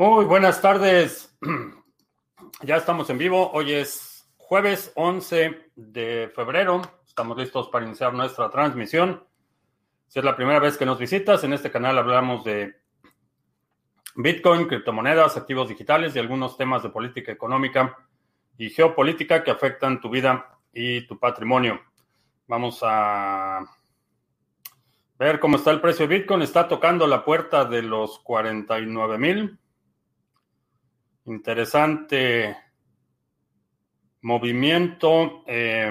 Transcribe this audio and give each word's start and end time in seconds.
Muy 0.00 0.24
buenas 0.24 0.62
tardes. 0.62 1.36
Ya 2.62 2.76
estamos 2.76 3.10
en 3.10 3.18
vivo. 3.18 3.50
Hoy 3.52 3.74
es 3.74 4.26
jueves 4.38 4.92
11 4.94 5.72
de 5.76 6.32
febrero. 6.34 6.80
Estamos 7.06 7.36
listos 7.36 7.68
para 7.68 7.84
iniciar 7.84 8.14
nuestra 8.14 8.48
transmisión. 8.48 9.22
Si 10.08 10.18
es 10.18 10.24
la 10.24 10.36
primera 10.36 10.58
vez 10.58 10.78
que 10.78 10.86
nos 10.86 10.98
visitas, 10.98 11.44
en 11.44 11.52
este 11.52 11.70
canal 11.70 11.98
hablamos 11.98 12.44
de 12.44 12.76
Bitcoin, 14.16 14.68
criptomonedas, 14.68 15.36
activos 15.36 15.68
digitales 15.68 16.16
y 16.16 16.18
algunos 16.18 16.56
temas 16.56 16.82
de 16.82 16.88
política 16.88 17.32
económica 17.32 17.98
y 18.56 18.70
geopolítica 18.70 19.44
que 19.44 19.50
afectan 19.50 20.00
tu 20.00 20.08
vida 20.08 20.58
y 20.72 21.06
tu 21.06 21.18
patrimonio. 21.18 21.78
Vamos 22.46 22.80
a 22.82 23.66
ver 25.18 25.38
cómo 25.40 25.58
está 25.58 25.72
el 25.72 25.82
precio 25.82 26.08
de 26.08 26.16
Bitcoin. 26.16 26.40
Está 26.40 26.68
tocando 26.68 27.06
la 27.06 27.22
puerta 27.22 27.66
de 27.66 27.82
los 27.82 28.18
49 28.20 29.18
mil. 29.18 29.59
Interesante 31.26 32.56
movimiento. 34.22 35.44
Eh, 35.46 35.90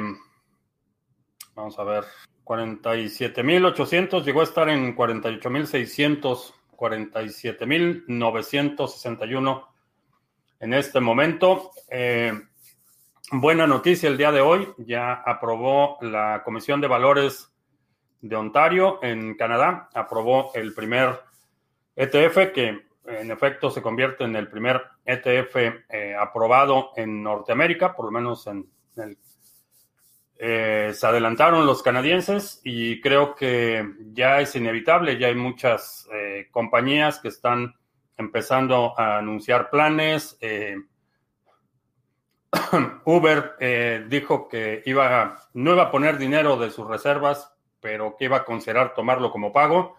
vamos 1.55 1.79
a 1.79 1.83
ver. 1.83 2.03
47.800 2.43 4.23
llegó 4.23 4.41
a 4.41 4.45
estar 4.45 4.67
en 4.69 4.95
48.600, 4.95 6.53
47.961 6.75 9.67
en 10.59 10.73
este 10.73 10.99
momento. 10.99 11.69
Eh, 11.89 12.33
buena 13.31 13.67
noticia 13.67 14.09
el 14.09 14.17
día 14.17 14.31
de 14.31 14.41
hoy. 14.41 14.67
Ya 14.79 15.13
aprobó 15.13 15.99
la 16.01 16.41
Comisión 16.43 16.81
de 16.81 16.87
Valores 16.87 17.53
de 18.21 18.35
Ontario 18.35 18.97
en 19.03 19.35
Canadá. 19.35 19.89
Aprobó 19.93 20.51
el 20.55 20.73
primer 20.73 21.21
ETF 21.95 22.51
que 22.51 22.89
en 23.05 23.31
efecto 23.31 23.69
se 23.69 23.81
convierte 23.81 24.23
en 24.23 24.35
el 24.35 24.47
primer 24.47 24.81
ETF 25.09 25.55
eh, 25.89 26.15
aprobado 26.17 26.91
en 26.95 27.23
Norteamérica, 27.23 27.95
por 27.95 28.05
lo 28.05 28.11
menos 28.11 28.45
en, 28.47 28.69
el... 28.97 29.17
Eh, 30.41 30.91
se 30.93 31.05
adelantaron 31.05 31.65
los 31.65 31.83
canadienses 31.83 32.61
y 32.63 33.01
creo 33.01 33.35
que 33.35 33.85
ya 34.13 34.39
es 34.39 34.55
inevitable, 34.55 35.17
ya 35.17 35.27
hay 35.27 35.35
muchas 35.35 36.07
eh, 36.13 36.47
compañías 36.51 37.19
que 37.19 37.27
están 37.27 37.75
empezando 38.15 38.97
a 38.97 39.17
anunciar 39.17 39.69
planes. 39.69 40.37
Uber 43.05 44.07
dijo 44.07 44.47
que 44.47 44.81
iba, 44.85 45.37
no 45.53 45.73
iba 45.73 45.83
a 45.83 45.91
poner 45.91 46.17
dinero 46.17 46.55
de 46.55 46.71
sus 46.71 46.87
reservas, 46.87 47.53
pero 47.81 48.15
que 48.17 48.25
iba 48.25 48.37
a 48.37 48.45
considerar 48.45 48.93
tomarlo 48.93 49.31
como 49.31 49.51
pago 49.51 49.98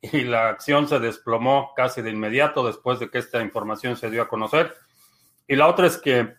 y 0.00 0.22
la 0.22 0.48
acción 0.48 0.88
se 0.88 0.98
desplomó 0.98 1.72
casi 1.74 2.02
de 2.02 2.10
inmediato 2.10 2.66
después 2.66 2.98
de 2.98 3.10
que 3.10 3.18
esta 3.18 3.42
información 3.42 3.96
se 3.96 4.10
dio 4.10 4.22
a 4.22 4.28
conocer. 4.28 4.74
Y 5.46 5.56
la 5.56 5.66
otra 5.66 5.86
es 5.86 5.98
que 5.98 6.34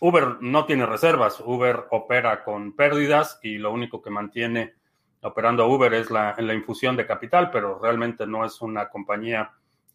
Uber 0.00 0.38
no 0.40 0.64
tiene 0.64 0.86
reservas, 0.86 1.40
Uber 1.40 1.86
opera 1.90 2.42
con 2.44 2.74
pérdidas 2.74 3.38
y 3.42 3.58
lo 3.58 3.72
único 3.72 4.02
que 4.02 4.10
mantiene 4.10 4.74
operando 5.22 5.68
Uber 5.68 5.94
es 5.94 6.10
la, 6.10 6.34
la 6.38 6.54
infusión 6.54 6.96
de 6.96 7.06
capital, 7.06 7.50
pero 7.50 7.78
realmente 7.78 8.26
no 8.26 8.44
es 8.44 8.60
una 8.60 8.88
compañía 8.88 9.52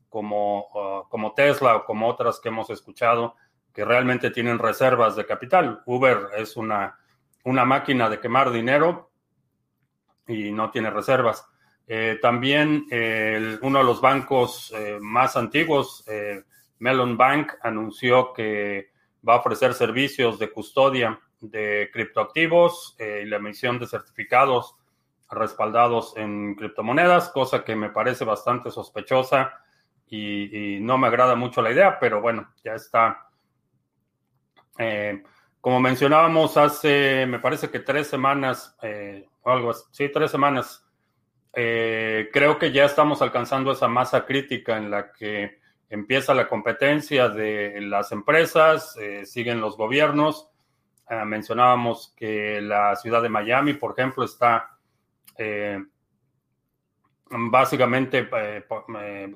como, 0.08 0.68
uh, 0.74 1.10
como 1.10 1.34
Tesla 1.34 1.76
o 1.76 1.86
como 1.86 2.08
otras 2.08 2.40
que 2.40 2.50
hemos 2.50 2.70
escuchado 2.70 3.36
que 3.74 3.86
realmente 3.86 4.32
tienen 4.32 4.58
reservas 4.58 5.16
de 5.16 5.26
capital. 5.26 5.84
Uber 5.86 6.30
es 6.38 6.58
una, 6.58 6.98
una 7.44 7.66
máquina 7.66 8.10
de 8.10 8.20
quemar 8.20 8.52
dinero 8.52 9.12
y 10.28 10.52
no 10.52 10.72
tiene 10.72 10.90
reservas. 10.90 11.46
Eh, 11.90 12.20
también 12.22 12.86
uno 13.62 13.80
de 13.80 13.86
los 13.86 14.02
bancos 14.02 14.74
eh, 14.76 14.98
más 15.00 15.38
antiguos, 15.38 16.04
eh, 16.08 16.44
Melon 16.80 17.16
Bank, 17.16 17.54
anunció 17.62 18.34
que 18.34 18.92
va 19.28 19.36
a 19.36 19.38
ofrecer 19.38 19.74
servicios 19.74 20.38
de 20.38 20.52
custodia 20.52 21.18
de 21.40 21.90
criptoactivos 21.94 22.96
y 23.00 23.26
la 23.26 23.38
emisión 23.38 23.80
de 23.80 23.88
certificados 23.88 24.76
respaldados 25.30 26.16
en 26.18 26.56
criptomonedas, 26.56 27.30
cosa 27.30 27.64
que 27.64 27.76
me 27.76 27.90
parece 27.90 28.26
bastante 28.26 28.72
sospechosa 28.72 29.54
y, 30.08 30.80
no 30.82 30.98
me 30.98 31.08
agrada 31.08 31.36
mucho 31.36 31.62
la 31.62 31.72
idea, 31.72 32.00
pero 32.00 32.22
bueno, 32.22 32.54
ya 32.64 32.74
está. 32.74 33.30
como 35.62 35.80
mencionábamos 35.80 36.58
hace, 36.58 37.26
me 37.28 37.40
parece 37.40 37.70
que 37.70 37.80
tres 37.80 38.08
semanas, 38.08 38.78
o 39.42 39.52
algo 39.52 39.72
así, 39.72 39.84
sí, 39.92 40.10
tres 40.10 40.32
semanas, 40.32 40.87
eh, 41.60 42.30
creo 42.32 42.60
que 42.60 42.72
ya 42.72 42.86
estamos 42.86 43.24
alcanzando 43.24 43.72
esa 43.72 43.88
masa 43.88 44.28
crítica 44.28 44.78
en 44.78 44.92
la 44.92 45.12
que 45.12 45.58
empieza 45.90 46.36
la 46.36 46.48
competencia 46.48 47.30
de 47.30 47.82
las 47.82 48.12
empresas, 48.12 48.96
eh, 48.98 49.26
siguen 49.26 49.60
los 49.60 49.76
gobiernos. 49.76 50.52
Ah, 51.08 51.26
mencionábamos 51.26 52.14
que 52.16 52.62
la 52.62 52.96
ciudad 52.96 53.24
de 53.24 53.30
Miami, 53.30 53.74
por 53.74 53.94
ejemplo, 53.94 54.24
está 54.24 54.78
eh, 55.36 55.84
básicamente 57.26 58.30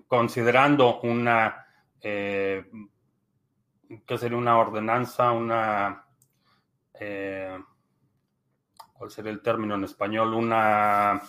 considerando 0.07 0.99
una, 1.01 1.65
¿qué 1.99 2.63
sería 4.15 4.37
una 4.37 4.59
ordenanza? 4.59 5.31
Una, 5.31 6.05
¿cuál 8.93 9.09
sería 9.09 9.31
el 9.31 9.41
término 9.41 9.73
en 9.73 9.85
español? 9.85 10.35
Una 10.35 11.19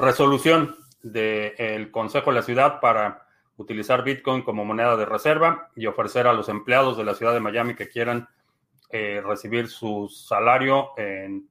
resolución 0.00 0.76
del 1.02 1.90
Consejo 1.90 2.30
de 2.30 2.36
la 2.36 2.42
Ciudad 2.42 2.80
para 2.80 3.26
utilizar 3.56 4.02
Bitcoin 4.02 4.42
como 4.42 4.64
moneda 4.64 4.96
de 4.96 5.04
reserva 5.04 5.70
y 5.76 5.86
ofrecer 5.86 6.26
a 6.26 6.32
los 6.32 6.48
empleados 6.48 6.96
de 6.96 7.04
la 7.04 7.14
ciudad 7.14 7.34
de 7.34 7.40
Miami 7.40 7.74
que 7.74 7.88
quieran 7.88 8.28
eh, 8.88 9.22
recibir 9.24 9.68
su 9.68 10.08
salario 10.08 10.92
en, 10.96 11.48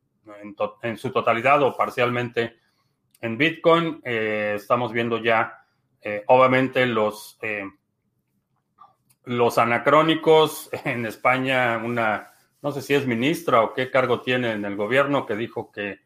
su 0.97 1.11
totalidad 1.11 1.61
o 1.63 1.77
parcialmente 1.77 2.57
en 3.21 3.37
Bitcoin. 3.37 4.01
Eh, 4.03 4.53
estamos 4.55 4.91
viendo 4.91 5.19
ya, 5.19 5.63
eh, 6.01 6.23
obviamente, 6.27 6.85
los, 6.85 7.39
los 9.25 9.57
anacrónicos 9.57 10.69
en 10.85 11.05
España, 11.05 11.77
una, 11.77 12.31
no 12.61 12.71
sé 12.71 12.81
si 12.81 12.95
es 12.95 13.05
ministra 13.05 13.61
o 13.61 13.73
qué 13.73 13.91
cargo 13.91 14.21
tiene 14.21 14.51
en 14.51 14.65
el 14.65 14.75
gobierno, 14.75 15.25
que 15.25 15.35
dijo 15.35 15.71
que 15.71 15.99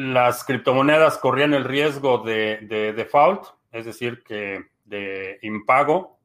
las 0.00 0.44
criptomonedas 0.44 1.18
corrían 1.18 1.52
el 1.52 1.64
riesgo 1.64 2.18
de, 2.18 2.94
default, 2.96 3.44
es 3.70 3.84
decir, 3.84 4.22
que 4.22 4.64
de 4.86 5.38
impago. 5.42 6.18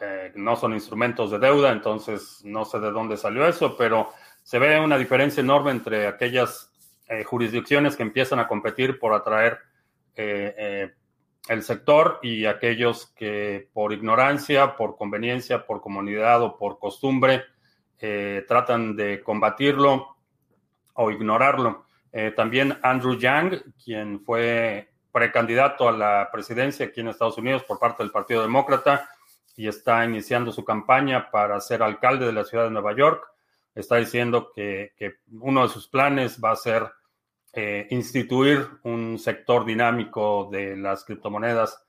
Eh, 0.00 0.32
no 0.34 0.56
son 0.56 0.74
instrumentos 0.74 1.30
de 1.30 1.38
deuda, 1.38 1.70
entonces 1.70 2.40
no 2.44 2.64
sé 2.64 2.80
de 2.80 2.90
dónde 2.90 3.16
salió 3.16 3.46
eso, 3.46 3.76
pero 3.76 4.10
se 4.42 4.58
ve 4.58 4.80
una 4.80 4.98
diferencia 4.98 5.40
enorme 5.40 5.70
entre 5.70 6.08
aquellas 6.08 6.72
eh, 7.08 7.22
jurisdicciones 7.22 7.96
que 7.96 8.02
empiezan 8.02 8.40
a 8.40 8.48
competir 8.48 8.98
por 8.98 9.14
atraer 9.14 9.60
eh, 10.16 10.92
el 11.48 11.62
sector 11.62 12.18
y 12.20 12.46
aquellos 12.46 13.06
que 13.14 13.68
por 13.72 13.92
ignorancia, 13.92 14.74
por 14.76 14.96
conveniencia, 14.96 15.66
por 15.66 15.80
comunidad 15.80 16.42
o 16.42 16.56
por 16.56 16.78
costumbre 16.80 17.44
tratan 18.46 18.96
de 18.96 19.22
combatirlo 19.22 20.16
o 20.92 21.10
ignorarlo. 21.10 21.86
Eh, 22.16 22.30
también 22.30 22.78
Andrew 22.80 23.18
Yang, 23.18 23.74
quien 23.84 24.20
fue 24.20 24.88
precandidato 25.10 25.88
a 25.88 25.92
la 25.92 26.28
presidencia 26.30 26.86
aquí 26.86 27.00
en 27.00 27.08
Estados 27.08 27.38
Unidos 27.38 27.64
por 27.64 27.80
parte 27.80 28.04
del 28.04 28.12
Partido 28.12 28.40
Demócrata 28.40 29.08
y 29.56 29.66
está 29.66 30.04
iniciando 30.04 30.52
su 30.52 30.64
campaña 30.64 31.28
para 31.32 31.60
ser 31.60 31.82
alcalde 31.82 32.26
de 32.26 32.32
la 32.32 32.44
ciudad 32.44 32.64
de 32.64 32.70
Nueva 32.70 32.94
York, 32.94 33.26
está 33.74 33.96
diciendo 33.96 34.52
que, 34.54 34.92
uno 35.40 35.64
de 35.64 35.68
sus 35.68 35.88
planes 35.88 36.38
va 36.42 36.52
a 36.52 36.56
ser 36.56 36.88
eh, 37.52 37.88
instituir 37.90 38.64
un 38.84 39.18
sector 39.18 39.64
dinámico 39.64 40.48
de 40.52 40.76
las 40.76 41.04
criptomonedas 41.04 41.84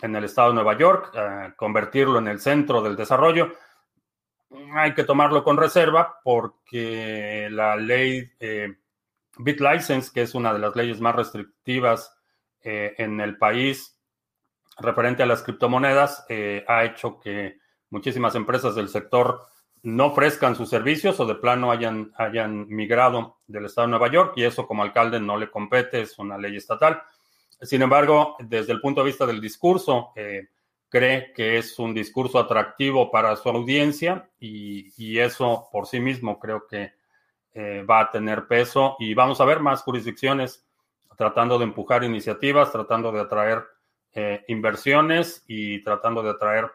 en 0.00 0.16
el 0.16 0.24
estado 0.24 0.48
de 0.48 0.54
Nueva 0.54 0.78
York, 0.78 1.10
eh, 1.14 1.52
convertirlo 1.56 2.18
en 2.20 2.28
el 2.28 2.40
centro 2.40 2.80
del 2.80 2.96
desarrollo. 2.96 3.52
Hay 4.76 4.94
que 4.94 5.04
tomarlo 5.04 5.44
con 5.44 5.58
reserva 5.58 6.20
porque 6.24 7.48
la 7.50 7.76
ley 7.76 8.32
BitLicense, 9.38 10.10
que 10.12 10.22
es 10.22 10.34
una 10.34 10.52
de 10.52 10.58
las 10.58 10.76
leyes 10.76 11.00
más 11.00 11.14
restrictivas 11.14 12.14
eh, 12.62 12.94
en 12.98 13.20
el 13.20 13.38
país 13.38 13.98
referente 14.78 15.22
a 15.22 15.26
las 15.26 15.42
criptomonedas, 15.42 16.24
eh, 16.28 16.64
ha 16.68 16.84
hecho 16.84 17.18
que 17.18 17.58
muchísimas 17.90 18.34
empresas 18.34 18.74
del 18.74 18.88
sector 18.88 19.46
no 19.82 20.06
ofrezcan 20.06 20.56
sus 20.56 20.68
servicios 20.68 21.18
o 21.20 21.26
de 21.26 21.36
plano 21.36 21.70
hayan, 21.70 22.12
migrado 22.68 23.38
del 23.46 23.66
estado 23.66 23.86
de 23.86 23.90
Nueva 23.92 24.10
York 24.10 24.34
y 24.36 24.44
eso 24.44 24.66
como 24.66 24.82
alcalde 24.82 25.20
no 25.20 25.36
le 25.36 25.50
compete, 25.50 26.00
es 26.00 26.18
una 26.18 26.38
ley 26.38 26.56
estatal. 26.56 27.02
Sin 27.60 27.82
embargo, 27.82 28.36
desde 28.40 28.72
el 28.72 28.80
punto 28.80 29.00
de 29.00 29.08
vista 29.08 29.26
del 29.26 29.40
discurso, 29.40 30.12
eh, 30.16 30.48
cree 30.88 31.32
que 31.32 31.58
es 31.58 31.78
un 31.78 31.94
discurso 31.94 32.38
atractivo 32.38 33.10
para 33.10 33.36
su 33.36 33.48
audiencia 33.48 34.30
y, 34.38 35.18
eso 35.18 35.68
por 35.72 35.86
sí 35.86 36.00
mismo 36.00 36.38
creo 36.38 36.66
que 36.66 36.92
eh, 37.52 37.84
va 37.88 38.00
a 38.00 38.10
tener 38.10 38.46
peso. 38.46 38.96
Y 38.98 39.14
vamos 39.14 39.40
a 39.40 39.44
ver 39.44 39.60
más 39.60 39.82
jurisdicciones 39.82 40.66
tratando 41.16 41.58
de 41.58 41.64
empujar 41.64 42.04
iniciativas, 42.04 42.70
tratando 42.70 43.10
de 43.12 43.20
atraer 43.20 43.64
inversiones 44.48 45.44
y 45.46 45.80
tratando 45.84 46.24
de 46.24 46.30
atraer 46.30 46.72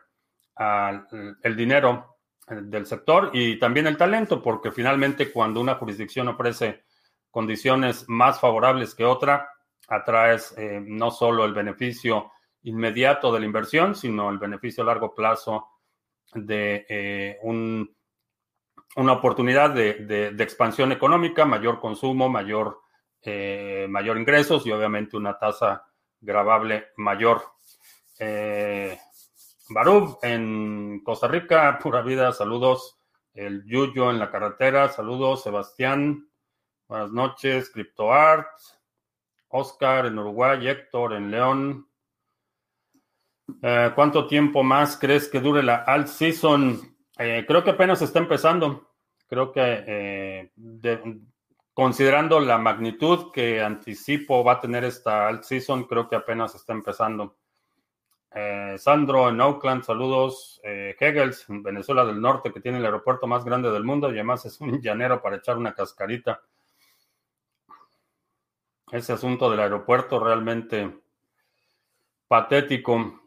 el 1.41 1.55
dinero 1.57 2.17
del 2.47 2.85
sector 2.85 3.31
y 3.33 3.59
también 3.59 3.87
el 3.87 3.97
talento, 3.97 4.41
porque 4.41 4.71
finalmente 4.71 5.29
cuando 5.29 5.59
una 5.59 5.75
jurisdicción 5.75 6.29
ofrece 6.29 6.83
condiciones 7.31 8.05
más 8.07 8.39
favorables 8.39 8.95
que 8.95 9.03
otra, 9.03 9.49
atraes 9.89 10.55
no 10.85 11.11
solo 11.11 11.43
el 11.43 11.53
beneficio 11.53 12.31
inmediato 12.63 13.31
de 13.31 13.39
la 13.39 13.45
inversión, 13.45 13.95
sino 13.95 14.29
el 14.29 14.39
beneficio 14.39 14.83
a 14.83 14.87
largo 14.87 15.13
plazo 15.13 15.67
de 16.33 16.85
eh, 16.89 17.37
un, 17.43 17.95
una 18.95 19.13
oportunidad 19.13 19.71
de, 19.71 20.35
expansión 20.39 20.91
económica, 20.91 21.45
mayor 21.45 21.79
consumo, 21.79 22.29
mayor, 22.29 22.81
eh, 23.21 23.87
mayor 23.89 24.17
ingresos 24.17 24.65
y 24.65 24.71
obviamente 24.71 25.17
una 25.17 25.37
tasa 25.37 25.85
grabable 26.19 26.87
mayor. 26.97 27.41
Eh, 28.19 28.97
Barub 29.69 30.19
en 30.21 31.01
Costa 31.03 31.27
Rica, 31.27 31.79
pura 31.83 32.01
vida, 32.01 32.31
saludos. 32.31 32.99
El 33.33 33.65
Yuyo 33.65 34.11
en 34.11 34.19
la 34.19 34.29
carretera, 34.29 34.89
saludos. 34.89 35.43
Sebastián, 35.43 36.29
buenas 36.87 37.11
noches. 37.11 37.71
CryptoArt, 37.71 38.47
Oscar 39.47 40.05
en 40.05 40.19
Uruguay, 40.19 40.67
Héctor 40.67 41.13
en 41.13 41.31
León, 41.31 41.87
eh, 43.61 43.91
¿Cuánto 43.93 44.27
tiempo 44.27 44.63
más 44.63 44.97
crees 44.97 45.27
que 45.27 45.39
dure 45.39 45.63
la 45.63 45.75
alt 45.75 46.07
season? 46.07 46.92
Eh, 47.17 47.45
creo 47.47 47.63
que 47.63 47.71
apenas 47.71 48.01
está 48.01 48.19
empezando. 48.19 48.89
Creo 49.27 49.51
que 49.51 49.83
eh, 49.87 50.51
considerando 51.73 52.39
la 52.39 52.57
magnitud 52.57 53.31
que 53.31 53.61
anticipo 53.61 54.43
va 54.43 54.53
a 54.53 54.59
tener 54.59 54.83
esta 54.83 55.27
alt 55.27 55.43
season, 55.43 55.85
creo 55.85 56.07
que 56.07 56.15
apenas 56.15 56.55
está 56.55 56.73
empezando. 56.73 57.37
Sandro 58.77 59.29
en 59.29 59.39
Oakland, 59.39 59.83
saludos. 59.83 60.59
Hegels 60.63 61.47
en 61.49 61.61
Venezuela 61.61 62.03
del 62.03 62.19
Norte, 62.19 62.51
que 62.51 62.61
tiene 62.61 62.79
el 62.79 62.85
aeropuerto 62.85 63.27
más 63.27 63.45
grande 63.45 63.69
del 63.69 63.83
mundo 63.83 64.09
y 64.09 64.13
además 64.13 64.45
es 64.45 64.59
un 64.59 64.79
llanero 64.81 65.21
para 65.21 65.35
echar 65.35 65.57
una 65.57 65.75
cascarita. 65.75 66.41
Ese 68.91 69.13
asunto 69.13 69.49
del 69.51 69.59
aeropuerto 69.59 70.19
realmente 70.19 71.03
patético 72.27 73.21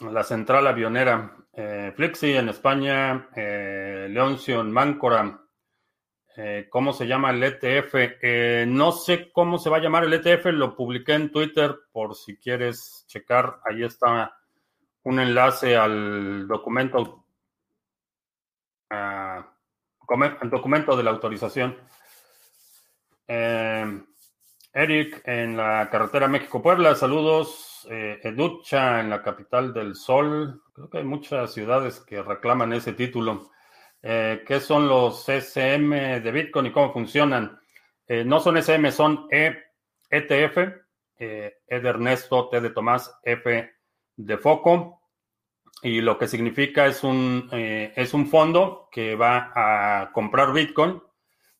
la 0.00 0.22
central 0.22 0.66
avionera 0.66 1.36
eh, 1.58 1.92
Flixi 1.94 2.36
en 2.36 2.48
España, 2.50 3.30
eh, 3.34 4.06
Leoncio 4.08 4.60
en 4.60 4.70
Máncora. 4.70 5.40
Eh, 6.36 6.68
¿Cómo 6.70 6.92
se 6.92 7.04
llama 7.04 7.32
el 7.32 7.42
ETF? 7.42 7.94
Eh, 8.22 8.64
no 8.68 8.92
sé 8.92 9.32
cómo 9.32 9.58
se 9.58 9.68
va 9.68 9.78
a 9.78 9.80
llamar 9.80 10.04
el 10.04 10.12
ETF, 10.12 10.52
lo 10.52 10.76
publiqué 10.76 11.14
en 11.14 11.32
Twitter 11.32 11.74
por 11.90 12.14
si 12.14 12.36
quieres 12.36 13.04
checar. 13.08 13.58
Ahí 13.64 13.82
está 13.82 14.32
un 15.02 15.18
enlace 15.18 15.76
al 15.76 16.46
documento, 16.46 17.24
uh, 18.92 19.42
el 20.40 20.50
documento 20.50 20.96
de 20.96 21.02
la 21.02 21.10
autorización. 21.10 21.76
Eric 23.26 25.22
en 25.24 25.56
la 25.56 25.88
carretera 25.90 26.28
México-Puebla, 26.28 26.94
saludos 26.94 27.67
eh, 27.90 28.20
Educha 28.22 29.00
en 29.00 29.10
la 29.10 29.22
capital 29.22 29.72
del 29.72 29.94
sol. 29.94 30.62
Creo 30.72 30.88
que 30.88 30.98
hay 30.98 31.04
muchas 31.04 31.52
ciudades 31.52 32.00
que 32.00 32.22
reclaman 32.22 32.72
ese 32.72 32.92
título. 32.92 33.50
Eh, 34.02 34.42
¿Qué 34.46 34.60
son 34.60 34.88
los 34.88 35.28
SM 35.28 36.20
de 36.20 36.32
Bitcoin 36.32 36.66
y 36.66 36.72
cómo 36.72 36.92
funcionan? 36.92 37.60
Eh, 38.06 38.24
no 38.24 38.40
son 38.40 38.56
SM, 38.56 38.90
son 38.92 39.26
e, 39.30 39.56
ETF. 40.10 40.58
E 41.20 41.54
de 41.68 41.88
Ernesto, 41.88 42.48
T 42.48 42.60
de 42.60 42.70
Tomás, 42.70 43.18
F 43.24 43.70
de 44.16 44.38
Foco. 44.38 45.02
Y 45.82 46.00
lo 46.00 46.16
que 46.16 46.28
significa 46.28 46.86
es 46.86 47.02
un, 47.02 47.48
es 47.52 48.14
un 48.14 48.28
fondo 48.28 48.88
que 48.90 49.16
va 49.16 49.52
a 49.54 50.12
comprar 50.12 50.52
Bitcoin 50.52 51.02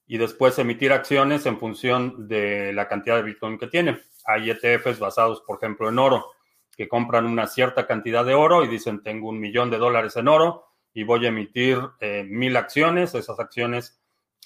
y 0.07 0.17
después 0.17 0.59
emitir 0.59 0.93
acciones 0.93 1.45
en 1.47 1.59
función 1.59 2.29
de 2.29 2.73
la 2.73 2.89
cantidad 2.89 3.17
de 3.17 3.23
Bitcoin 3.23 3.59
que 3.59 3.67
tiene. 3.67 4.01
Hay 4.29 4.51
ETFs 4.51 4.99
basados, 4.99 5.41
por 5.41 5.57
ejemplo, 5.57 5.89
en 5.89 5.99
oro, 5.99 6.33
que 6.77 6.87
compran 6.87 7.25
una 7.25 7.47
cierta 7.47 7.87
cantidad 7.87 8.25
de 8.27 8.35
oro 8.35 8.63
y 8.63 8.69
dicen, 8.69 9.03
tengo 9.03 9.31
un 9.31 9.41
millón 9.41 9.71
de 9.71 9.79
dólares 9.79 10.17
en 10.17 10.29
oro 10.29 10.67
y 10.93 11.03
voy 11.03 11.25
a 11.25 11.31
emitir 11.31 11.81
eh, 11.99 12.25
mil 12.29 12.57
acciones. 12.57 13.15
Esas 13.15 13.41
acciones 13.41 14.01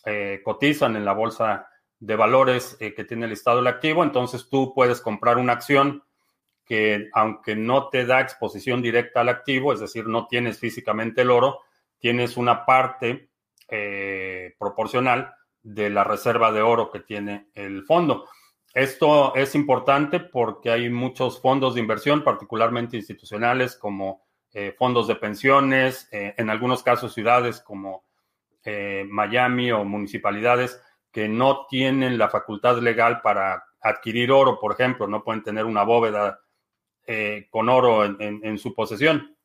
eh, 0.07 0.41
cotizan 0.45 0.95
en 0.95 1.05
la 1.05 1.13
bolsa 1.13 1.67
de 1.99 2.15
valores 2.15 2.77
eh, 2.79 2.95
que 2.95 3.05
tiene 3.05 3.27
el 3.27 3.33
estado 3.33 3.59
el 3.59 3.67
activo. 3.67 4.05
Entonces 4.05 4.49
tú 4.49 4.73
puedes 4.73 5.01
comprar 5.01 5.37
una 5.37 5.55
acción 5.55 6.05
que, 6.65 7.09
aunque 7.13 7.57
no 7.57 7.89
te 7.89 8.07
da 8.07 8.21
exposición 8.21 8.83
directa 8.83 9.23
al 9.23 9.29
activo, 9.29 9.73
es 9.73 9.81
decir, 9.81 10.07
no 10.07 10.29
tienes 10.29 10.61
físicamente 10.61 11.23
el 11.23 11.31
oro, 11.31 11.61
tienes 11.99 12.37
una 12.37 12.65
parte 12.65 13.31
proporcional 14.59 15.35
de 15.63 15.89
la 15.89 16.05
reserva 16.05 16.53
de 16.53 16.61
oro 16.61 16.91
que 16.91 17.01
tiene 17.01 17.49
el 17.55 17.85
fondo. 17.85 18.29
Esto 18.75 19.35
es 19.35 19.55
importante 19.55 20.19
porque 20.19 20.71
hay 20.71 20.89
muchos 20.89 21.41
fondos 21.41 21.75
de 21.75 21.81
inversión, 21.81 22.25
particularmente 22.25 22.97
institucionales, 22.97 23.77
como 23.77 24.25
eh, 24.55 24.75
fondos 24.79 25.07
de 25.09 25.17
pensiones, 25.17 26.09
eh, 26.11 26.35
en 26.39 26.49
algunos 26.49 26.83
casos 26.83 27.13
ciudades 27.13 27.61
como 27.61 28.05
eh, 28.65 29.05
Miami 29.09 29.73
o 29.73 29.85
municipalidades 29.85 30.81
que 31.11 31.29
no 31.29 31.67
tienen 31.67 32.17
la 32.17 32.31
facultad 32.31 32.79
legal 32.79 33.21
para 33.21 33.63
adquirir 33.83 34.33
oro, 34.33 34.59
por 34.59 34.73
ejemplo, 34.73 35.07
no 35.07 35.23
pueden 35.23 35.43
tener 35.43 35.67
una 35.67 35.83
bóveda 35.83 36.39
con 37.51 37.69
oro 37.69 38.05
en, 38.05 38.59
su 38.59 38.75
posesión. 38.75 39.37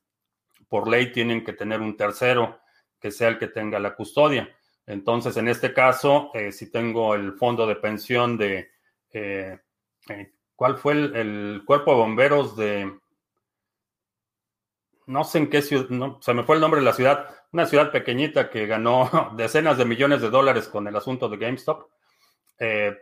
Por 0.70 0.88
ley 0.88 1.12
tienen 1.12 1.44
que 1.44 1.52
tener 1.52 1.82
un 1.82 1.98
tercero 1.98 2.62
que 3.00 3.12
sea 3.12 3.30
el 3.30 3.40
que 3.40 3.48
tenga 3.48 3.80
la 3.80 3.96
custodia. 3.96 4.48
Entonces, 4.86 5.36
en 5.36 5.50
este 5.50 5.74
caso, 5.74 6.32
si 6.52 6.72
tengo 6.72 7.16
el 7.16 7.34
fondo 7.34 7.68
de 7.68 7.76
pensión 7.76 8.38
de 8.38 8.70
eh, 9.18 9.60
eh, 10.10 10.34
¿cuál 10.56 10.78
fue 10.78 10.94
el, 10.94 11.64
cuerpo 11.66 11.92
de 11.92 11.98
bomberos 11.98 12.56
de... 12.56 13.00
No 15.06 15.24
sé 15.24 15.38
en 15.38 15.50
qué 15.50 15.62
ciudad, 15.62 15.88
se 16.20 16.34
me 16.34 16.44
fue 16.44 16.56
el 16.56 16.62
nombre 16.62 16.82
de 16.82 16.86
la 16.86 16.94
ciudad, 16.94 17.34
una 17.54 17.66
ciudad 17.66 17.92
pequeñita 17.92 18.50
que 18.50 18.66
ganó 18.66 19.32
decenas 19.38 19.78
de 19.78 19.86
millones 19.86 20.22
de 20.22 20.30
dólares 20.30 20.68
con 20.68 20.88
el 20.88 20.96
asunto 20.96 21.30
de 21.30 21.38
GameStop. 21.38 21.90
Eh, 22.60 22.98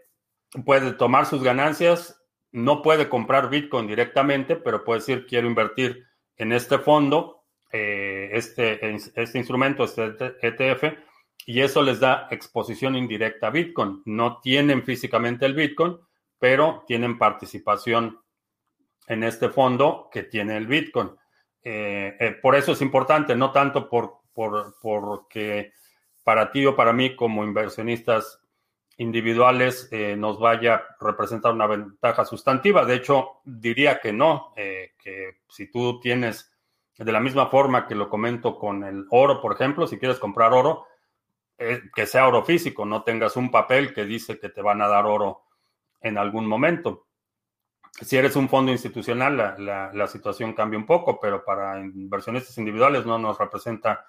puede 0.63 0.93
tomar 0.93 1.25
sus 1.25 1.41
ganancias, 1.43 2.21
no 2.51 2.81
puede 2.81 3.09
comprar 3.09 3.49
Bitcoin 3.49 3.87
directamente, 3.87 4.55
pero 4.55 4.83
puede 4.83 4.99
decir, 4.99 5.25
quiero 5.25 5.47
invertir 5.47 6.05
en 6.37 6.53
este 6.53 6.77
fondo, 6.77 7.43
este, 7.71 8.95
este 8.95 9.37
instrumento, 9.37 9.83
este 9.83 10.37
ETF, 10.41 10.97
y 11.45 11.61
eso 11.61 11.83
les 11.83 11.99
da 11.99 12.27
exposición 12.31 12.95
indirecta 12.95 13.47
a 13.47 13.51
Bitcoin. 13.51 14.01
No 14.05 14.39
tienen 14.39 14.83
físicamente 14.83 15.45
el 15.45 15.53
Bitcoin, 15.53 15.97
pero 16.39 16.83
tienen 16.87 17.17
participación 17.17 18.19
en 19.07 19.23
este 19.23 19.49
fondo 19.49 20.09
que 20.11 20.23
tiene 20.23 20.57
el 20.57 20.65
Bitcoin. 20.65 21.11
Eh, 21.63 22.15
eh, 22.19 22.31
por 22.41 22.55
eso 22.55 22.71
es 22.71 22.81
importante, 22.81 23.35
no 23.35 23.51
tanto 23.51 23.87
por, 23.87 24.21
por, 24.33 24.75
porque 24.81 25.71
para 26.23 26.51
ti 26.51 26.65
o 26.65 26.75
para 26.75 26.93
mí 26.93 27.15
como 27.15 27.43
inversionistas 27.43 28.41
individuales 28.97 29.87
eh, 29.91 30.15
nos 30.17 30.39
vaya 30.39 30.75
a 30.75 30.97
representar 30.99 31.53
una 31.53 31.67
ventaja 31.67 32.25
sustantiva. 32.25 32.85
De 32.85 32.95
hecho, 32.95 33.41
diría 33.43 33.99
que 33.99 34.11
no, 34.11 34.53
que 34.55 35.41
si 35.47 35.69
tú 35.69 35.99
tienes, 35.99 36.51
de 36.97 37.11
la 37.11 37.19
misma 37.19 37.47
forma 37.47 37.85
que 37.85 37.93
lo 37.93 38.09
comento 38.09 38.57
con 38.57 38.83
el 38.83 39.05
oro, 39.11 39.41
por 39.41 39.53
ejemplo, 39.53 39.85
si 39.85 39.99
quieres 39.99 40.17
comprar 40.17 40.53
oro, 40.53 40.87
que 41.57 42.05
sea 42.05 42.27
oro 42.27 42.43
físico, 42.43 42.85
no 42.85 43.03
tengas 43.03 43.37
un 43.37 43.49
papel 43.49 43.93
que 43.93 44.05
dice 44.05 44.39
que 44.39 44.49
te 44.49 44.61
van 44.61 44.81
a 44.81 44.87
dar 44.87 45.05
oro 45.05 45.43
en 46.01 46.17
algún 46.17 46.47
momento. 46.47 47.07
Si 48.01 48.17
eres 48.17 48.35
un 48.35 48.49
fondo 48.49 48.71
institucional, 48.71 49.55
la, 49.57 50.07
situación 50.07 50.53
cambia 50.53 50.77
un 50.77 50.85
poco, 50.85 51.17
pero 51.19 51.45
para 51.45 51.79
inversionistas 51.79 52.57
individuales 52.57 53.05
no 53.05 53.17
nos 53.17 53.37
representa 53.37 54.05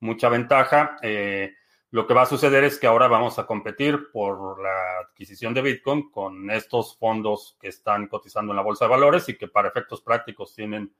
mucha 0.00 0.30
ventaja. 0.30 0.96
Eh, 1.02 1.54
lo 1.90 2.06
que 2.06 2.14
va 2.14 2.22
a 2.22 2.26
suceder 2.26 2.64
es 2.64 2.78
que 2.78 2.86
ahora 2.86 3.06
vamos 3.06 3.38
a 3.38 3.46
competir 3.46 4.10
por 4.10 4.62
la 4.62 5.00
adquisición 5.00 5.52
de 5.52 5.62
Bitcoin 5.62 6.10
con 6.10 6.50
estos 6.50 6.96
fondos 6.96 7.56
que 7.60 7.68
están 7.68 8.08
cotizando 8.08 8.52
en 8.52 8.56
la 8.56 8.62
bolsa 8.62 8.86
de 8.86 8.90
valores 8.90 9.28
y 9.28 9.36
que 9.36 9.48
para 9.48 9.68
efectos 9.68 10.00
prácticos 10.00 10.54
tienen 10.54 10.92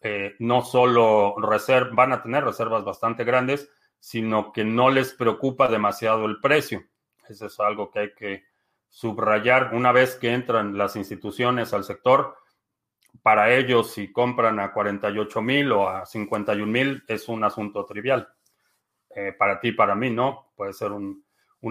eh, 0.00 0.36
no 0.38 0.62
solo 0.62 1.34
van 1.92 2.12
a 2.12 2.22
tener 2.22 2.44
reservas 2.44 2.84
bastante 2.84 3.24
grandes, 3.24 3.70
sino 3.98 4.52
que 4.52 4.64
no 4.64 4.90
les 4.90 5.14
preocupa 5.14 5.68
demasiado 5.68 6.26
el 6.26 6.40
precio. 6.40 6.84
Eso 7.28 7.46
es 7.46 7.60
algo 7.60 7.90
que 7.90 7.98
hay 7.98 8.14
que 8.14 8.44
subrayar. 8.88 9.74
Una 9.74 9.92
vez 9.92 10.16
que 10.16 10.32
entran 10.32 10.76
las 10.76 10.96
instituciones 10.96 11.72
al 11.74 11.84
sector, 11.84 12.36
para 13.22 13.54
ellos 13.54 13.92
si 13.92 14.12
compran 14.12 14.60
a 14.60 14.72
48 14.72 15.42
mil 15.42 15.72
o 15.72 15.88
a 15.88 16.06
51 16.06 16.66
mil 16.66 17.04
es 17.08 17.28
un 17.28 17.44
asunto 17.44 17.84
trivial. 17.84 18.28
Eh, 19.10 19.32
para 19.32 19.58
ti, 19.58 19.72
para 19.72 19.94
mí, 19.94 20.10
¿no? 20.10 20.52
Puede 20.54 20.72
ser 20.72 20.92
un, 20.92 21.24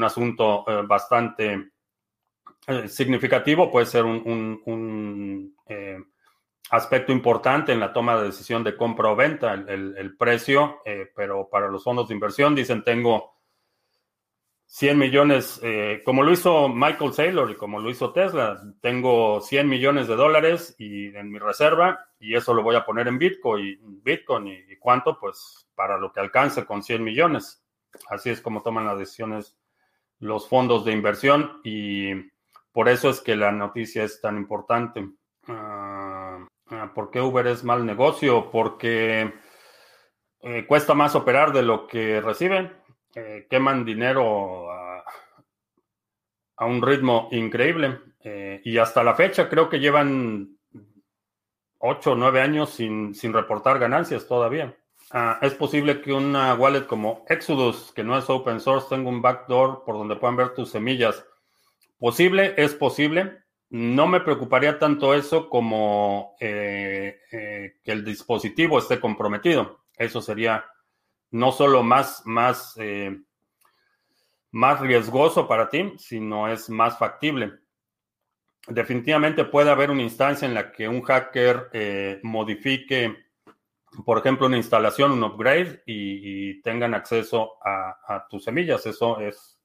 asunto 0.03 0.65
eh, 0.67 0.83
bastante 0.85 1.71
eh, 2.67 2.87
significativo, 2.87 3.71
puede 3.71 3.85
ser 3.85 4.03
un, 4.03 5.55
aspecto 6.69 7.11
importante 7.11 7.71
en 7.71 7.79
la 7.79 7.93
toma 7.93 8.17
de 8.17 8.25
decisión 8.25 8.63
de 8.63 8.75
compra 8.75 9.09
o 9.09 9.15
venta, 9.15 9.53
el, 9.53 10.15
precio, 10.17 10.81
eh, 10.85 11.11
pero 11.15 11.49
para 11.49 11.67
los 11.67 11.83
fondos 11.83 12.07
de 12.07 12.13
inversión 12.13 12.55
dicen 12.55 12.83
tengo 12.83 13.37
100 14.67 14.97
millones, 14.97 15.61
eh, 15.63 16.01
como 16.03 16.23
lo 16.23 16.31
hizo 16.33 16.67
Michael 16.67 17.13
Saylor 17.13 17.49
y 17.49 17.55
como 17.55 17.79
lo 17.79 17.89
hizo 17.89 18.11
Tesla, 18.11 18.61
tengo 18.81 19.39
100 19.39 19.67
millones 19.67 20.09
de 20.09 20.15
dólares 20.17 20.75
y 20.77 21.15
en 21.15 21.31
mi 21.31 21.39
reserva 21.39 22.05
y 22.19 22.35
eso 22.35 22.53
lo 22.53 22.63
voy 22.63 22.75
a 22.75 22.85
poner 22.85 23.07
en 23.07 23.17
Bitcoin, 23.17 24.03
Bitcoin 24.03 24.47
y, 24.47 24.75
cuánto, 24.77 25.17
pues 25.17 25.69
para 25.73 25.97
lo 25.97 26.11
que 26.11 26.19
alcance 26.19 26.65
con 26.65 26.83
100 26.83 27.01
millones. 27.01 27.63
Así 28.09 28.29
es 28.29 28.41
como 28.41 28.61
toman 28.61 28.85
las 28.85 28.99
decisiones 28.99 29.57
los 30.19 30.49
fondos 30.49 30.83
de 30.83 30.91
inversión 30.91 31.61
y 31.63 32.13
por 32.73 32.89
eso 32.89 33.09
es 33.09 33.21
que 33.21 33.37
la 33.37 33.53
noticia 33.53 34.03
es 34.03 34.19
tan 34.19 34.35
importante. 34.35 35.07
Ah, 35.47 35.76
¿Por 36.93 37.11
qué 37.11 37.21
Uber 37.21 37.47
es 37.47 37.63
mal 37.63 37.85
negocio? 37.85 38.51
Porque 38.51 39.33
eh, 40.41 40.65
cuesta 40.67 40.93
más 40.93 41.15
operar 41.15 41.53
de 41.53 41.63
lo 41.63 41.87
que 41.87 42.21
reciben. 42.21 42.71
Eh, 43.15 43.47
queman 43.49 43.85
dinero 43.85 44.71
a, 44.71 45.03
un 46.65 46.81
ritmo 46.81 47.29
increíble. 47.31 47.99
Eh, 48.23 48.61
y 48.63 48.77
hasta 48.77 49.03
la 49.03 49.15
fecha 49.15 49.47
creo 49.47 49.69
que 49.69 49.79
llevan 49.79 50.57
8 51.79 52.11
o 52.11 52.15
9 52.15 52.41
años 52.41 52.71
sin, 52.71 53.15
sin 53.15 53.33
reportar 53.33 53.79
ganancias 53.79 54.27
todavía. 54.27 54.75
Ah, 55.11 55.39
es 55.41 55.53
posible 55.53 56.01
que 56.01 56.11
una 56.11 56.53
wallet 56.55 56.85
como 56.85 57.23
Exodus, 57.29 57.93
que 57.93 58.03
no 58.03 58.17
es 58.17 58.29
open 58.29 58.59
source, 58.59 58.87
tenga 58.89 59.09
un 59.09 59.21
backdoor 59.21 59.85
por 59.85 59.95
donde 59.95 60.17
puedan 60.17 60.35
ver 60.35 60.53
tus 60.53 60.71
semillas. 60.71 61.25
Posible, 61.97 62.53
es 62.57 62.73
posible. 62.75 63.43
No 63.69 64.07
me 64.07 64.21
preocuparía 64.21 64.79
tanto 64.79 65.13
eso 65.13 65.49
como 65.49 66.35
eh, 66.39 67.19
eh, 67.31 67.77
que 67.83 67.91
el 67.91 68.05
dispositivo 68.05 68.79
esté 68.79 68.99
comprometido. 68.99 69.83
Eso 69.95 70.21
sería 70.21 70.65
no 71.31 71.51
solo 71.51 71.83
más, 71.83 72.21
más, 72.25 72.75
eh, 72.77 73.19
más 74.51 74.79
riesgoso 74.79 75.47
para 75.47 75.69
ti, 75.69 75.93
sino 75.97 76.47
es 76.47 76.69
más 76.69 76.97
factible. 76.97 77.59
Definitivamente 78.67 79.45
puede 79.45 79.69
haber 79.71 79.91
una 79.91 80.03
instancia 80.03 80.47
en 80.47 80.53
la 80.53 80.71
que 80.71 80.87
un 80.87 81.01
hacker 81.01 82.19
modifique 82.23 83.27
por 84.05 84.19
ejemplo, 84.19 84.47
una 84.47 84.57
instalación, 84.57 85.11
un 85.11 85.23
upgrade 85.23 85.81
y, 85.85 86.61
tengan 86.61 86.93
acceso 86.93 87.57
a, 87.63 88.27
tus 88.29 88.43
semillas. 88.43 88.85
Eso 88.85 89.19
es, 89.19 89.59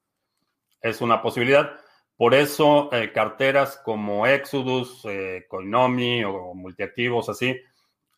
es 0.80 1.00
una 1.00 1.20
posibilidad. 1.20 1.72
Por 2.22 2.34
eso, 2.34 2.88
eh, 2.92 3.10
carteras 3.10 3.80
como 3.84 4.28
Exodus, 4.28 5.04
eh, 5.06 5.44
Coinomi 5.48 6.22
o 6.22 6.54
multiactivos 6.54 7.28
así, 7.28 7.60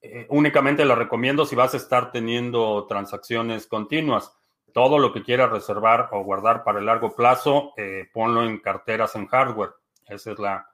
eh, 0.03 0.27
únicamente 0.29 0.85
las 0.85 0.99
recomiendo 0.99 1.47
si 1.47 1.57
vas 1.57 1.73
a 1.73 1.79
estar 1.79 2.13
teniendo 2.13 2.85
transacciones 2.87 3.67
continuas. 3.67 4.31
Todo 4.75 4.99
lo 4.99 5.11
que 5.11 5.23
quieras 5.23 5.51
reservar 5.51 6.11
o 6.13 6.23
guardar 6.23 6.65
para 6.65 6.81
el 6.81 6.85
largo 6.85 7.17
plazo, 7.17 7.73
ponlo 8.13 8.45
en 8.45 8.59
carteras 8.59 9.17
en 9.17 9.27
hardware. 9.27 9.71
Esa 10.07 10.33
es 10.33 10.39
la, 10.39 10.69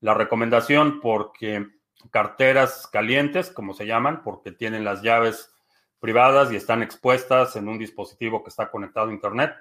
la 0.00 0.14
recomendación 0.14 1.00
porque 1.00 1.64
carteras 2.10 2.88
calientes, 2.88 3.52
como 3.52 3.74
se 3.74 3.86
llaman, 3.86 4.24
porque 4.24 4.50
tienen 4.50 4.82
las 4.82 5.02
llaves 5.02 5.54
privadas 6.00 6.50
y 6.50 6.56
están 6.56 6.82
expuestas 6.82 7.54
en 7.54 7.68
un 7.68 7.78
dispositivo 7.78 8.42
que 8.42 8.50
está 8.50 8.72
conectado 8.72 9.10
a 9.10 9.12
Internet, 9.12 9.54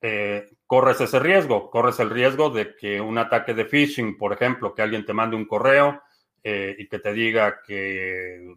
eh, 0.00 0.48
corres 0.66 1.00
ese 1.00 1.18
riesgo, 1.18 1.70
corres 1.70 1.98
el 2.00 2.10
riesgo 2.10 2.50
de 2.50 2.76
que 2.76 3.00
un 3.00 3.18
ataque 3.18 3.54
de 3.54 3.64
phishing, 3.64 4.16
por 4.16 4.32
ejemplo, 4.32 4.74
que 4.74 4.82
alguien 4.82 5.04
te 5.04 5.12
mande 5.12 5.36
un 5.36 5.46
correo 5.46 6.02
eh, 6.42 6.76
y 6.78 6.88
que 6.88 6.98
te 6.98 7.12
diga 7.12 7.62
que 7.62 8.54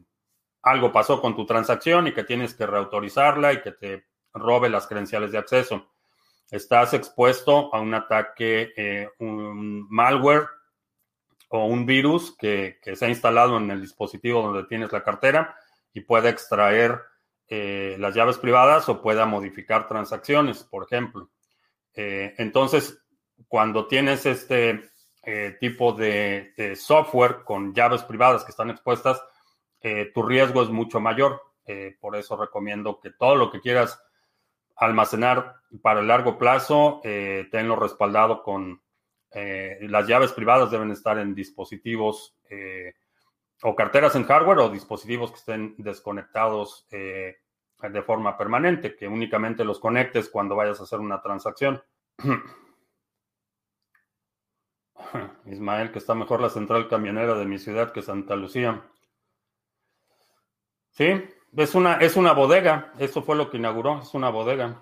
algo 0.62 0.92
pasó 0.92 1.20
con 1.22 1.36
tu 1.36 1.46
transacción 1.46 2.08
y 2.08 2.14
que 2.14 2.24
tienes 2.24 2.54
que 2.54 2.68
reautorizarla 2.68 3.54
y 3.54 3.62
que 3.62 3.72
te 3.72 4.06
robe 4.34 4.70
las 4.70 4.88
credenciales 4.88 5.32
de 5.32 5.40
acceso. 5.40 5.92
Estás 6.50 6.94
expuesto 6.94 7.74
a 7.74 7.80
un 7.80 7.94
ataque, 7.94 8.74
eh, 8.76 9.10
un 9.20 9.88
malware 9.90 10.48
o 11.50 11.66
un 11.66 11.86
virus 11.86 12.36
que, 12.38 12.80
se 12.94 13.06
ha 13.06 13.10
instalado 13.10 13.58
en 13.58 13.72
el 13.72 13.82
dispositivo 13.82 14.42
donde 14.42 14.66
tienes 14.66 14.92
la 14.92 15.04
cartera 15.04 15.56
y 15.94 16.02
puede 16.02 16.30
extraer 16.30 17.02
eh, 17.54 17.98
las 18.00 18.16
llaves 18.16 18.38
privadas 18.38 18.88
o 18.88 19.02
pueda 19.02 19.26
modificar 19.26 19.86
transacciones, 19.86 20.64
por 20.64 20.86
ejemplo. 20.86 21.32
Eh, 21.94 22.34
entonces, 22.38 22.98
cuando 23.50 23.88
tienes 23.88 24.26
este 24.26 24.90
eh, 25.22 25.58
tipo 25.60 25.92
de, 25.92 26.54
software 26.78 27.44
con 27.44 27.74
llaves 27.74 28.04
privadas 28.04 28.46
que 28.46 28.52
están 28.52 28.70
expuestas, 28.70 29.22
tu 30.14 30.24
riesgo 30.24 30.64
es 30.64 30.70
mucho 30.70 31.02
mayor. 31.02 31.42
por 32.00 32.16
eso 32.16 32.38
recomiendo 32.38 33.00
que 33.02 33.10
todo 33.12 33.36
lo 33.36 33.52
que 33.52 33.60
quieras 33.60 34.02
almacenar 34.78 35.56
para 35.82 36.00
el 36.02 36.08
largo 36.08 36.38
plazo, 36.38 37.02
tenlo 37.04 37.76
respaldado 37.76 38.44
con 38.44 38.80
las 39.34 40.08
llaves 40.08 40.34
privadas 40.34 40.70
deben 40.70 40.92
estar 40.92 41.18
en 41.18 41.34
dispositivos 41.34 42.38
o 43.64 43.76
carteras 43.76 44.16
en 44.16 44.26
hardware 44.26 44.60
o 44.60 44.70
dispositivos 44.70 45.32
que 45.32 45.38
estén 45.38 45.76
desconectados 45.78 46.88
eh, 46.92 47.38
de 47.82 48.02
forma 48.02 48.38
permanente, 48.38 48.96
que 48.96 49.08
únicamente 49.08 49.64
los 49.64 49.80
conectes 49.80 50.30
cuando 50.30 50.56
vayas 50.56 50.80
a 50.80 50.84
hacer 50.84 51.00
una 51.00 51.22
transacción. 51.22 51.84
Ismael, 55.46 55.92
que 55.92 56.00
está 56.00 56.14
mejor 56.14 56.42
la 56.42 56.50
central 56.50 56.88
camionera 56.88 57.36
de 57.36 57.46
mi 57.46 57.58
ciudad 57.58 57.92
que 57.92 58.02
Santa 58.02 58.36
Lucía. 58.36 58.84
Sí, 60.92 61.24
es 61.56 61.76
una, 61.76 61.96
es 61.96 62.16
una 62.16 62.34
bodega. 62.34 62.94
Eso 62.98 63.24
fue 63.24 63.36
lo 63.36 63.50
que 63.50 63.58
inauguró. 63.58 64.02
Es 64.02 64.14
una 64.14 64.30
bodega 64.30 64.82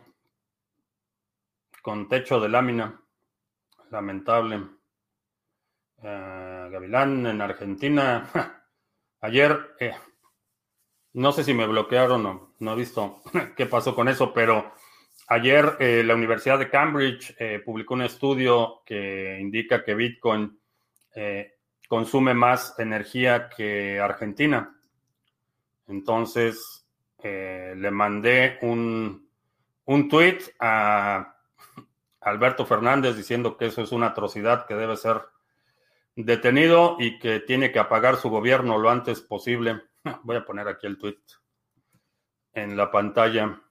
con 1.82 2.08
techo 2.08 2.40
de 2.40 2.50
lámina. 2.50 3.02
Lamentable. 3.90 4.68
Eh, 6.04 6.70
Gavilán 6.72 7.26
en 7.26 7.42
Argentina. 7.42 8.30
Ayer, 9.22 9.76
eh, 9.80 9.94
no 11.14 11.32
sé 11.32 11.44
si 11.44 11.54
me 11.54 11.68
bloquearon 11.68 12.26
o 12.26 12.56
no 12.60 12.74
he 12.74 12.76
visto 12.76 13.22
qué 13.56 13.66
pasó 13.66 13.96
con 13.96 14.08
eso, 14.08 14.34
pero 14.34 14.74
ayer 15.28 15.76
eh, 15.80 16.04
la 16.06 16.16
Universidad 16.16 16.60
de 16.60 16.70
Cambridge 16.70 17.36
publicó 17.66 17.94
un 17.94 18.04
estudio 18.04 18.82
que 18.86 19.38
indica 19.40 19.84
que 19.84 19.96
Bitcoin 19.96 20.58
consume 21.88 22.34
más 22.34 22.80
energía 22.80 23.50
que 23.50 24.00
Argentina. 24.00 24.80
Entonces, 25.88 26.88
le 27.22 27.92
mandé 27.92 28.58
un, 28.62 29.30
un 29.90 30.08
tweet 30.08 30.40
a 30.60 31.36
Alberto 32.22 32.66
Fernández 32.66 33.16
diciendo 33.16 33.58
que 33.58 33.66
eso 33.66 33.82
es 33.82 33.92
una 33.92 34.08
atrocidad 34.08 34.68
que 34.68 34.76
debe 34.76 34.96
ser 34.96 35.22
detenido 36.26 36.98
y 37.00 37.18
que 37.18 37.40
tiene 37.40 37.72
que 37.72 37.80
apagar 37.80 38.18
su 38.18 38.30
gobierno 38.30 38.78
lo 38.78 38.90
antes 38.90 39.22
posible. 39.22 39.84
Voy 40.24 40.36
a 40.36 40.46
poner 40.46 40.68
aquí 40.68 40.86
el 40.88 40.98
tweet 40.98 41.18
en 42.54 42.76
la 42.76 42.92
pantalla. 42.92 43.62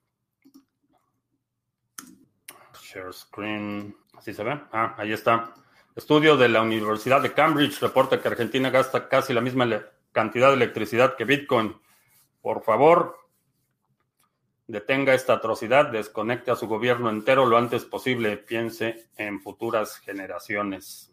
Share 2.80 3.12
screen. 3.12 3.94
¿Así 4.14 4.32
se 4.32 4.42
ve? 4.42 4.60
Ah, 4.72 4.94
ahí 4.96 5.12
está. 5.12 5.54
Estudio 5.94 6.36
de 6.36 6.48
la 6.48 6.62
Universidad 6.62 7.20
de 7.20 7.34
Cambridge 7.34 7.80
reporta 7.80 8.20
que 8.20 8.28
Argentina 8.28 8.70
gasta 8.70 9.08
casi 9.08 9.32
la 9.32 9.40
misma 9.40 9.84
cantidad 10.12 10.48
de 10.48 10.54
electricidad 10.54 11.16
que 11.16 11.24
Bitcoin. 11.24 11.76
Por 12.40 12.62
favor, 12.62 13.16
detenga 14.66 15.12
esta 15.12 15.34
atrocidad, 15.34 15.90
desconecte 15.90 16.50
a 16.50 16.56
su 16.56 16.66
gobierno 16.66 17.10
entero 17.10 17.44
lo 17.44 17.58
antes 17.58 17.84
posible, 17.84 18.38
piense 18.38 19.10
en 19.16 19.40
futuras 19.40 19.98
generaciones. 19.98 21.12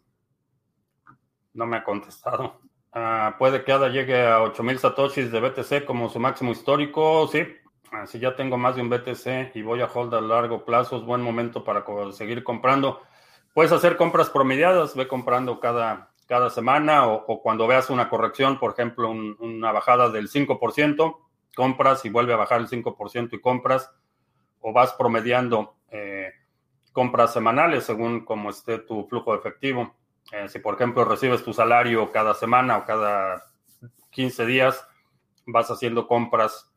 No 1.56 1.64
me 1.66 1.78
ha 1.78 1.84
contestado. 1.84 2.60
Ah, 2.92 3.36
puede 3.38 3.64
que 3.64 3.72
ADA 3.72 3.88
llegue 3.88 4.26
a 4.26 4.42
8000 4.42 4.78
satoshis 4.78 5.32
de 5.32 5.40
BTC 5.40 5.86
como 5.86 6.10
su 6.10 6.20
máximo 6.20 6.52
histórico, 6.52 7.26
sí. 7.28 7.46
Ah, 7.90 8.06
si 8.06 8.18
ya 8.18 8.36
tengo 8.36 8.58
más 8.58 8.76
de 8.76 8.82
un 8.82 8.90
BTC 8.90 9.54
y 9.54 9.62
voy 9.62 9.80
a 9.80 9.86
hold 9.86 10.14
a 10.14 10.20
largo 10.20 10.66
plazo, 10.66 10.98
es 10.98 11.02
buen 11.02 11.22
momento 11.22 11.64
para 11.64 11.82
seguir 12.12 12.44
comprando. 12.44 13.00
Puedes 13.54 13.72
hacer 13.72 13.96
compras 13.96 14.28
promediadas, 14.28 14.94
ve 14.94 15.08
comprando 15.08 15.58
cada, 15.58 16.10
cada 16.26 16.50
semana 16.50 17.06
o, 17.06 17.40
cuando 17.40 17.66
veas 17.66 17.88
una 17.88 18.10
corrección, 18.10 18.58
por 18.58 18.72
ejemplo, 18.72 19.10
una 19.10 19.72
bajada 19.72 20.10
del 20.10 20.28
5%, 20.28 21.16
compras 21.54 22.04
y 22.04 22.10
vuelve 22.10 22.34
a 22.34 22.36
bajar 22.36 22.60
el 22.60 22.68
5% 22.68 23.32
y 23.32 23.40
compras, 23.40 23.90
o 24.60 24.74
vas 24.74 24.92
promediando 24.92 25.76
eh, 25.90 26.32
compras 26.92 27.32
semanales 27.32 27.84
según 27.84 28.26
como 28.26 28.50
esté 28.50 28.78
tu 28.78 29.06
flujo 29.06 29.32
de 29.32 29.38
efectivo. 29.38 29.94
Eh, 30.32 30.48
si, 30.48 30.58
por 30.58 30.74
ejemplo, 30.74 31.04
recibes 31.04 31.44
tu 31.44 31.52
salario 31.52 32.10
cada 32.10 32.34
semana 32.34 32.78
o 32.78 32.84
cada 32.84 33.44
15 34.10 34.46
días, 34.46 34.86
vas 35.46 35.70
haciendo 35.70 36.06
compras 36.08 36.72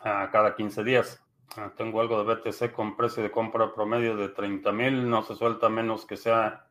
uh, 0.00 0.30
cada 0.32 0.54
15 0.54 0.84
días. 0.84 1.22
Ah, 1.56 1.72
tengo 1.76 2.00
algo 2.00 2.22
de 2.22 2.34
BTC 2.34 2.72
con 2.72 2.96
precio 2.96 3.22
de 3.22 3.30
compra 3.30 3.72
promedio 3.72 4.16
de 4.16 4.28
30 4.30 4.72
mil, 4.72 5.08
no 5.08 5.22
se 5.22 5.34
suelta 5.34 5.68
menos 5.68 6.04
que 6.04 6.16
sea 6.16 6.66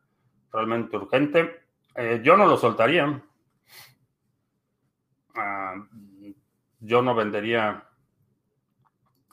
realmente 0.51 0.97
urgente. 0.97 1.63
Eh, 1.95 2.21
yo 2.23 2.35
no 2.35 2.45
lo 2.45 2.57
soltaría. 2.57 3.23
Ah, 5.35 5.75
yo 6.79 7.01
no 7.01 7.15
vendería 7.15 7.83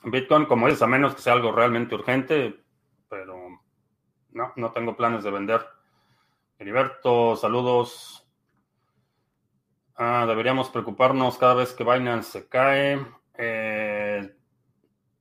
Bitcoin, 0.03 0.45
como 0.45 0.67
es, 0.67 0.81
a 0.81 0.87
menos 0.87 1.15
que 1.15 1.21
sea 1.21 1.33
algo 1.33 1.51
realmente 1.51 1.95
urgente, 1.95 2.63
pero 3.09 3.61
no, 4.31 4.53
no 4.55 4.71
tengo 4.71 4.97
planes 4.97 5.23
de 5.23 5.31
vender. 5.31 5.65
Heriberto, 6.63 7.35
saludos. 7.35 8.25
Ah, 9.97 10.23
deberíamos 10.25 10.69
preocuparnos 10.69 11.37
cada 11.37 11.55
vez 11.55 11.73
que 11.73 11.83
Binance 11.83 12.31
se 12.31 12.47
cae. 12.47 13.05
Eh, 13.37 14.33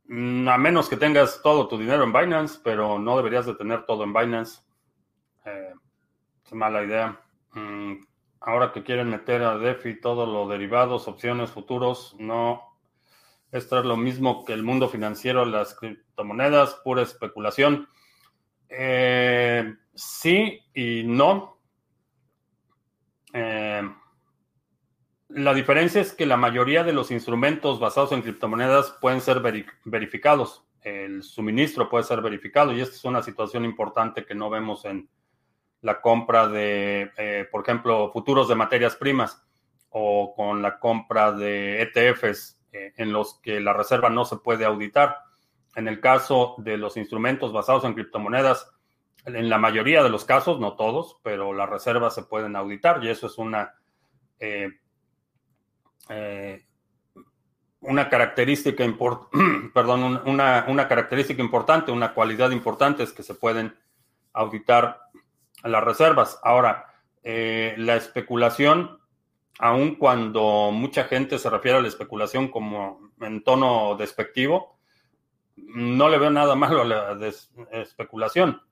a 0.09 0.59
menos 0.59 0.89
que 0.89 0.97
tengas 0.97 1.43
todo 1.43 1.67
tu 1.67 1.79
dinero 1.79 2.05
en 2.05 2.13
Binance, 2.13 2.61
pero 2.63 3.01
no 3.01 3.17
deberías 3.17 3.45
de 3.47 3.57
tener 3.57 3.85
todo 3.87 4.05
en 4.05 4.13
Binance. 4.13 4.63
Eh, 5.45 5.73
es 6.47 6.53
mala 6.53 6.85
idea. 6.85 7.21
Mm, 7.55 8.05
ahora 8.39 8.71
que 8.71 8.85
quieren 8.85 9.11
meter 9.11 9.43
a 9.43 9.59
DeFi 9.59 10.01
todo 10.01 10.27
lo 10.27 10.47
derivados, 10.47 11.09
opciones, 11.09 11.51
futuros, 11.51 12.15
no. 12.21 12.79
Esto 13.51 13.81
es 13.81 13.85
lo 13.85 13.97
mismo 13.97 14.45
que 14.45 14.53
el 14.53 14.63
mundo 14.63 14.89
financiero, 14.89 15.45
las 15.45 15.75
criptomonedas, 15.75 16.77
pura 16.85 17.03
especulación. 17.03 17.89
Eh, 18.75 19.75
sí 19.95 20.61
y 20.75 21.05
no. 21.05 21.59
Eh, 23.35 23.83
la 25.29 25.55
diferencia 25.55 26.01
es 26.01 26.13
que 26.13 26.27
la 26.27 26.37
mayoría 26.37 26.85
de 26.85 26.93
los 26.93 27.11
instrumentos 27.11 27.81
basados 27.81 28.13
en 28.13 28.23
criptomonedas 28.23 28.97
pueden 29.01 29.21
ser 29.21 29.41
verificados. 29.85 30.65
El 30.83 31.23
suministro 31.23 31.89
puede 31.89 32.05
ser 32.05 32.21
verificado 32.21 32.73
y 32.73 32.81
esta 32.81 32.97
es 32.97 33.05
una 33.05 33.23
situación 33.23 33.65
importante 33.65 34.27
que 34.27 34.35
no 34.35 34.51
vemos 34.51 34.85
en 34.85 35.09
la 35.81 36.01
compra 36.01 36.49
de, 36.49 37.11
eh, 37.17 37.47
por 37.51 37.63
ejemplo, 37.63 38.11
futuros 38.13 38.49
de 38.49 38.55
materias 38.55 38.97
primas 38.97 39.43
o 39.91 40.35
con 40.35 40.63
la 40.63 40.79
compra 40.79 41.33
de 41.33 41.83
ETFs 41.83 42.61
eh, 42.73 42.93
en 42.97 43.13
los 43.13 43.41
que 43.41 43.61
la 43.61 43.73
reserva 43.73 44.09
no 44.09 44.25
se 44.25 44.37
puede 44.37 44.65
auditar. 44.65 45.17
En 45.75 45.89
el 45.89 46.01
caso 46.01 46.55
de 46.59 46.77
los 46.77 46.97
instrumentos 46.97 47.53
basados 47.53 47.85
en 47.85 47.95
criptomonedas, 47.95 48.71
en 49.25 49.49
la 49.49 49.59
mayoría 49.59 50.03
de 50.03 50.11
los 50.11 50.25
casos, 50.25 50.61
no 50.61 50.75
todos, 50.75 51.19
pero 51.23 51.53
las 51.53 51.69
reservas 51.69 52.15
se 52.15 52.25
pueden 52.25 52.57
auditar 52.57 53.03
y 53.05 53.09
eso 53.09 53.27
es 53.27 53.39
una, 53.39 53.75
eh, 54.41 54.69
una 57.81 58.09
característica 58.09 58.85
perdón, 59.75 60.23
una, 60.27 60.67
una 60.69 60.89
característica 60.89 61.43
importante, 61.43 61.93
una 61.93 62.15
cualidad 62.15 62.51
importante 62.51 63.03
es 63.03 63.13
que 63.13 63.23
se 63.23 63.35
pueden 63.35 63.77
auditar 64.33 65.01
las 65.63 65.85
reservas. 65.85 66.39
Ahora, 66.43 66.87
eh, 67.23 67.75
la 67.79 67.97
especulación, 67.97 68.99
aun 69.59 69.95
cuando 69.97 70.71
mucha 70.73 71.05
gente 71.05 71.39
se 71.39 71.51
refiere 71.51 71.79
a 71.79 71.83
la 71.83 71.89
especulación 71.89 72.49
como 72.49 73.13
en 73.21 73.45
tono 73.45 73.97
despectivo, 73.97 74.79
no 75.57 76.09
le 76.09 76.19
veo 76.19 76.31
nada 76.31 76.55
malo 76.55 76.83
a 76.83 76.85
la 76.85 77.33
especulación. 77.73 78.63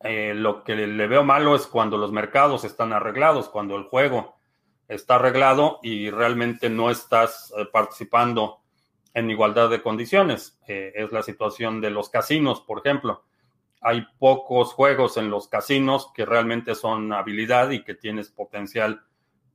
Eh, 0.00 0.32
lo 0.34 0.62
que 0.62 0.76
le 0.76 1.06
veo 1.08 1.24
malo 1.24 1.56
es 1.56 1.66
cuando 1.66 1.98
los 1.98 2.12
mercados 2.12 2.64
están 2.64 2.92
arreglados, 2.92 3.48
cuando 3.48 3.76
el 3.76 3.84
juego 3.84 4.36
está 4.86 5.16
arreglado 5.16 5.80
y 5.82 6.10
realmente 6.10 6.70
no 6.70 6.90
estás 6.90 7.52
eh, 7.56 7.66
participando 7.72 8.60
en 9.12 9.30
igualdad 9.30 9.70
de 9.70 9.82
condiciones. 9.82 10.60
es 10.66 11.10
la 11.10 11.22
situación 11.22 11.80
de 11.80 11.90
los 11.90 12.08
casinos, 12.10 12.60
por 12.60 12.78
ejemplo 12.78 13.24
hay 13.80 14.06
pocos 14.18 14.72
juegos 14.72 15.16
en 15.16 15.30
los 15.30 15.48
casinos 15.48 16.10
que 16.14 16.24
realmente 16.24 16.74
son 16.74 17.12
habilidad 17.12 17.70
y 17.70 17.84
que 17.84 17.94
tienes 17.94 18.28
potencial 18.28 19.02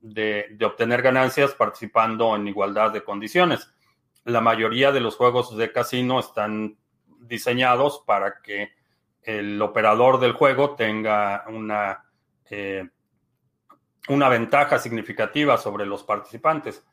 de, 0.00 0.56
obtener 0.64 1.02
ganancias 1.02 1.54
participando 1.54 2.34
en 2.36 2.48
igualdad 2.48 2.92
de 2.92 3.04
condiciones. 3.04 3.70
La 4.24 4.40
mayoría 4.40 4.90
de 4.90 5.00
los 5.00 5.16
juegos 5.16 5.56
de 5.56 5.70
casino 5.70 6.18
están 6.18 6.78
diseñados 7.20 8.02
para 8.06 8.40
que 8.42 8.72
el 9.22 9.60
operador 9.60 10.18
del 10.18 10.32
juego 10.32 10.74
tenga 10.74 11.44
una, 11.48 12.04
eh, 12.50 12.88
una 14.08 14.28
ventaja 14.28 14.78
significativa 14.78 15.58
sobre 15.58 15.86
los 15.86 16.04
participantes. 16.04 16.86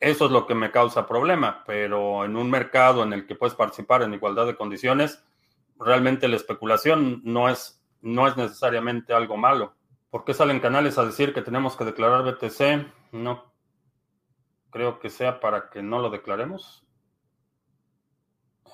Eso 0.00 0.26
es 0.26 0.32
lo 0.32 0.46
que 0.46 0.54
me 0.54 0.72
causa 0.72 1.06
problema, 1.06 1.62
pero 1.64 2.24
en 2.24 2.36
un 2.36 2.50
mercado 2.50 3.04
en 3.04 3.12
el 3.12 3.26
que 3.26 3.36
puedes 3.36 3.54
participar 3.54 4.02
en 4.02 4.14
igualdad 4.14 4.46
de 4.46 4.56
condiciones, 4.56 5.24
realmente 5.78 6.26
la 6.26 6.36
especulación 6.36 7.20
no 7.24 7.48
es, 7.48 7.80
no 8.00 8.26
es 8.26 8.36
necesariamente 8.36 9.12
algo 9.12 9.36
malo. 9.36 9.74
¿Por 10.10 10.24
qué 10.24 10.34
salen 10.34 10.60
canales 10.60 10.98
a 10.98 11.04
decir 11.04 11.32
que 11.32 11.42
tenemos 11.42 11.76
que 11.76 11.84
declarar 11.84 12.24
BTC? 12.24 13.12
No 13.12 13.51
creo 14.72 14.98
que 14.98 15.10
sea 15.10 15.38
para 15.38 15.70
que 15.70 15.82
no 15.82 16.00
lo 16.00 16.10
declaremos. 16.10 16.84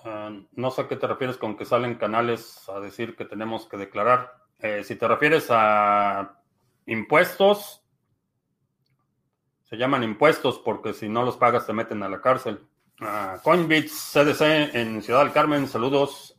Eh, 0.04 0.46
no 0.52 0.70
sé 0.70 0.82
a 0.82 0.88
qué 0.88 0.96
te 0.96 1.06
refieres 1.06 1.36
con 1.36 1.56
que 1.56 1.66
salen 1.66 1.96
canales 1.96 2.66
a 2.68 2.80
decir 2.80 3.16
que 3.16 3.26
tenemos 3.26 3.66
que 3.66 3.76
declarar. 3.76 4.32
Eh, 4.60 4.82
si 4.84 4.96
te 4.96 5.06
refieres 5.06 5.48
a 5.50 6.40
impuestos, 6.86 7.84
se 9.64 9.76
llaman 9.76 10.04
impuestos 10.04 10.58
porque 10.60 10.94
si 10.94 11.08
no 11.08 11.24
los 11.24 11.36
pagas 11.36 11.66
te 11.66 11.74
meten 11.74 12.02
a 12.02 12.08
la 12.08 12.22
cárcel. 12.22 12.66
Uh, 13.00 13.40
Coinbits 13.42 14.12
CDC 14.12 14.74
en 14.74 15.02
Ciudad 15.02 15.22
del 15.22 15.32
Carmen, 15.32 15.68
saludos. 15.68 16.36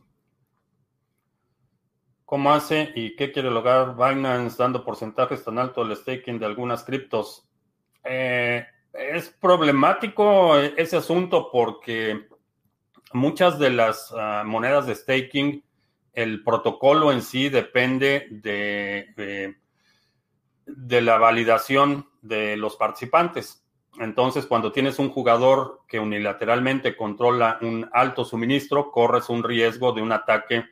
¿Cómo 2.24 2.52
hace 2.52 2.92
y 2.94 3.16
qué 3.16 3.32
quiere 3.32 3.50
lograr 3.50 3.94
Binance 3.96 4.56
dando 4.56 4.84
porcentajes 4.84 5.42
tan 5.44 5.58
altos 5.58 5.88
del 5.88 5.96
staking 5.96 6.38
de 6.38 6.46
algunas 6.46 6.84
criptos? 6.84 7.48
Eh, 8.04 8.64
es 8.92 9.28
problemático 9.30 10.56
ese 10.58 10.96
asunto 10.96 11.50
porque 11.50 12.28
muchas 13.12 13.58
de 13.58 13.70
las 13.70 14.12
ah, 14.16 14.42
monedas 14.44 14.86
de 14.86 14.94
staking, 14.94 15.64
el 16.12 16.42
protocolo 16.42 17.12
en 17.12 17.22
sí 17.22 17.48
depende 17.48 18.26
de, 18.30 19.56
de 20.66 21.00
la 21.00 21.18
validación 21.18 22.08
de 22.22 22.56
los 22.56 22.76
participantes. 22.76 23.64
Entonces, 23.98 24.46
cuando 24.46 24.72
tienes 24.72 24.98
un 24.98 25.10
jugador 25.10 25.82
que 25.88 25.98
unilateralmente 25.98 26.96
controla 26.96 27.58
un 27.60 27.88
alto 27.92 28.24
suministro, 28.24 28.90
corres 28.90 29.28
un 29.28 29.42
riesgo 29.42 29.92
de 29.92 30.02
un 30.02 30.12
ataque 30.12 30.64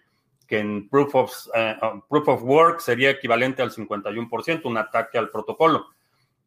que 0.47 0.59
en 0.59 0.89
proof 0.89 1.15
of, 1.15 1.33
uh, 1.49 2.01
proof 2.09 2.29
of 2.29 2.43
work 2.43 2.81
sería 2.81 3.11
equivalente 3.11 3.61
al 3.61 3.71
51%, 3.71 4.65
un 4.65 4.79
ataque 4.79 5.19
al 5.19 5.31
protocolo. 5.31 5.89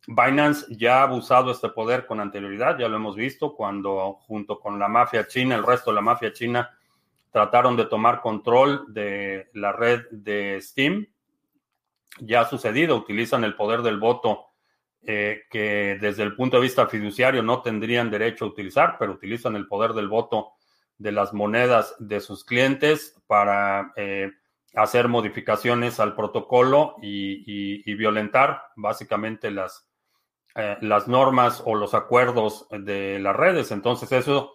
Binance 0.08 0.66
ya 0.76 1.00
ha 1.00 1.04
abusado 1.04 1.52
este 1.52 1.70
poder 1.70 2.06
con 2.06 2.20
anterioridad, 2.20 2.78
ya 2.78 2.88
lo 2.88 2.98
hemos 2.98 3.16
visto 3.16 3.56
cuando 3.56 4.14
junto 4.14 4.60
con 4.60 4.80
la 4.80 4.88
mafia 4.88 5.28
china, 5.28 5.56
el 5.56 5.66
resto 5.66 5.92
de 5.92 5.96
la 5.96 6.02
mafia 6.02 6.34
china, 6.34 6.70
trataron 7.32 7.78
de 7.78 7.86
tomar 7.86 8.22
control 8.22 8.94
de 8.94 9.50
la 9.54 9.72
red 9.72 10.02
de 10.12 10.60
Steam. 10.62 11.08
Ya 12.20 12.42
ha 12.42 12.46
sucedido, 12.46 12.98
utilizan 12.98 13.44
el 13.44 13.56
poder 13.56 13.84
del 13.84 14.00
voto 14.00 14.48
eh, 15.04 15.44
que 15.50 15.98
desde 16.00 16.24
el 16.24 16.36
punto 16.36 16.58
de 16.58 16.64
vista 16.64 16.88
fiduciario 16.88 17.42
no 17.42 17.62
tendrían 17.62 18.12
derecho 18.12 18.46
a 18.46 18.50
utilizar, 18.50 18.98
pero 19.00 19.14
utilizan 19.14 19.56
el 19.56 19.68
poder 19.68 19.94
del 19.94 20.08
voto 20.08 20.54
de 20.98 21.12
las 21.12 21.34
monedas 21.34 21.96
de 22.00 22.20
sus 22.20 22.44
clientes 22.44 23.20
para 23.26 23.94
eh, 23.96 24.30
hacer 24.76 25.08
modificaciones 25.08 26.00
al 26.00 26.16
protocolo 26.16 26.96
y, 27.02 27.94
violentar 27.96 28.62
básicamente 28.76 29.50
las, 29.52 29.90
eh, 30.56 30.78
las 30.82 31.08
normas 31.08 31.62
o 31.66 31.76
los 31.76 31.94
acuerdos 31.94 32.68
de 32.70 33.20
las 33.20 33.36
redes. 33.36 33.72
Entonces 33.72 34.12
eso 34.12 34.54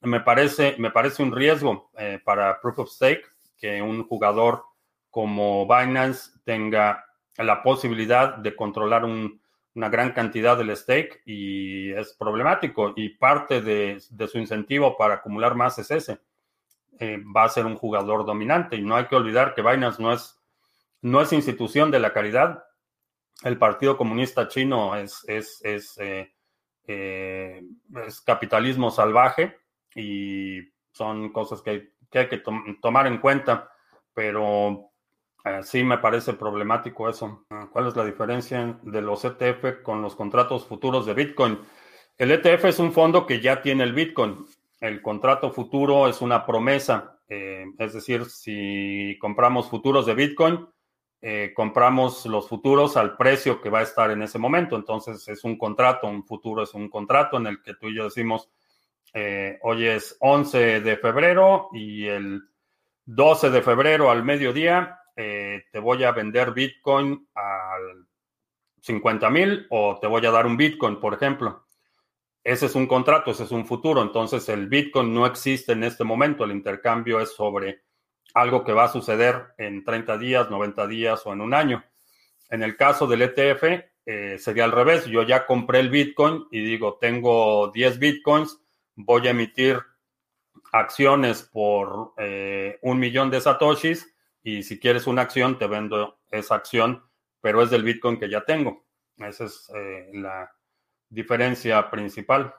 me 0.00 0.20
parece, 0.20 0.76
me 0.78 0.90
parece 0.90 1.22
un 1.22 1.34
riesgo 1.34 1.90
eh, 1.96 2.20
para 2.24 2.60
Proof 2.60 2.80
of 2.80 2.90
Stake 2.90 3.24
que 3.58 3.80
un 3.80 4.06
jugador 4.06 4.64
como 5.10 5.66
Binance 5.66 6.32
tenga 6.44 7.04
la 7.36 7.62
posibilidad 7.62 8.36
de 8.36 8.56
controlar 8.56 9.04
un, 9.04 9.40
una 9.74 9.88
gran 9.88 10.12
cantidad 10.12 10.56
del 10.56 10.76
stake 10.76 11.22
y 11.24 11.92
es 11.92 12.12
problemático. 12.14 12.92
Y 12.96 13.10
parte 13.10 13.60
de, 13.60 14.00
su 14.00 14.38
incentivo 14.38 14.96
para 14.96 15.14
acumular 15.14 15.54
más 15.54 15.78
es 15.78 15.90
ese. 15.90 16.20
Eh, 16.98 17.18
va 17.34 17.44
a 17.44 17.48
ser 17.48 17.66
un 17.66 17.76
jugador 17.76 18.24
dominante. 18.24 18.76
Y 18.76 18.82
no 18.82 18.96
hay 18.96 19.06
que 19.06 19.16
olvidar 19.16 19.54
que 19.54 19.62
Binance 19.62 20.02
no 20.02 20.12
es, 20.12 20.38
no 21.00 21.20
es 21.20 21.32
institución 21.32 21.90
de 21.90 22.00
la 22.00 22.12
caridad. 22.12 22.64
El 23.44 23.58
Partido 23.58 23.96
Comunista 23.96 24.48
Chino 24.48 24.94
es, 24.96 25.24
es, 25.26 25.60
es, 25.64 25.98
eh, 25.98 26.32
eh, 26.86 27.62
capitalismo 28.24 28.90
salvaje 28.90 29.56
y 29.94 30.60
son 30.92 31.32
cosas 31.32 31.62
que, 31.62 31.92
hay 32.12 32.28
que 32.28 32.42
tomar 32.80 33.06
en 33.06 33.18
cuenta. 33.18 33.70
Pero 34.14 34.92
Ah, 35.44 35.62
sí, 35.64 35.82
me 35.82 35.98
parece 35.98 36.34
problemático 36.34 37.08
eso. 37.08 37.46
¿Cuál 37.72 37.88
es 37.88 37.96
la 37.96 38.04
diferencia 38.04 38.78
de 38.82 39.02
los 39.02 39.24
ETF 39.24 39.82
con 39.82 40.00
los 40.00 40.14
contratos 40.14 40.66
futuros 40.66 41.04
de 41.04 41.14
Bitcoin? 41.14 41.58
El 42.16 42.30
ETF 42.30 42.66
es 42.66 42.78
un 42.78 42.92
fondo 42.92 43.26
que 43.26 43.40
ya 43.40 43.60
tiene 43.60 43.82
el 43.82 43.92
Bitcoin. 43.92 44.46
El 44.80 45.02
contrato 45.02 45.50
futuro 45.50 46.06
es 46.06 46.20
una 46.20 46.46
promesa. 46.46 47.18
Eh, 47.28 47.64
es 47.76 47.92
decir, 47.92 48.26
si 48.26 49.18
compramos 49.20 49.68
futuros 49.68 50.06
de 50.06 50.14
Bitcoin, 50.14 50.68
eh, 51.24 51.52
compramos 51.54 52.26
los 52.26 52.48
futuros 52.48 52.96
al 52.96 53.16
precio 53.16 53.60
que 53.60 53.70
va 53.70 53.78
a 53.78 53.84
estar 53.84 54.10
en 54.10 54.22
ese 54.22 54.40
momento. 54.40 54.74
Entonces 54.74 55.26
es 55.28 55.44
un 55.44 55.56
contrato, 55.56 56.08
un 56.08 56.24
futuro 56.24 56.64
es 56.64 56.74
un 56.74 56.88
contrato 56.88 57.36
en 57.36 57.46
el 57.46 57.62
que 57.62 57.74
tú 57.74 57.88
y 57.88 57.94
yo 57.94 58.04
decimos, 58.04 58.50
eh, 59.14 59.58
hoy 59.62 59.86
es 59.86 60.16
11 60.18 60.80
de 60.80 60.96
febrero 60.96 61.68
y 61.72 62.06
el 62.06 62.42
12 63.04 63.50
de 63.50 63.62
febrero 63.62 64.10
al 64.10 64.24
mediodía 64.24 64.98
eh, 65.14 65.64
te 65.70 65.78
voy 65.78 66.02
a 66.02 66.10
vender 66.10 66.52
Bitcoin 66.52 67.28
al 67.34 68.06
50 68.80 69.30
mil 69.30 69.66
o 69.70 69.98
te 70.00 70.08
voy 70.08 70.26
a 70.26 70.30
dar 70.32 70.44
un 70.44 70.56
Bitcoin, 70.56 70.98
por 70.98 71.14
ejemplo. 71.14 71.66
Ese 72.42 72.66
es 72.66 72.74
un 72.74 72.88
contrato, 72.88 73.30
ese 73.30 73.44
es 73.44 73.52
un 73.52 73.64
futuro. 73.64 74.02
Entonces 74.02 74.48
el 74.48 74.66
Bitcoin 74.66 75.14
no 75.14 75.24
existe 75.24 75.70
en 75.70 75.84
este 75.84 76.02
momento. 76.02 76.42
El 76.42 76.50
intercambio 76.50 77.20
es 77.20 77.32
sobre 77.32 77.82
algo 78.34 78.64
que 78.64 78.72
va 78.72 78.84
a 78.84 78.92
suceder 78.92 79.54
en 79.58 79.84
30 79.84 80.18
días, 80.18 80.50
90 80.50 80.86
días 80.86 81.22
o 81.26 81.32
en 81.32 81.40
un 81.40 81.54
año. 81.54 81.84
En 82.50 82.62
el 82.62 82.76
caso 82.76 83.06
del 83.06 83.22
ETF 83.22 83.64
eh, 84.06 84.38
sería 84.38 84.64
al 84.64 84.72
revés. 84.72 85.06
Yo 85.06 85.22
ya 85.22 85.46
compré 85.46 85.80
el 85.80 85.90
Bitcoin 85.90 86.46
y 86.50 86.60
digo, 86.60 86.98
tengo 87.00 87.70
10 87.72 87.98
Bitcoins, 87.98 88.60
voy 88.94 89.26
a 89.26 89.30
emitir 89.30 89.80
acciones 90.72 91.42
por 91.42 92.14
eh, 92.16 92.78
un 92.82 92.98
millón 92.98 93.30
de 93.30 93.40
satoshis 93.40 94.14
y 94.42 94.62
si 94.62 94.78
quieres 94.80 95.06
una 95.06 95.22
acción, 95.22 95.58
te 95.58 95.66
vendo 95.66 96.18
esa 96.30 96.56
acción, 96.56 97.04
pero 97.40 97.62
es 97.62 97.70
del 97.70 97.84
Bitcoin 97.84 98.18
que 98.18 98.28
ya 98.28 98.44
tengo. 98.44 98.84
Esa 99.18 99.44
es 99.44 99.70
eh, 99.74 100.10
la 100.14 100.50
diferencia 101.08 101.90
principal. 101.90 102.54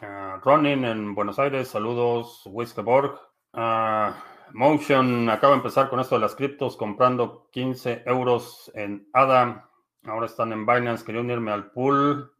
Uh, 0.00 0.38
Ronin 0.40 0.84
en 0.84 1.14
Buenos 1.14 1.38
Aires, 1.38 1.68
saludos, 1.68 2.42
Wiskeborg. 2.46 3.27
Uh, 3.52 4.12
Motion 4.52 5.28
acaba 5.28 5.52
de 5.52 5.58
empezar 5.58 5.88
con 5.90 6.00
esto 6.00 6.14
de 6.14 6.22
las 6.22 6.34
criptos, 6.34 6.76
comprando 6.76 7.48
15 7.52 8.02
euros 8.06 8.70
en 8.74 9.08
ADA. 9.12 9.68
Ahora 10.04 10.26
están 10.26 10.52
en 10.52 10.64
Binance. 10.64 11.04
Quería 11.04 11.20
unirme 11.20 11.52
al 11.52 11.70
pool, 11.70 12.32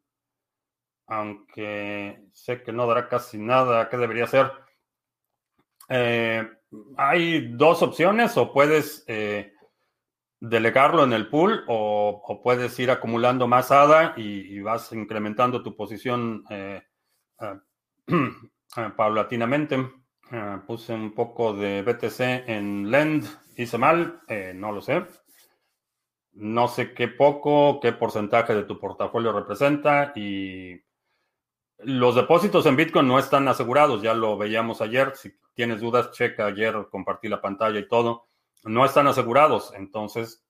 aunque 1.07 2.29
sé 2.33 2.63
que 2.63 2.73
no 2.73 2.87
dará 2.87 3.09
casi 3.09 3.39
nada. 3.39 3.89
¿Qué 3.89 3.97
debería 3.97 4.25
hacer? 4.25 4.51
Eh, 5.89 6.49
hay 6.97 7.53
dos 7.53 7.83
opciones, 7.83 8.37
o 8.37 8.53
puedes 8.53 9.05
eh, 9.07 9.53
delegarlo 10.41 11.05
en 11.05 11.13
el 11.13 11.29
pool 11.29 11.65
o, 11.67 12.41
puedes 12.43 12.79
ir 12.79 12.91
acumulando 12.91 13.49
más 13.49 13.71
ADA 13.71 14.15
y, 14.17 14.61
vas 14.61 14.93
incrementando 14.93 15.63
tu 15.63 15.77
posición 15.77 16.45
eh, 16.51 16.83
paulatinamente. 18.97 19.98
Puse 20.67 20.93
un 20.93 21.15
poco 21.15 21.55
de 21.55 21.83
BTC 21.83 22.49
en 22.49 22.91
Lend, 22.91 23.25
hice 23.57 23.79
mal, 23.79 24.23
no 24.55 24.73
lo 24.73 24.81
sé. 24.81 25.05
No 26.33 26.69
sé 26.69 26.93
qué 26.95 27.09
poco, 27.09 27.81
qué 27.81 27.93
porcentaje 27.93 28.55
de 28.55 28.63
tu 28.63 28.79
portafolio 28.79 29.33
representa 29.33 30.13
y 30.15 30.81
los 31.79 32.17
depósitos 32.17 32.67
en 32.67 32.77
Bitcoin 32.77 33.07
no 33.07 33.19
están 33.19 33.47
asegurados, 33.47 34.03
ya 34.03 34.15
lo 34.15 34.37
veíamos 34.37 34.81
ayer. 34.81 35.13
Si 35.15 35.33
tienes 35.55 35.81
dudas, 35.81 36.11
checa 36.11 36.47
ayer, 36.47 36.75
compartí 36.91 37.29
la 37.29 37.41
pantalla 37.41 37.79
y 37.79 37.89
todo. 37.89 38.27
No 38.65 38.85
están 38.85 39.07
asegurados, 39.07 39.73
entonces 39.75 40.45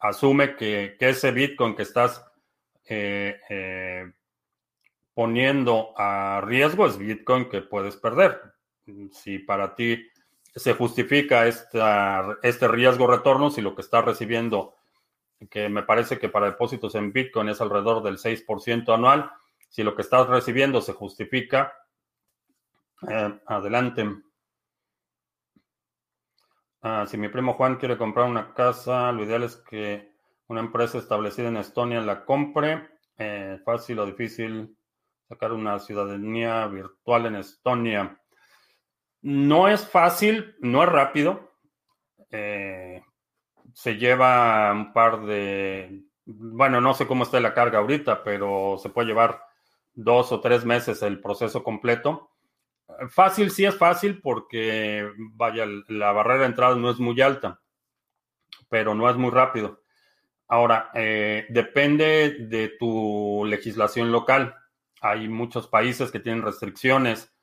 asume 0.00 0.56
que, 0.56 0.96
ese 0.98 1.32
Bitcoin 1.32 1.76
que 1.76 1.82
estás 1.82 2.24
eh, 2.86 3.38
eh, 3.50 4.12
poniendo 5.12 5.92
a 5.96 6.40
riesgo 6.44 6.86
es 6.86 6.96
Bitcoin 6.96 7.48
que 7.50 7.60
puedes 7.60 7.96
perder. 7.96 8.53
Si 9.12 9.38
para 9.38 9.74
ti 9.74 10.06
se 10.54 10.74
justifica 10.74 11.46
este 11.46 12.68
riesgo 12.68 13.06
retorno, 13.06 13.50
si 13.50 13.60
lo 13.60 13.74
que 13.74 13.82
estás 13.82 14.04
recibiendo, 14.04 14.74
que 15.50 15.68
me 15.68 15.82
parece 15.82 16.18
que 16.18 16.28
para 16.28 16.46
depósitos 16.46 16.94
en 16.94 17.12
Bitcoin 17.12 17.48
es 17.48 17.60
alrededor 17.60 18.02
del 18.02 18.18
6% 18.18 18.94
anual, 18.94 19.30
si 19.68 19.82
lo 19.82 19.94
que 19.94 20.02
estás 20.02 20.28
recibiendo 20.28 20.80
se 20.80 20.92
justifica, 20.92 21.74
eh, 23.08 23.40
adelante. 23.46 24.08
Ah, 26.82 27.06
si 27.08 27.16
mi 27.16 27.28
primo 27.28 27.54
Juan 27.54 27.76
quiere 27.76 27.96
comprar 27.96 28.28
una 28.28 28.54
casa, 28.54 29.10
lo 29.10 29.24
ideal 29.24 29.42
es 29.42 29.56
que 29.56 30.12
una 30.48 30.60
empresa 30.60 30.98
establecida 30.98 31.48
en 31.48 31.56
Estonia 31.56 32.00
la 32.00 32.24
compre. 32.24 32.90
Eh, 33.16 33.58
fácil 33.64 33.98
o 34.00 34.06
difícil 34.06 34.76
sacar 35.28 35.52
una 35.52 35.78
ciudadanía 35.78 36.66
virtual 36.66 37.26
en 37.26 37.36
Estonia. 37.36 38.20
No 39.24 39.68
es 39.68 39.88
fácil, 39.88 40.54
no 40.60 40.82
es 40.82 40.88
rápido. 40.90 41.50
Eh, 42.30 43.02
se 43.72 43.96
lleva 43.96 44.70
un 44.70 44.92
par 44.92 45.24
de, 45.24 46.02
bueno, 46.26 46.82
no 46.82 46.92
sé 46.92 47.06
cómo 47.06 47.24
está 47.24 47.40
la 47.40 47.54
carga 47.54 47.78
ahorita, 47.78 48.22
pero 48.22 48.76
se 48.76 48.90
puede 48.90 49.08
llevar 49.08 49.40
dos 49.94 50.30
o 50.30 50.42
tres 50.42 50.66
meses 50.66 51.00
el 51.00 51.22
proceso 51.22 51.64
completo. 51.64 52.32
Fácil, 53.08 53.50
sí 53.50 53.64
es 53.64 53.78
fácil 53.78 54.20
porque, 54.20 55.10
vaya, 55.16 55.64
la 55.88 56.12
barrera 56.12 56.40
de 56.40 56.46
entrada 56.46 56.76
no 56.76 56.90
es 56.90 56.98
muy 56.98 57.18
alta, 57.22 57.62
pero 58.68 58.94
no 58.94 59.08
es 59.08 59.16
muy 59.16 59.30
rápido. 59.30 59.80
Ahora, 60.48 60.90
eh, 60.92 61.46
depende 61.48 62.36
de 62.40 62.74
tu 62.78 63.42
legislación 63.46 64.12
local. 64.12 64.54
Hay 65.00 65.30
muchos 65.30 65.66
países 65.66 66.10
que 66.10 66.20
tienen 66.20 66.42
restricciones 66.42 67.33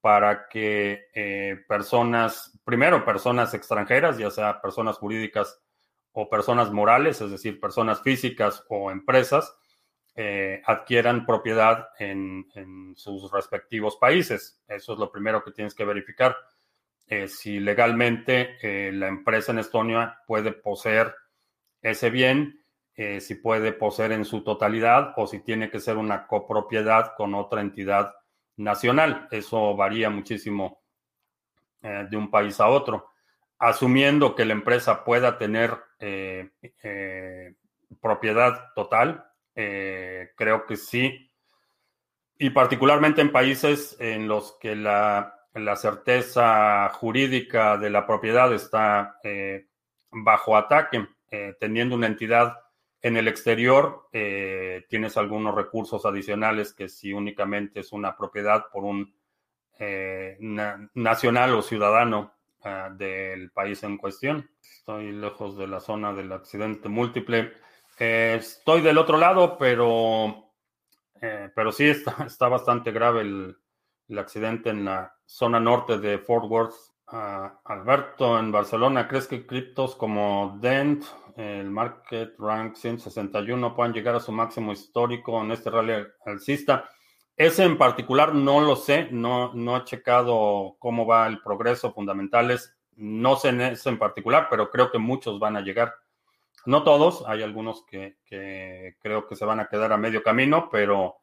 para 0.00 0.48
que 0.48 1.08
eh, 1.14 1.56
personas, 1.68 2.58
primero 2.64 3.04
personas 3.04 3.52
extranjeras, 3.54 4.16
ya 4.16 4.30
sea 4.30 4.60
personas 4.60 4.96
jurídicas 4.96 5.60
o 6.12 6.28
personas 6.28 6.72
morales, 6.72 7.20
es 7.20 7.30
decir, 7.30 7.60
personas 7.60 8.02
físicas 8.02 8.64
o 8.68 8.90
empresas, 8.90 9.54
eh, 10.16 10.62
adquieran 10.64 11.26
propiedad 11.26 11.88
en, 11.98 12.46
sus 12.96 13.30
respectivos 13.30 13.96
países. 13.96 14.60
Eso 14.66 14.94
es 14.94 14.98
lo 14.98 15.12
primero 15.12 15.44
que 15.44 15.52
tienes 15.52 15.74
que 15.74 15.84
verificar. 15.84 16.36
Eh, 17.06 17.28
si 17.28 17.60
legalmente 17.60 18.56
la 18.92 19.08
empresa 19.08 19.52
en 19.52 19.58
Estonia 19.58 20.20
puede 20.26 20.52
poseer 20.52 21.14
ese 21.82 22.10
bien, 22.10 22.64
si 23.20 23.34
puede 23.36 23.72
poseer 23.72 24.12
en 24.12 24.26
su 24.26 24.44
totalidad 24.44 25.14
o 25.16 25.26
si 25.26 25.40
tiene 25.40 25.70
que 25.70 25.80
ser 25.80 25.96
una 25.96 26.26
copropiedad 26.26 27.14
con 27.16 27.34
otra 27.34 27.62
entidad 27.62 28.12
nacional. 28.56 29.28
Eso 29.30 29.76
varía 29.76 30.10
muchísimo 30.10 30.80
de 31.82 32.16
un 32.16 32.30
país 32.30 32.60
a 32.60 32.68
otro. 32.68 33.10
Asumiendo 33.58 34.34
que 34.34 34.44
la 34.44 34.52
empresa 34.52 35.02
pueda 35.02 35.38
tener 35.38 35.78
propiedad 38.00 38.72
total, 38.74 39.24
eh, 39.54 40.30
creo 40.36 40.66
que 40.66 40.76
sí. 40.76 41.30
Y 42.38 42.50
particularmente 42.50 43.20
en 43.20 43.32
países 43.32 43.96
en 44.00 44.28
los 44.28 44.56
que 44.60 44.74
la, 44.74 45.36
certeza 45.76 46.88
jurídica 46.90 47.76
de 47.76 47.90
la 47.90 48.06
propiedad 48.06 48.52
está 48.54 49.18
eh, 49.22 49.66
bajo 50.10 50.56
ataque, 50.56 51.06
eh, 51.30 51.54
teniendo 51.60 51.96
una 51.96 52.06
entidad 52.06 52.56
en 53.02 53.16
el 53.16 53.28
exterior, 53.28 54.08
tienes 54.10 55.16
algunos 55.16 55.54
recursos 55.54 56.04
adicionales 56.04 56.74
que 56.74 56.88
si 56.88 57.12
únicamente 57.12 57.80
es 57.80 57.92
una 57.92 58.16
propiedad 58.16 58.66
por 58.72 58.84
un 58.84 59.14
nacional 60.94 61.54
o 61.54 61.62
ciudadano 61.62 62.34
del 62.96 63.50
país 63.50 63.82
en 63.82 63.96
cuestión. 63.96 64.50
Estoy 64.60 65.12
lejos 65.12 65.56
de 65.56 65.66
la 65.66 65.80
zona 65.80 66.12
del 66.12 66.32
accidente 66.32 66.88
múltiple. 66.88 67.52
Eh, 67.98 68.36
estoy 68.38 68.80
del 68.80 68.98
otro 68.98 69.18
lado, 69.18 69.58
pero, 69.58 70.52
eh, 71.20 71.50
pero 71.54 71.70
sí 71.70 71.88
está, 71.88 72.16
está 72.26 72.48
bastante 72.48 72.92
grave 72.92 73.20
el, 73.20 73.56
accidente 74.18 74.70
en 74.70 74.84
la 74.84 75.14
zona 75.24 75.60
norte 75.60 75.98
de 75.98 76.18
Fort 76.18 76.46
Worth. 76.50 76.74
Ah, 77.06 77.60
Alberto, 77.64 78.38
en 78.38 78.50
Barcelona, 78.50 79.06
¿crees 79.06 79.26
que 79.26 79.46
criptos 79.46 79.94
como 79.94 80.58
Dent, 80.60 81.04
el 81.36 81.70
Market 81.70 82.34
Rank 82.38 82.76
161, 82.76 83.74
puedan 83.74 83.92
llegar 83.92 84.14
a 84.14 84.20
su 84.20 84.32
máximo 84.32 84.72
histórico 84.72 85.40
en 85.42 85.52
este 85.52 85.70
rally 85.70 86.06
alcista? 86.24 86.88
Ese 87.36 87.64
en 87.64 87.78
particular 87.78 88.34
no 88.34 88.60
lo 88.60 88.76
sé, 88.76 89.08
no, 89.10 89.52
no 89.54 89.76
he 89.78 89.84
checado 89.84 90.76
cómo 90.78 91.06
va 91.06 91.26
el 91.26 91.40
progreso 91.40 91.92
fundamentales, 91.92 92.76
no 92.96 93.36
sé 93.36 93.48
en 93.48 93.62
ese 93.62 93.88
en 93.88 93.98
particular, 93.98 94.48
pero 94.50 94.70
creo 94.70 94.90
que 94.90 94.98
muchos 94.98 95.38
van 95.38 95.56
a 95.56 95.62
llegar. 95.62 95.94
No 96.66 96.82
todos, 96.82 97.24
hay 97.26 97.42
algunos 97.42 97.84
que, 97.86 98.18
creo 99.00 99.26
que 99.26 99.36
se 99.36 99.44
van 99.46 99.60
a 99.60 99.68
quedar 99.68 99.92
a 99.92 99.96
medio 99.96 100.22
camino, 100.22 100.68
pero, 100.70 101.16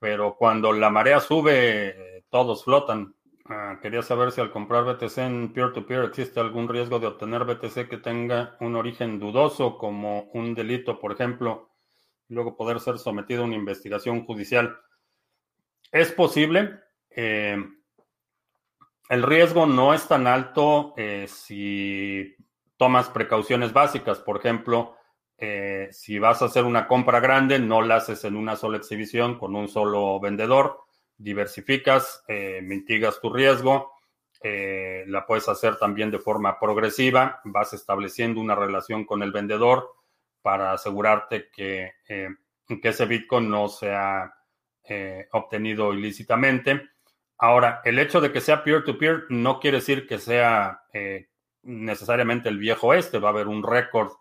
pero 0.00 0.36
cuando 0.36 0.72
la 0.72 0.90
marea 0.90 1.20
sube, 1.20 2.24
todos 2.28 2.64
flotan. 2.64 3.14
Ah, 3.50 3.78
quería 3.80 4.02
saber 4.02 4.30
si 4.30 4.42
al 4.42 4.50
comprar 4.50 4.84
BTC 4.84 5.18
en 5.18 5.52
peer-to-peer 5.54 6.04
existe 6.04 6.38
algún 6.38 6.68
riesgo 6.68 6.98
de 6.98 7.06
obtener 7.06 7.44
BTC 7.44 7.88
que 7.88 7.96
tenga 7.96 8.56
un 8.60 8.76
origen 8.76 9.18
dudoso, 9.18 9.78
como 9.78 10.24
un 10.34 10.54
delito, 10.54 10.98
por 11.00 11.12
ejemplo, 11.12 11.70
y 12.28 12.34
luego 12.34 12.56
poder 12.56 12.78
ser 12.78 12.98
sometido 12.98 13.42
a 13.42 13.46
una 13.46 13.54
investigación 13.54 14.26
judicial. 14.26 14.78
Es 15.90 16.12
posible. 16.12 16.78
Eh, 17.08 17.56
el 19.08 19.22
riesgo 19.22 19.66
no 19.66 19.94
es 19.94 20.06
tan 20.06 20.26
alto 20.26 20.92
eh, 20.98 21.26
si 21.26 22.36
tomas 22.76 23.08
precauciones 23.08 23.72
básicas. 23.72 24.18
Por 24.18 24.36
ejemplo, 24.36 24.94
eh, 25.38 25.88
si 25.90 26.18
vas 26.18 26.42
a 26.42 26.46
hacer 26.46 26.64
una 26.64 26.86
compra 26.86 27.18
grande, 27.20 27.58
no 27.58 27.80
la 27.80 27.96
haces 27.96 28.24
en 28.24 28.36
una 28.36 28.56
sola 28.56 28.76
exhibición 28.76 29.38
con 29.38 29.56
un 29.56 29.68
solo 29.68 30.20
vendedor, 30.20 30.80
diversificas, 31.18 32.24
eh, 32.28 32.60
mitigas 32.62 33.20
tu 33.20 33.32
riesgo, 33.32 33.92
eh, 34.42 35.04
la 35.08 35.26
puedes 35.26 35.48
hacer 35.48 35.76
también 35.76 36.10
de 36.10 36.18
forma 36.18 36.58
progresiva, 36.58 37.40
vas 37.44 37.72
estableciendo 37.74 38.40
una 38.40 38.54
relación 38.54 39.04
con 39.04 39.22
el 39.22 39.32
vendedor 39.32 39.90
para 40.40 40.72
asegurarte 40.72 41.50
que, 41.50 41.92
que 42.06 42.88
ese 42.88 43.04
Bitcoin 43.06 43.50
no 43.50 43.68
sea 43.68 44.32
obtenido 45.32 45.92
ilícitamente. 45.92 46.88
Ahora, 47.36 47.82
el 47.84 47.98
hecho 47.98 48.22
de 48.22 48.32
que 48.32 48.40
sea 48.40 48.64
peer-to-peer 48.64 49.24
no 49.28 49.60
quiere 49.60 49.78
decir 49.78 50.06
que 50.06 50.18
sea 50.18 50.80
necesariamente 51.62 52.48
el 52.48 52.58
viejo 52.58 52.94
este, 52.94 53.18
va 53.18 53.28
a 53.28 53.32
haber 53.32 53.48
un 53.48 53.62
récord 53.62 54.12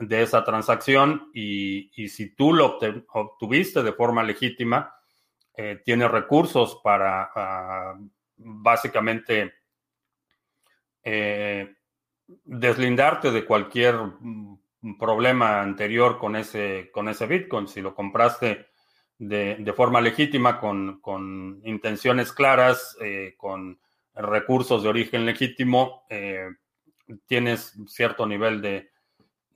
de 0.00 0.22
esa 0.22 0.44
transacción 0.44 1.30
y, 1.34 1.90
si 2.08 2.34
tú 2.34 2.54
lo 2.54 2.78
obtuviste 3.12 3.82
de 3.82 3.92
forma 3.92 4.22
legítima, 4.22 4.94
eh, 5.62 5.82
tienes 5.84 6.10
recursos 6.10 6.80
para 6.82 7.30
ah, 7.34 7.94
básicamente 8.38 9.52
eh, 11.04 11.74
deslindarte 12.44 13.30
de 13.30 13.44
cualquier 13.44 13.96
mm, 13.96 14.58
problema 14.98 15.60
anterior 15.60 16.16
con 16.16 16.34
ese, 16.36 16.90
con 16.90 17.10
ese 17.10 17.26
Bitcoin. 17.26 17.68
Si 17.68 17.82
lo 17.82 17.94
compraste 17.94 18.68
de, 19.18 19.74
forma 19.76 20.00
legítima, 20.00 20.58
con, 20.58 21.60
intenciones 21.64 22.32
claras, 22.32 22.96
eh, 23.02 23.34
con 23.36 23.78
recursos 24.14 24.82
de 24.82 24.88
origen 24.88 25.26
legítimo, 25.26 26.06
tienes 27.26 27.78
cierto 27.86 28.26
nivel 28.26 28.62
de, 28.62 28.92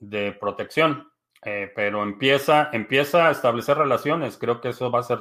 de 0.00 0.32
protección. 0.32 1.08
Pero 1.40 2.02
empieza, 2.02 2.68
empieza 2.72 3.28
a 3.28 3.30
establecer 3.30 3.78
relaciones. 3.78 4.36
Creo 4.36 4.60
que 4.60 4.70
eso 4.70 4.90
va 4.90 5.00
a 5.00 5.02
ser, 5.02 5.18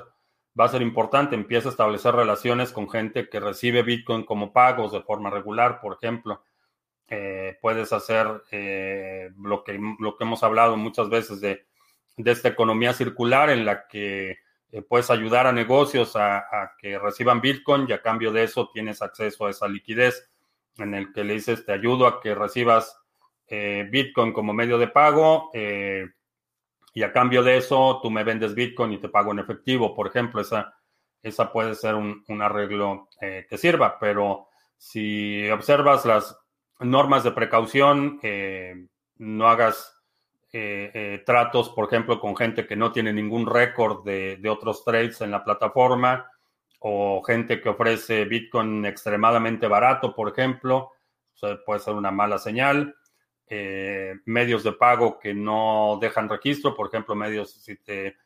va 0.60 0.66
a 0.66 0.70
ser 0.70 0.82
importante. 0.82 1.36
Empieza 1.36 1.70
a 1.70 1.72
establecer 1.72 2.16
relaciones 2.16 2.72
con 2.72 2.89
gente 2.89 3.30
que 3.30 3.39
recibe 3.39 3.84
Bitcoin 3.84 4.24
como 4.24 4.54
pagos 4.54 4.92
de 4.92 5.02
forma 5.02 5.30
regular, 5.30 5.80
por 5.82 5.98
ejemplo. 5.98 6.44
Eh, 7.08 7.58
puedes 7.62 7.92
hacer 7.94 8.44
eh, 8.52 9.30
lo, 9.38 9.63
que, 9.63 9.80
lo 10.00 10.18
que 10.18 10.24
hemos 10.24 10.44
hablado 10.44 10.78
muchas 10.78 11.10
veces 11.10 11.42
de, 11.42 11.66
de 12.18 12.32
esta 12.32 12.50
economía 12.50 12.94
circular 12.94 13.50
en 13.50 13.66
la 13.66 13.88
que 13.88 14.38
puedes 14.88 15.12
ayudar 15.12 15.46
a 15.46 15.52
negocios 15.52 16.16
a, 16.16 16.38
a, 16.38 16.76
que 16.80 16.98
reciban 16.98 17.42
Bitcoin 17.42 17.86
y 17.88 17.94
a 17.94 18.02
cambio 18.02 18.32
de 18.32 18.44
eso 18.44 18.72
tienes 18.74 19.04
acceso 19.04 19.46
a 19.46 19.52
esa 19.52 19.68
liquidez 19.68 20.32
en 20.78 20.96
el 20.96 21.13
que 21.13 21.24
le 21.24 21.36
dices 21.36 21.66
te 21.66 21.74
ayudo 21.74 22.08
a 22.08 22.20
que 22.20 22.34
recibas 22.34 23.00
eh, 23.48 23.88
Bitcoin 23.89 24.34
como 24.34 24.54
medio 24.54 24.78
de 24.78 24.88
pago 24.88 25.52
eh, 25.54 26.08
y 26.93 27.03
a 27.03 27.12
cambio 27.12 27.43
de 27.43 27.58
eso 27.58 27.99
tú 28.01 28.12
me 28.12 28.23
vendes 28.23 28.56
Bitcoin 28.56 28.93
y 28.93 28.99
te 28.99 29.10
pago 29.10 29.32
en 29.32 29.39
efectivo, 29.39 29.95
por 29.95 30.08
ejemplo, 30.08 30.41
esa, 30.41 30.75
esa 31.21 31.51
puede 31.51 31.75
ser 31.75 31.95
un, 31.95 32.23
arreglo 32.41 33.10
eh, 33.19 33.45
que 33.49 33.58
sirva, 33.58 33.97
pero 33.99 34.47
si 34.77 35.49
observas 35.49 36.06
las 36.06 36.38
normas 36.79 37.23
de 37.23 37.32
precaución, 37.32 38.19
no 39.17 39.47
hagas 39.47 39.97
tratos, 41.25 41.69
por 41.69 41.88
ejemplo, 41.88 42.19
con 42.19 42.36
gente 42.36 42.67
que 42.67 42.75
no 42.75 42.91
tiene 42.91 43.12
ningún 43.12 43.47
récord 43.47 44.03
de, 44.03 44.38
de 44.38 44.49
otros 44.49 44.84
trades 44.84 45.21
en 45.21 45.32
la 45.32 45.43
plataforma 45.43 46.27
o 46.86 47.23
gente 47.23 47.62
que 47.62 47.69
ofrece 47.69 48.25
Bitcoin 48.25 48.86
extremadamente 48.86 49.67
barato, 49.67 50.13
por 50.13 50.27
ejemplo, 50.29 50.91
puede 51.65 51.79
ser 51.79 51.93
una 51.93 52.12
mala 52.12 52.38
señal. 52.38 52.93
Eh, 53.56 54.16
medios 54.26 54.63
de 54.63 54.72
pago 54.72 55.20
que 55.20 55.32
no 55.32 56.00
dejan 56.02 56.28
registro, 56.28 56.74
por 56.74 56.88
ejemplo, 56.88 57.13
medios 57.13 57.52
si 57.52 57.76
te 57.76 58.18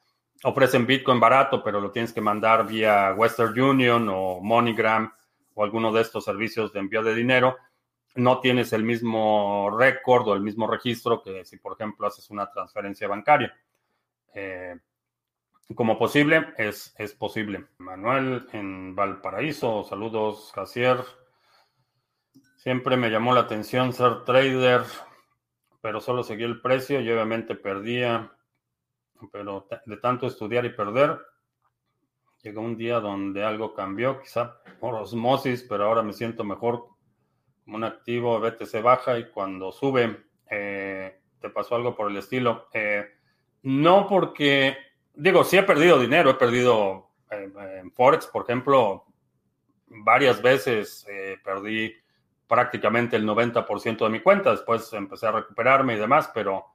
ofrecen 0.44 0.88
Bitcoin 0.88 1.20
barato, 1.20 1.62
pero 1.62 1.82
lo 1.82 1.92
tienes 1.92 2.14
que 2.14 2.22
mandar 2.22 2.66
vía 2.66 3.14
Western 3.14 3.60
Union 3.60 4.08
o 4.08 4.40
MoneyGram 4.40 5.12
o 5.54 5.66
alguno 5.66 5.92
de 5.92 6.02
estos 6.02 6.24
servicios 6.24 6.72
de 6.72 6.80
envío 6.80 7.04
de 7.04 7.14
dinero, 7.14 7.58
no 8.16 8.40
tienes 8.40 8.72
el 8.72 8.86
mismo 8.86 9.70
récord 9.78 10.30
o 10.30 10.34
el 10.34 10.40
mismo 10.40 10.66
registro 10.66 11.22
que 11.22 11.44
si, 11.44 11.58
por 11.58 11.74
ejemplo, 11.74 12.08
haces 12.08 12.30
una 12.30 12.50
transferencia 12.50 13.10
bancaria. 13.10 13.54
Eh, 14.34 14.78
como 15.76 16.00
posible, 16.00 16.54
es, 16.58 16.96
es 16.98 17.14
posible. 17.14 17.66
Manuel 17.80 18.48
en 18.54 18.96
Valparaíso, 18.96 19.84
saludos, 19.84 20.54
Jacier. 20.56 21.04
Siempre 22.56 22.96
me 22.96 23.10
llamó 23.10 23.34
la 23.34 23.42
atención 23.42 23.92
ser 23.92 24.24
trader 24.24 24.84
pero 25.82 26.02
solo 26.02 26.24
seguí 26.24 26.44
el 26.44 26.62
precio 26.62 27.00
y 27.02 27.10
obviamente 27.10 27.56
perdía. 27.56 28.32
Pero 29.32 29.68
de 29.86 29.98
tanto 29.98 30.28
estudiar 30.28 30.66
y 30.66 30.70
perder, 30.70 31.20
llegó 32.42 32.62
un 32.62 32.78
día 32.78 33.00
donde 33.00 33.44
algo 33.44 33.74
cambió, 33.74 34.22
quizá 34.22 34.62
por 34.80 34.96
osmosis, 34.96 35.66
pero 35.68 35.86
ahora 35.86 36.04
me 36.04 36.14
siento 36.14 36.44
mejor 36.44 36.88
como 37.64 37.78
un 37.78 37.84
activo 37.84 38.40
BTC 38.40 38.82
baja 38.82 39.18
y 39.18 39.30
cuando 39.32 39.72
sube, 39.72 40.26
eh, 40.50 41.20
¿te 41.42 41.50
pasó 41.50 41.76
algo 41.76 41.96
por 41.96 42.10
el 42.10 42.18
estilo? 42.18 42.68
Eh, 42.74 43.06
no 43.64 44.08
porque, 44.08 44.78
digo, 45.14 45.44
sí 45.44 45.58
he 45.58 45.64
perdido 45.64 46.00
dinero, 46.00 46.30
he 46.30 46.36
perdido 46.36 47.10
eh, 47.32 47.52
en 47.80 47.92
Forex, 47.92 48.28
por 48.28 48.44
ejemplo, 48.44 49.06
varias 49.88 50.42
veces 50.42 51.06
perdí 51.44 51.94
prácticamente 52.48 53.16
el 53.16 53.26
90% 53.26 53.98
de 54.06 54.10
mi 54.10 54.22
cuenta. 54.22 54.52
Después 54.52 54.92
empecé 54.94 55.28
a 55.28 55.32
recuperarme 55.32 55.96
y 55.96 56.00
demás, 56.00 56.32
pero 56.34 56.66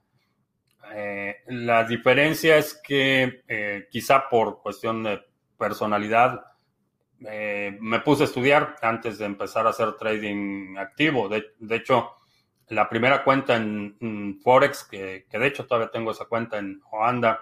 eh, 0.94 1.42
la 1.46 1.84
diferencia 1.84 2.58
es 2.58 2.80
que 2.82 3.42
eh, 3.48 3.88
quizá 3.90 4.28
por 4.28 4.60
cuestión 4.60 5.02
de 5.02 5.22
personalidad 5.58 6.44
eh, 7.24 7.76
me 7.80 8.00
puse 8.00 8.24
a 8.24 8.26
estudiar 8.26 8.76
antes 8.82 9.18
de 9.18 9.26
empezar 9.26 9.66
a 9.66 9.70
hacer 9.70 9.94
trading 9.94 10.76
activo. 10.76 11.28
De, 11.28 11.76
hecho, 11.76 12.16
la 12.68 12.88
primera 12.88 13.24
cuenta 13.24 13.56
en, 13.56 14.38
Forex, 14.42 14.84
que, 14.84 15.26
que, 15.30 15.38
de 15.38 15.46
hecho 15.46 15.66
todavía 15.66 15.90
tengo 15.90 16.10
esa 16.10 16.26
cuenta 16.26 16.58
en 16.58 16.82
Oanda, 16.90 17.40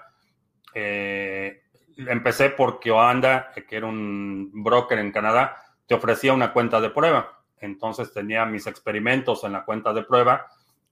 empecé 1.96 2.50
porque 2.50 2.90
Oanda, 2.90 3.52
que 3.52 3.76
era 3.76 3.86
un 3.86 4.50
broker 4.52 4.98
en 4.98 5.10
Canadá, 5.10 5.56
te 5.86 5.94
ofrecía 5.94 6.32
una 6.32 6.52
cuenta 6.52 6.80
de 6.80 6.90
prueba 6.90 7.39
entonces 7.60 8.12
tenía 8.12 8.44
mis 8.46 8.66
experimentos 8.66 9.44
en 9.44 9.52
la 9.52 9.64
cuenta 9.64 9.92
de 9.92 10.02
prueba 10.02 10.46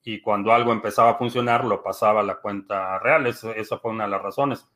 y 0.04 0.20
cuando 0.20 0.52
algo 0.52 0.72
empezaba 0.72 1.10
a 1.10 1.18
funcionar 1.18 1.64
lo 1.64 1.82
pasaba 1.82 2.20
a 2.20 2.24
la 2.24 2.36
cuenta 2.36 2.98
real. 2.98 3.26
esa 3.26 3.78
fue 3.78 3.90
una 3.90 4.04
de 4.04 4.10
las 4.10 4.22
razones. 4.22 4.66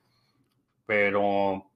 Pero, 0.85 1.71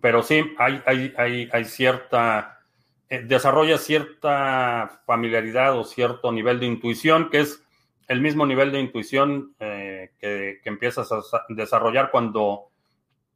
pero 0.00 0.22
sí, 0.22 0.54
hay, 0.58 0.82
hay, 0.86 1.48
hay, 1.50 1.64
cierta, 1.64 2.60
eh, 3.08 3.22
desarrolla 3.22 3.78
cierta 3.78 5.02
familiaridad 5.06 5.76
o 5.78 5.84
cierto 5.84 6.30
nivel 6.30 6.60
de 6.60 6.66
intuición 6.66 7.30
que 7.30 7.40
es 7.40 7.64
el 8.08 8.20
mismo 8.20 8.46
nivel 8.46 8.70
de 8.72 8.80
intuición 8.80 9.54
eh, 9.58 10.12
que, 10.18 10.60
empiezas 10.64 11.10
a 11.10 11.20
desarrollar 11.48 12.10
cuando 12.10 12.68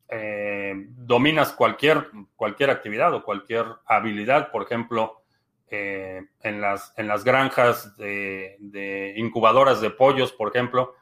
eh, 0.09 0.75
dominas 0.88 1.53
cualquier, 1.53 2.11
cualquier 2.37 2.70
actividad 2.70 3.14
o 3.14 3.25
cualquier 3.25 3.66
habilidad. 3.87 4.51
Por 4.51 4.62
ejemplo, 4.62 5.22
eh, 5.68 6.22
en, 6.42 6.61
las, 6.61 6.92
en 6.96 7.09
las 7.09 7.24
granjas 7.24 7.96
de, 7.96 9.14
incubadoras 9.16 9.81
de 9.81 9.90
pollos, 9.90 10.33
por 10.33 10.48
ejemplo, 10.48 10.94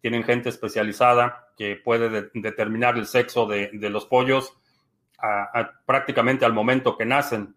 tienen 0.00 0.22
gente 0.22 0.50
especializada 0.50 1.48
que 1.56 1.76
puede 1.76 2.30
determinar 2.34 2.96
el 2.96 3.06
sexo 3.06 3.46
de, 3.46 3.70
los 3.72 4.06
pollos 4.06 4.56
prácticamente 5.86 6.44
al 6.44 6.52
momento 6.52 6.96
que 6.96 7.06
nacen. 7.06 7.56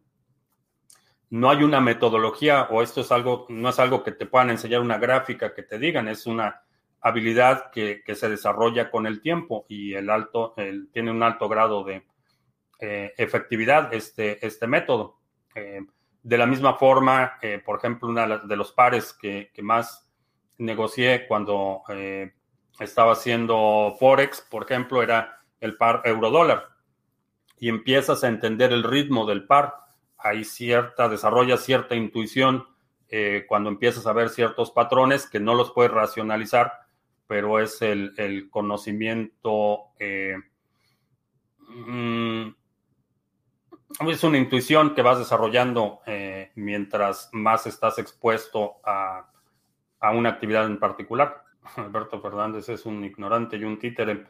No 1.29 1.49
hay 1.49 1.61
una 1.61 1.81
metodología 1.81 2.63
o 2.71 2.81
esto 2.81 3.01
es 3.01 3.11
algo, 3.11 3.45
no 3.49 3.69
es 3.69 3.79
algo 3.79 4.03
que 4.03 4.13
te 4.13 4.25
puedan 4.25 4.49
enseñar 4.49 4.79
una 4.79 4.97
gráfica 4.97 5.53
que 5.53 5.63
te 5.63 5.77
digan, 5.77 6.07
es 6.07 6.25
una 6.25 6.61
habilidad 7.01 7.69
que, 7.69 8.01
se 8.15 8.29
desarrolla 8.29 8.89
con 8.89 9.05
el 9.05 9.21
tiempo 9.21 9.65
y 9.67 9.93
el 9.93 10.09
alto, 10.09 10.55
tiene 10.91 11.11
un 11.11 11.21
alto 11.21 11.49
grado 11.49 11.83
de 11.83 12.05
eh, 12.79 13.13
efectividad 13.17 13.93
este, 13.93 14.45
este 14.45 14.67
método. 14.67 15.19
Eh, 15.53 15.81
de 16.27 16.37
la 16.37 16.45
misma 16.45 16.73
forma, 16.73 17.37
eh, 17.41 17.61
por 17.65 17.77
ejemplo, 17.77 18.09
uno 18.09 18.39
de 18.39 18.55
los 18.57 18.73
pares 18.73 19.13
que, 19.13 19.49
más 19.61 20.11
negocié 20.57 21.25
cuando 21.25 21.83
eh, 21.87 22.33
estaba 22.81 23.13
haciendo 23.13 23.95
Forex, 23.97 24.41
por 24.41 24.63
ejemplo, 24.63 25.01
era 25.01 25.39
el 25.61 25.77
par 25.77 26.01
euro-dólar. 26.03 26.67
Y 27.57 27.69
empiezas 27.69 28.25
a 28.25 28.27
entender 28.27 28.73
el 28.73 28.83
ritmo 28.83 29.25
del 29.25 29.47
par. 29.47 29.73
Hay 30.17 30.43
cierta, 30.43 31.07
desarrollas 31.07 31.63
cierta 31.63 31.95
intuición 31.95 32.67
eh, 33.07 33.45
cuando 33.47 33.69
empiezas 33.69 34.05
a 34.05 34.11
ver 34.11 34.27
ciertos 34.27 34.71
patrones 34.71 35.29
que 35.29 35.39
no 35.39 35.55
los 35.55 35.71
puedes 35.71 35.93
racionalizar, 35.93 36.73
pero 37.25 37.61
es 37.61 37.81
el, 37.81 38.49
conocimiento. 38.49 39.93
Mm, 41.69 42.49
es 44.09 44.23
una 44.23 44.37
intuición 44.37 44.93
que 44.93 45.01
vas 45.01 45.19
desarrollando 45.19 46.01
eh, 46.05 46.51
mientras 46.55 47.29
más 47.31 47.67
estás 47.67 47.99
expuesto 47.99 48.77
a, 48.83 49.29
a 49.99 50.11
una 50.11 50.29
actividad 50.29 50.65
en 50.65 50.79
particular. 50.79 51.43
Alberto 51.77 52.21
Fernández 52.21 52.69
es 52.69 52.85
un 52.85 53.03
ignorante 53.03 53.57
y 53.57 53.63
un 53.63 53.79
títere. 53.79 54.25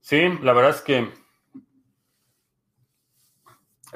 Sí, 0.00 0.38
la 0.42 0.52
verdad 0.52 0.72
es 0.72 0.80
que 0.82 1.12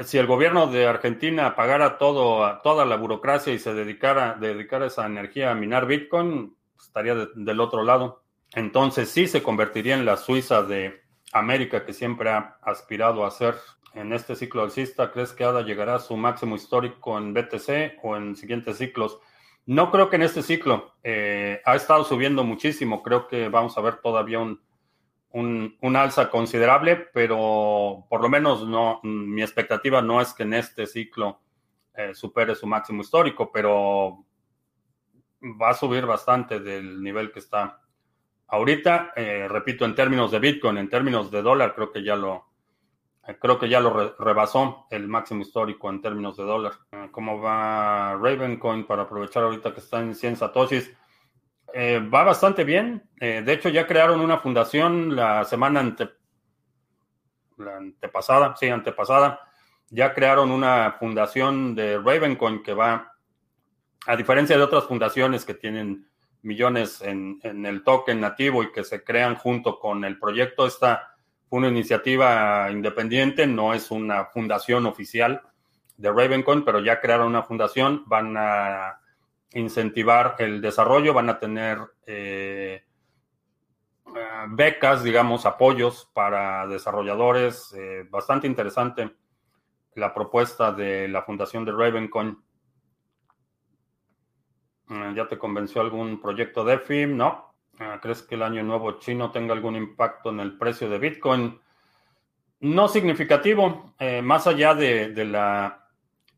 si 0.04 0.16
el 0.16 0.26
gobierno 0.26 0.68
de 0.68 0.86
Argentina 0.86 1.56
pagara 1.56 1.98
todo, 1.98 2.60
toda 2.62 2.84
la 2.84 2.96
burocracia 2.96 3.52
y 3.52 3.58
se 3.58 3.74
dedicara, 3.74 4.36
dedicara 4.40 4.86
esa 4.86 5.06
energía 5.06 5.50
a 5.50 5.54
minar 5.54 5.86
Bitcoin, 5.86 6.56
estaría 6.80 7.14
del 7.34 7.60
otro 7.60 7.82
lado. 7.82 8.22
Entonces 8.54 9.10
sí 9.10 9.26
se 9.26 9.42
convertiría 9.42 9.94
en 9.94 10.04
la 10.04 10.16
Suiza 10.16 10.62
de 10.62 11.02
América 11.32 11.84
que 11.84 11.92
siempre 11.92 12.30
ha 12.30 12.58
aspirado 12.62 13.26
a 13.26 13.30
ser. 13.30 13.56
En 13.98 14.12
este 14.12 14.36
ciclo 14.36 14.62
alcista, 14.62 15.10
¿crees 15.10 15.32
que 15.32 15.42
ADA 15.42 15.62
llegará 15.62 15.96
a 15.96 15.98
su 15.98 16.16
máximo 16.16 16.54
histórico 16.54 17.18
en 17.18 17.34
BTC 17.34 17.98
o 18.04 18.16
en 18.16 18.36
siguientes 18.36 18.78
ciclos? 18.78 19.18
No 19.66 19.90
creo 19.90 20.08
que 20.08 20.14
en 20.14 20.22
este 20.22 20.44
ciclo. 20.44 20.94
Eh, 21.02 21.60
ha 21.64 21.74
estado 21.74 22.04
subiendo 22.04 22.44
muchísimo. 22.44 23.02
Creo 23.02 23.26
que 23.26 23.48
vamos 23.48 23.76
a 23.76 23.80
ver 23.80 23.96
todavía 23.96 24.38
un, 24.38 24.60
un, 25.32 25.96
alza 25.96 26.30
considerable, 26.30 27.08
pero 27.12 28.06
por 28.08 28.22
lo 28.22 28.28
menos 28.28 28.68
no, 28.68 29.00
mi 29.02 29.42
expectativa 29.42 30.00
no 30.00 30.20
es 30.20 30.32
que 30.32 30.44
en 30.44 30.54
este 30.54 30.86
ciclo 30.86 31.40
eh, 31.92 32.14
supere 32.14 32.54
su 32.54 32.68
máximo 32.68 33.02
histórico, 33.02 33.50
pero 33.50 34.24
va 35.60 35.70
a 35.70 35.74
subir 35.74 36.06
bastante 36.06 36.60
del 36.60 37.02
nivel 37.02 37.32
que 37.32 37.40
está 37.40 37.82
ahorita. 38.46 39.12
Eh, 39.16 39.48
repito, 39.48 39.84
en 39.84 39.96
términos 39.96 40.30
de 40.30 40.38
Bitcoin, 40.38 40.78
en 40.78 40.88
términos 40.88 41.32
de 41.32 41.42
dólar, 41.42 41.74
creo 41.74 41.90
que 41.90 42.04
ya 42.04 42.14
lo, 42.14 42.47
creo 43.36 43.58
que 43.58 43.68
ya 43.68 43.80
lo 43.80 44.14
rebasó 44.18 44.86
el 44.90 45.06
máximo 45.06 45.42
histórico 45.42 45.90
en 45.90 46.00
términos 46.00 46.36
de 46.36 46.44
dólar. 46.44 46.72
¿Cómo 47.10 47.40
va 47.40 48.14
Ravencoin 48.14 48.86
para 48.86 49.02
aprovechar 49.02 49.42
ahorita 49.42 49.74
que 49.74 49.80
está 49.80 50.00
en 50.00 50.14
100 50.14 50.36
satoshis? 50.36 50.90
Eh, 51.74 52.00
va 52.00 52.24
bastante 52.24 52.64
bien. 52.64 53.08
Eh, 53.20 53.42
de 53.44 53.52
hecho, 53.52 53.68
ya 53.68 53.86
crearon 53.86 54.20
una 54.20 54.38
fundación 54.38 55.14
la 55.14 55.44
semana 55.44 55.80
ante, 55.80 56.08
la 57.58 57.76
antepasada, 57.76 58.56
sí, 58.56 58.68
antepasada. 58.68 59.40
Ya 59.90 60.14
crearon 60.14 60.50
una 60.50 60.96
fundación 60.98 61.74
de 61.74 61.98
Ravencoin 61.98 62.62
que 62.62 62.72
va, 62.72 63.12
a 64.06 64.16
diferencia 64.16 64.56
de 64.56 64.62
otras 64.62 64.84
fundaciones 64.84 65.44
que 65.44 65.54
tienen 65.54 66.08
millones 66.42 67.02
en, 67.02 67.38
en 67.42 67.66
el 67.66 67.82
token 67.82 68.20
nativo 68.20 68.62
y 68.62 68.72
que 68.72 68.84
se 68.84 69.04
crean 69.04 69.34
junto 69.34 69.78
con 69.78 70.04
el 70.04 70.18
proyecto, 70.18 70.66
esta 70.66 71.17
una 71.50 71.68
iniciativa 71.68 72.70
independiente, 72.70 73.46
no 73.46 73.74
es 73.74 73.90
una 73.90 74.26
fundación 74.26 74.86
oficial 74.86 75.42
de 75.96 76.10
Ravencoin, 76.10 76.64
pero 76.64 76.80
ya 76.80 77.00
crearon 77.00 77.28
una 77.28 77.42
fundación, 77.42 78.04
van 78.06 78.36
a 78.36 79.00
incentivar 79.52 80.36
el 80.38 80.60
desarrollo, 80.60 81.14
van 81.14 81.30
a 81.30 81.38
tener 81.38 81.78
eh, 82.06 82.84
becas, 84.50 85.02
digamos, 85.02 85.46
apoyos 85.46 86.10
para 86.12 86.66
desarrolladores. 86.66 87.74
Eh, 87.76 88.06
bastante 88.08 88.46
interesante 88.46 89.10
la 89.94 90.14
propuesta 90.14 90.72
de 90.72 91.08
la 91.08 91.22
fundación 91.22 91.64
de 91.64 91.72
Ravencoin. 91.72 92.38
¿Ya 95.14 95.28
te 95.28 95.36
convenció 95.36 95.82
algún 95.82 96.18
proyecto 96.20 96.64
de 96.64 96.78
FIM? 96.78 97.16
No. 97.16 97.47
¿Crees 98.02 98.22
que 98.22 98.34
el 98.34 98.42
año 98.42 98.62
nuevo 98.62 98.98
chino 98.98 99.30
tenga 99.30 99.54
algún 99.54 99.76
impacto 99.76 100.30
en 100.30 100.40
el 100.40 100.56
precio 100.58 100.88
de 100.88 100.98
Bitcoin? 100.98 101.60
No 102.60 102.88
significativo, 102.88 103.94
más 104.22 104.46
allá 104.46 104.74
de 104.74 105.24
la 105.24 105.88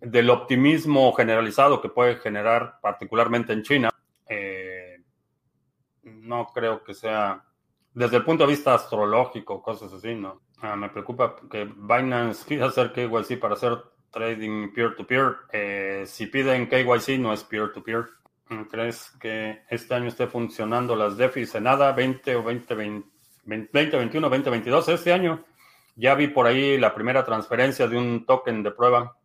del 0.01 0.31
optimismo 0.31 1.13
generalizado 1.13 1.81
que 1.81 1.89
puede 1.91 2.17
generar, 2.17 2.79
particularmente 2.81 3.53
en 3.53 3.63
China, 3.63 3.91
eh, 4.27 5.03
no 6.03 6.47
creo 6.47 6.83
que 6.83 6.95
sea, 6.95 7.45
desde 7.93 8.17
el 8.17 8.25
punto 8.25 8.45
de 8.45 8.53
vista 8.53 8.75
astrológico, 8.75 9.63
cosas 9.63 9.93
así, 9.93 10.15
¿no? 10.15 10.41
Ah, 10.63 10.77
me 10.77 10.89
preocupa 10.89 11.37
que 11.51 11.65
Binance 11.65 12.45
quiera 12.47 12.67
hacer 12.67 12.93
KYC 12.93 13.39
para 13.39 13.55
hacer 13.55 13.79
trading 14.11 14.73
peer-to-peer. 14.73 15.37
Eh, 15.53 16.05
si 16.07 16.27
piden 16.27 16.69
KYC, 16.69 17.19
no 17.19 17.33
es 17.33 17.45
peer-to-peer. 17.45 18.07
¿Crees 18.69 19.13
que 19.21 19.63
este 19.71 19.95
año 19.95 20.09
esté 20.09 20.27
funcionando 20.27 20.97
las 20.97 21.17
DeFi 21.17 21.47
en 21.55 21.63
nada? 21.63 21.93
20 21.93 22.35
o 22.35 22.43
20, 22.43 22.75
20, 22.75 23.09
2021, 23.47 24.29
2022. 24.29 24.89
Este 24.89 25.13
año 25.13 25.45
ya 25.95 26.17
vi 26.17 26.27
por 26.27 26.49
ahí 26.49 26.77
la 26.77 26.93
primera 26.93 27.25
transferencia 27.25 27.87
de 27.87 27.97
un 27.97 28.27
token 28.27 28.65
de 28.65 28.73
prueba 28.73 29.17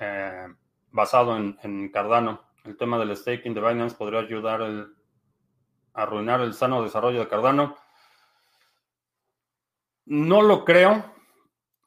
eh, 0.00 0.48
basado 0.90 1.36
en, 1.36 1.88
Cardano. 1.90 2.42
El 2.64 2.76
tema 2.76 2.98
del 2.98 3.16
staking 3.16 3.54
de 3.54 3.60
Binance 3.60 3.94
podría 3.94 4.20
ayudar 4.20 4.60
a 4.60 4.88
arruinar 5.94 6.40
el 6.40 6.52
sano 6.52 6.82
desarrollo 6.82 7.20
de 7.20 7.28
Cardano. 7.28 7.76
No 10.06 10.42
lo 10.42 10.64
creo, 10.64 11.14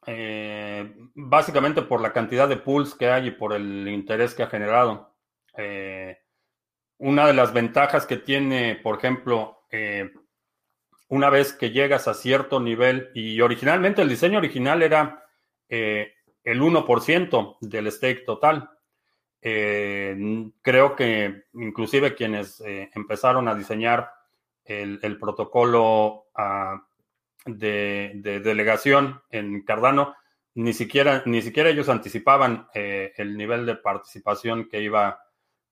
eh, 0.06 0.90
básicamente 1.14 1.82
por 1.82 2.00
la 2.00 2.14
cantidad 2.14 2.48
de 2.48 2.56
pools 2.56 2.94
que 2.94 3.10
hay 3.10 3.26
y 3.26 3.32
por 3.32 3.52
el 3.52 3.86
interés 3.88 4.34
que 4.34 4.42
ha 4.42 4.46
generado. 4.46 5.13
Eh, 5.56 6.18
una 6.98 7.26
de 7.26 7.34
las 7.34 7.52
ventajas 7.52 8.06
que 8.06 8.16
tiene, 8.16 8.76
por 8.76 8.98
ejemplo, 8.98 9.66
una 11.08 11.30
vez 11.30 11.52
que 11.52 11.70
llegas 11.70 12.06
a 12.06 12.14
cierto 12.14 12.60
nivel, 12.60 13.10
y 13.14 13.40
originalmente 13.40 14.02
el 14.02 14.08
diseño 14.08 14.38
original 14.38 14.82
era 14.82 15.24
el 15.68 16.60
1% 16.60 17.56
del 17.60 17.90
stake 17.90 18.24
total. 18.24 18.70
Eh, 19.46 20.16
creo 20.62 20.96
que 20.96 21.44
inclusive 21.52 22.14
quienes 22.14 22.60
eh, 22.62 22.90
empezaron 22.94 23.46
a 23.48 23.54
diseñar 23.54 24.10
el, 24.64 25.18
protocolo 25.18 26.28
ah, 26.34 26.82
de, 27.44 28.12
delegación 28.42 29.20
en 29.30 29.62
Cardano, 29.62 30.14
ni 30.54 30.72
siquiera, 30.72 31.22
ni 31.26 31.42
siquiera 31.42 31.68
ellos 31.68 31.90
anticipaban 31.90 32.68
eh, 32.72 33.12
el 33.16 33.36
nivel 33.36 33.66
de 33.66 33.76
participación 33.76 34.68
que 34.68 34.80
iba, 34.80 35.23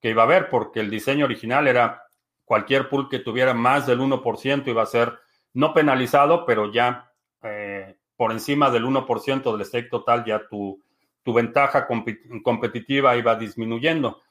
que 0.03 0.11
iba 0.11 0.23
a 0.23 0.27
haber, 0.27 0.51
porque 0.51 0.81
el 0.81 0.91
diseño 0.91 1.25
original 1.25 1.67
era 1.67 2.03
cualquier 2.45 2.91
pool 2.91 3.09
que 3.09 3.21
tuviera 3.21 3.55
más 3.55 3.87
del 3.87 4.01
1% 4.01 4.67
iba 4.67 4.83
a 4.83 4.87
ser 4.87 5.19
no 5.55 5.73
penalizado, 5.73 6.45
pero 6.45 6.71
ya 6.71 7.09
por 8.17 8.31
encima 8.31 8.71
del 8.71 8.85
1% 8.85 9.57
del 9.57 9.67
stake 9.67 9.89
total, 9.89 10.25
ya 10.25 10.47
tu, 10.49 10.81
tu 11.23 11.33
ventaja 11.33 11.87
competitiva 12.43 13.17
iba 13.17 13.35
disminuyendo. 13.37 14.23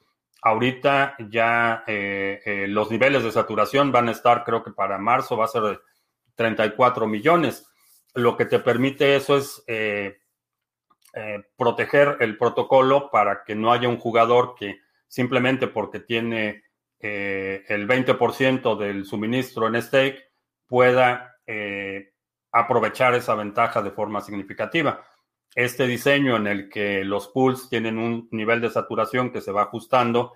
Ahorita 0.41 1.15
ya 1.29 1.83
eh, 1.87 2.41
eh, 2.45 2.67
los 2.67 2.89
niveles 2.89 3.23
de 3.23 3.31
saturación 3.31 3.91
van 3.91 4.09
a 4.09 4.11
estar, 4.11 4.43
creo 4.43 4.63
que 4.63 4.71
para 4.71 4.97
marzo 4.97 5.37
va 5.37 5.45
a 5.45 5.49
ser 5.49 5.61
de 5.63 5.79
34 6.35 7.07
millones. 7.07 7.67
Lo 8.13 8.35
que 8.35 8.45
te 8.45 8.59
permite 8.59 9.15
eso 9.15 9.37
es 9.37 9.63
eh, 9.67 10.17
proteger 11.55 12.17
el 12.21 12.37
protocolo 12.37 13.09
para 13.11 13.43
que 13.43 13.55
no 13.55 13.71
haya 13.71 13.87
un 13.87 13.97
jugador 13.97 14.55
que 14.55 14.79
simplemente 15.11 15.67
porque 15.67 15.99
tiene 15.99 16.63
el 16.99 17.87
20% 17.87 18.77
del 18.77 19.05
suministro 19.05 19.67
en 19.67 19.81
stake 19.81 20.23
pueda 20.67 21.35
aprovechar 22.51 23.15
esa 23.15 23.35
ventaja 23.35 23.81
de 23.81 23.91
forma 23.91 24.21
significativa. 24.21 25.03
Este 25.53 25.85
diseño 25.85 26.37
en 26.37 26.47
el 26.47 26.69
que 26.69 27.03
los 27.03 27.27
pools 27.27 27.67
tienen 27.69 27.97
un 27.97 28.29
nivel 28.31 28.61
de 28.61 28.69
saturación 28.69 29.31
que 29.31 29.41
se 29.41 29.51
va 29.51 29.63
ajustando, 29.63 30.33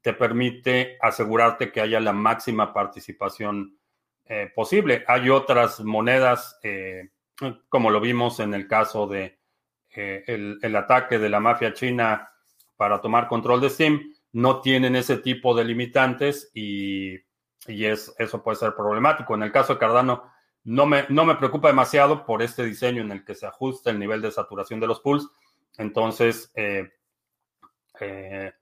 te 0.00 0.12
permite 0.12 0.96
asegurarte 1.00 1.72
que 1.72 1.80
haya 1.80 1.98
la 1.98 2.12
máxima 2.12 2.72
participación 2.72 3.78
eh, 4.26 4.50
posible. 4.54 5.04
Hay 5.08 5.28
otras 5.28 5.80
monedas, 5.80 6.58
eh, 6.62 7.10
como 7.68 7.90
lo 7.90 8.00
vimos 8.00 8.38
en 8.40 8.54
el 8.54 8.68
caso 8.68 9.06
de 9.06 9.38
eh, 9.96 10.24
el, 10.26 10.76
ataque 10.76 11.18
de 11.18 11.28
la 11.28 11.40
mafia 11.40 11.72
china 11.72 12.30
para 12.76 13.00
tomar 13.00 13.28
control 13.28 13.60
de 13.60 13.70
Steam, 13.70 14.14
no 14.32 14.60
tienen 14.60 14.96
ese 14.96 15.16
tipo 15.18 15.54
de 15.54 15.64
limitantes 15.64 16.50
y, 16.54 17.14
y 17.66 17.84
es, 17.84 18.14
eso 18.18 18.42
puede 18.42 18.56
ser 18.56 18.74
problemático. 18.74 19.34
En 19.34 19.42
el 19.42 19.52
caso 19.52 19.74
de 19.74 19.78
Cardano, 19.78 20.24
no 20.64 20.86
me, 20.86 21.04
no 21.08 21.24
me 21.24 21.36
preocupa 21.36 21.68
demasiado 21.68 22.24
por 22.24 22.42
este 22.42 22.64
diseño 22.64 23.02
en 23.02 23.12
el 23.12 23.24
que 23.24 23.34
se 23.34 23.46
ajusta 23.46 23.90
el 23.90 23.98
nivel 23.98 24.22
de 24.22 24.30
saturación 24.30 24.80
de 24.80 24.86
los 24.86 25.00
pools. 25.00 25.28
Entonces, 25.76 26.50
eh, 26.54 26.90
eh, 28.00 28.52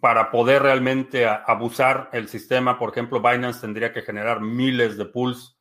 para 0.00 0.30
poder 0.30 0.62
realmente 0.62 1.26
abusar 1.26 2.08
el 2.12 2.28
sistema, 2.28 2.78
por 2.78 2.90
ejemplo, 2.90 3.20
Binance 3.20 3.60
tendría 3.60 3.92
que 3.92 4.02
generar 4.02 4.40
miles 4.40 4.96
de 4.96 5.06
pools 5.06 5.58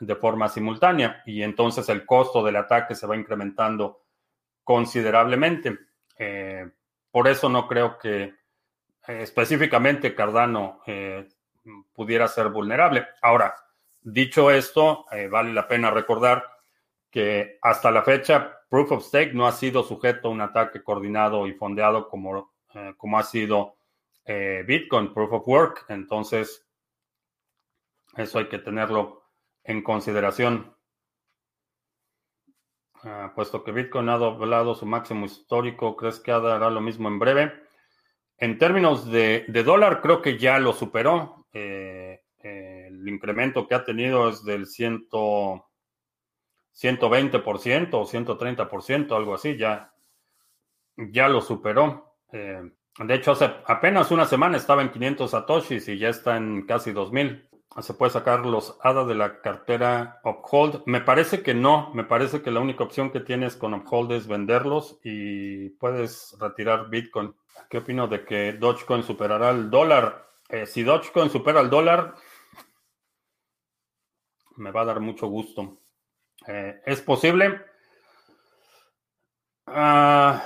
de 0.00 0.14
forma 0.14 0.48
simultánea 0.48 1.22
y 1.26 1.42
entonces 1.42 1.88
el 1.88 2.06
costo 2.06 2.42
del 2.44 2.56
ataque 2.56 2.94
se 2.94 3.06
va 3.06 3.16
incrementando 3.16 4.04
considerablemente. 4.62 5.78
Eh, 6.18 6.70
por 7.10 7.28
eso 7.28 7.48
no 7.48 7.66
creo 7.66 7.98
que 7.98 8.34
específicamente 9.06 10.14
Cardano 10.14 10.82
pudiera 11.92 12.28
ser 12.28 12.48
vulnerable. 12.48 13.06
Ahora, 13.22 13.54
Dicho 14.10 14.50
esto, 14.50 15.04
eh, 15.10 15.28
vale 15.28 15.52
la 15.52 15.68
pena 15.68 15.90
recordar 15.90 16.42
que 17.10 17.58
hasta 17.60 17.90
la 17.90 18.02
fecha 18.02 18.58
Proof 18.70 18.92
of 18.92 19.04
Stake 19.04 19.34
no 19.34 19.46
ha 19.46 19.52
sido 19.52 19.82
sujeto 19.82 20.28
a 20.28 20.30
un 20.30 20.40
ataque 20.40 20.82
coordinado 20.82 21.46
y 21.46 21.52
fondeado 21.52 22.08
como, 22.08 22.54
eh, 22.74 22.94
como 22.96 23.18
ha 23.18 23.22
sido 23.22 23.76
eh, 24.24 24.64
Bitcoin, 24.66 25.12
Proof 25.12 25.32
of 25.32 25.48
Work. 25.48 25.86
Entonces, 25.88 26.66
eso 28.16 28.38
hay 28.38 28.48
que 28.48 28.58
tenerlo 28.58 29.24
en 29.64 29.82
consideración. 29.82 30.74
Ah, 33.04 33.32
puesto 33.34 33.62
que 33.62 33.72
Bitcoin 33.72 34.08
ha 34.08 34.18
doblado 34.18 34.74
su 34.74 34.84
máximo 34.84 35.26
histórico, 35.26 35.96
¿crees 35.96 36.18
que 36.18 36.32
hará 36.32 36.68
lo 36.70 36.80
mismo 36.80 37.08
en 37.08 37.18
breve? 37.18 37.52
En 38.36 38.58
términos 38.58 39.10
de, 39.10 39.44
dólar, 39.64 40.00
creo 40.00 40.22
que 40.22 40.38
ya 40.38 40.58
lo 40.58 40.72
superó. 40.72 41.46
Eh, 41.52 42.20
eh, 42.42 42.86
el 42.88 43.08
incremento 43.08 43.66
que 43.66 43.74
ha 43.74 43.84
tenido 43.84 44.28
es 44.28 44.44
del 44.44 44.66
100, 44.66 45.08
120% 45.10 47.94
o 47.94 48.06
130%, 48.06 49.16
algo 49.16 49.34
así, 49.34 49.56
ya, 49.56 49.92
ya 50.96 51.28
lo 51.28 51.40
superó. 51.40 52.16
Eh, 52.32 52.62
de 52.98 53.14
hecho, 53.14 53.32
hace 53.32 53.50
apenas 53.66 54.10
una 54.10 54.26
semana 54.26 54.56
estaba 54.56 54.82
en 54.82 54.90
500 54.90 55.30
satoshis 55.30 55.88
y 55.88 55.98
ya 55.98 56.08
está 56.08 56.36
en 56.36 56.66
casi 56.66 56.92
2000. 56.92 57.47
Se 57.80 57.94
puede 57.94 58.10
sacar 58.10 58.44
los 58.44 58.76
ADA 58.82 59.04
de 59.04 59.14
la 59.14 59.40
cartera 59.40 60.20
Uphold. 60.24 60.82
Me 60.86 61.00
parece 61.00 61.42
que 61.42 61.54
no. 61.54 61.92
Me 61.94 62.02
parece 62.02 62.42
que 62.42 62.50
la 62.50 62.58
única 62.58 62.82
opción 62.82 63.10
que 63.12 63.20
tienes 63.20 63.54
con 63.54 63.72
Uphold 63.72 64.12
es 64.12 64.26
venderlos 64.26 64.98
y 65.04 65.68
puedes 65.70 66.36
retirar 66.40 66.90
Bitcoin. 66.90 67.34
¿Qué 67.70 67.78
opino 67.78 68.08
de 68.08 68.24
que 68.24 68.54
Dogecoin 68.54 69.04
superará 69.04 69.50
el 69.50 69.70
dólar? 69.70 70.28
Eh, 70.48 70.66
si 70.66 70.82
Dogecoin 70.82 71.30
supera 71.30 71.60
el 71.60 71.70
dólar, 71.70 72.14
me 74.56 74.72
va 74.72 74.80
a 74.80 74.86
dar 74.86 74.98
mucho 74.98 75.28
gusto. 75.28 75.78
Eh, 76.48 76.80
¿Es 76.84 77.00
posible? 77.00 77.60
Ah, 79.66 80.42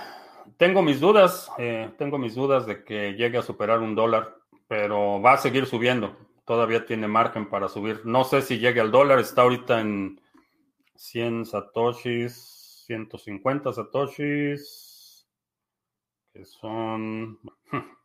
tengo 0.59 0.83
mis 0.83 1.01
dudas. 1.01 1.51
Eh, 1.57 1.95
tengo 1.97 2.19
mis 2.19 2.35
dudas 2.35 2.67
de 2.67 2.85
que 2.85 3.13
llegue 3.15 3.39
a 3.39 3.43
superar 3.43 3.79
un 3.79 3.95
dólar, 3.95 4.37
pero 4.69 5.23
va 5.23 5.33
a 5.35 5.39
seguir 5.39 5.65
subiendo 5.65 6.15
todavía 6.45 6.87
tiene 6.87 7.09
margen 7.09 7.49
para 7.49 7.69
subir. 7.69 8.05
No 8.05 8.25
sé 8.25 8.43
si 8.43 8.59
llegue 8.59 8.81
al 8.81 8.91
dólar, 8.91 9.19
está 9.19 9.43
ahorita 9.43 9.81
en 9.81 10.21
100 10.97 11.47
satoshis, 11.47 12.85
150 12.87 13.73
satoshis, 13.73 15.29
que 16.33 16.45
son... 16.45 17.39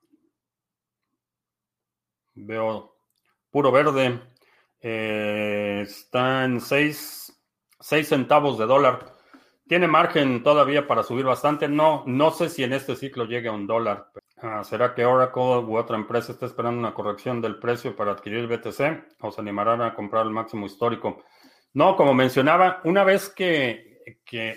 Veo 2.36 2.96
puro 3.50 3.72
verde. 3.72 4.22
Eh, 4.80 5.82
está 5.82 6.46
en 6.46 6.62
6, 6.62 7.34
6 7.80 8.08
centavos 8.08 8.60
de 8.60 8.66
dólar. 8.66 9.14
Tiene 9.68 9.88
margen 9.88 10.44
todavía 10.44 10.88
para 10.88 11.04
subir 11.04 11.26
bastante. 11.26 11.68
No, 11.68 12.04
no 12.06 12.32
sé 12.32 12.50
si 12.50 12.64
en 12.64 12.74
este 12.74 12.96
ciclo 12.96 13.26
llegue 13.26 13.50
a 13.50 13.54
un 13.54 13.68
dólar. 13.68 14.12
¿Será 14.64 14.94
que 14.94 15.04
Oracle 15.04 15.42
u 15.42 15.78
otra 15.78 15.98
empresa 15.98 16.32
está 16.32 16.46
esperando 16.46 16.80
una 16.80 16.94
corrección 16.94 17.42
del 17.42 17.58
precio 17.58 17.96
para 17.96 18.12
adquirir 18.12 18.46
BTC 18.48 19.18
o 19.22 19.32
se 19.32 19.42
animarán 19.42 19.82
a 19.82 19.96
comprar 19.96 20.28
el 20.28 20.32
máximo 20.32 20.68
histórico? 20.68 21.24
No, 21.74 21.96
como 21.96 22.14
mencionaba, 22.14 22.82
una 22.84 23.04
vez 23.04 23.30
que, 23.30 23.86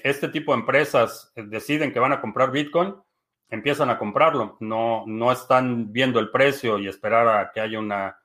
este 0.04 0.28
tipo 0.28 0.52
de 0.52 0.60
empresas 0.60 1.32
deciden 1.34 1.92
que 1.92 1.98
van 1.98 2.12
a 2.12 2.20
comprar 2.20 2.52
Bitcoin, 2.52 2.94
empiezan 3.48 3.88
a 3.88 3.98
comprarlo. 3.98 4.58
No, 4.60 5.04
no 5.06 5.32
están 5.32 5.92
viendo 5.92 6.20
el 6.20 6.30
precio 6.30 6.78
y 6.78 6.86
esperar 6.86 7.26
a 7.28 7.50
que 7.50 7.60
haya 7.60 7.78
una 7.78 8.18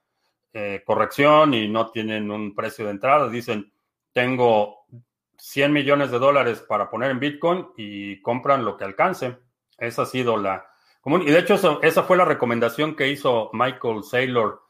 eh, 0.53 0.84
corrección 0.86 1.53
y 1.53 1.68
no 1.70 1.89
tienen 1.89 2.30
un 2.32 2.53
precio 2.53 2.86
de 2.86 2.91
entrada. 2.91 3.30
Dicen, 3.30 3.72
tengo 4.12 4.86
100 5.38 5.72
millones 5.72 6.12
de 6.12 6.20
dólares 6.20 6.62
para 6.68 6.89
poner 6.89 7.12
en 7.12 7.20
Bitcoin 7.20 7.68
y 7.78 8.22
compran 8.22 8.66
lo 8.66 8.76
que 8.76 8.84
alcance. 8.84 9.38
Esa 9.78 10.03
ha 10.03 10.06
sido 10.06 10.38
la 10.38 10.66
y 11.06 11.32
de 11.32 11.39
hecho, 11.39 11.82
esa 11.82 12.03
fue 12.03 12.18
la 12.18 12.26
recomendación 12.26 12.95
que 12.95 13.10
hizo 13.10 13.51
Michael 13.53 14.03
Saylor 14.03 14.64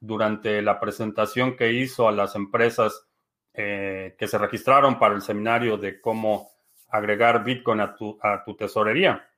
durante 0.00 0.62
la 0.62 0.80
presentación 0.80 1.56
que 1.56 1.72
hizo 1.72 2.08
a 2.08 2.12
las 2.12 2.34
empresas 2.34 3.06
eh, 3.54 4.16
que 4.18 4.26
se 4.26 4.38
registraron 4.38 4.98
para 4.98 5.14
el 5.14 5.20
seminario 5.20 5.76
de 5.76 6.00
cómo 6.00 6.50
agregar 6.88 7.44
Bitcoin 7.44 7.80
a 7.80 7.94
tu, 7.94 8.18
a 8.22 8.42
tu 8.42 8.56
tesorería. 8.56 9.28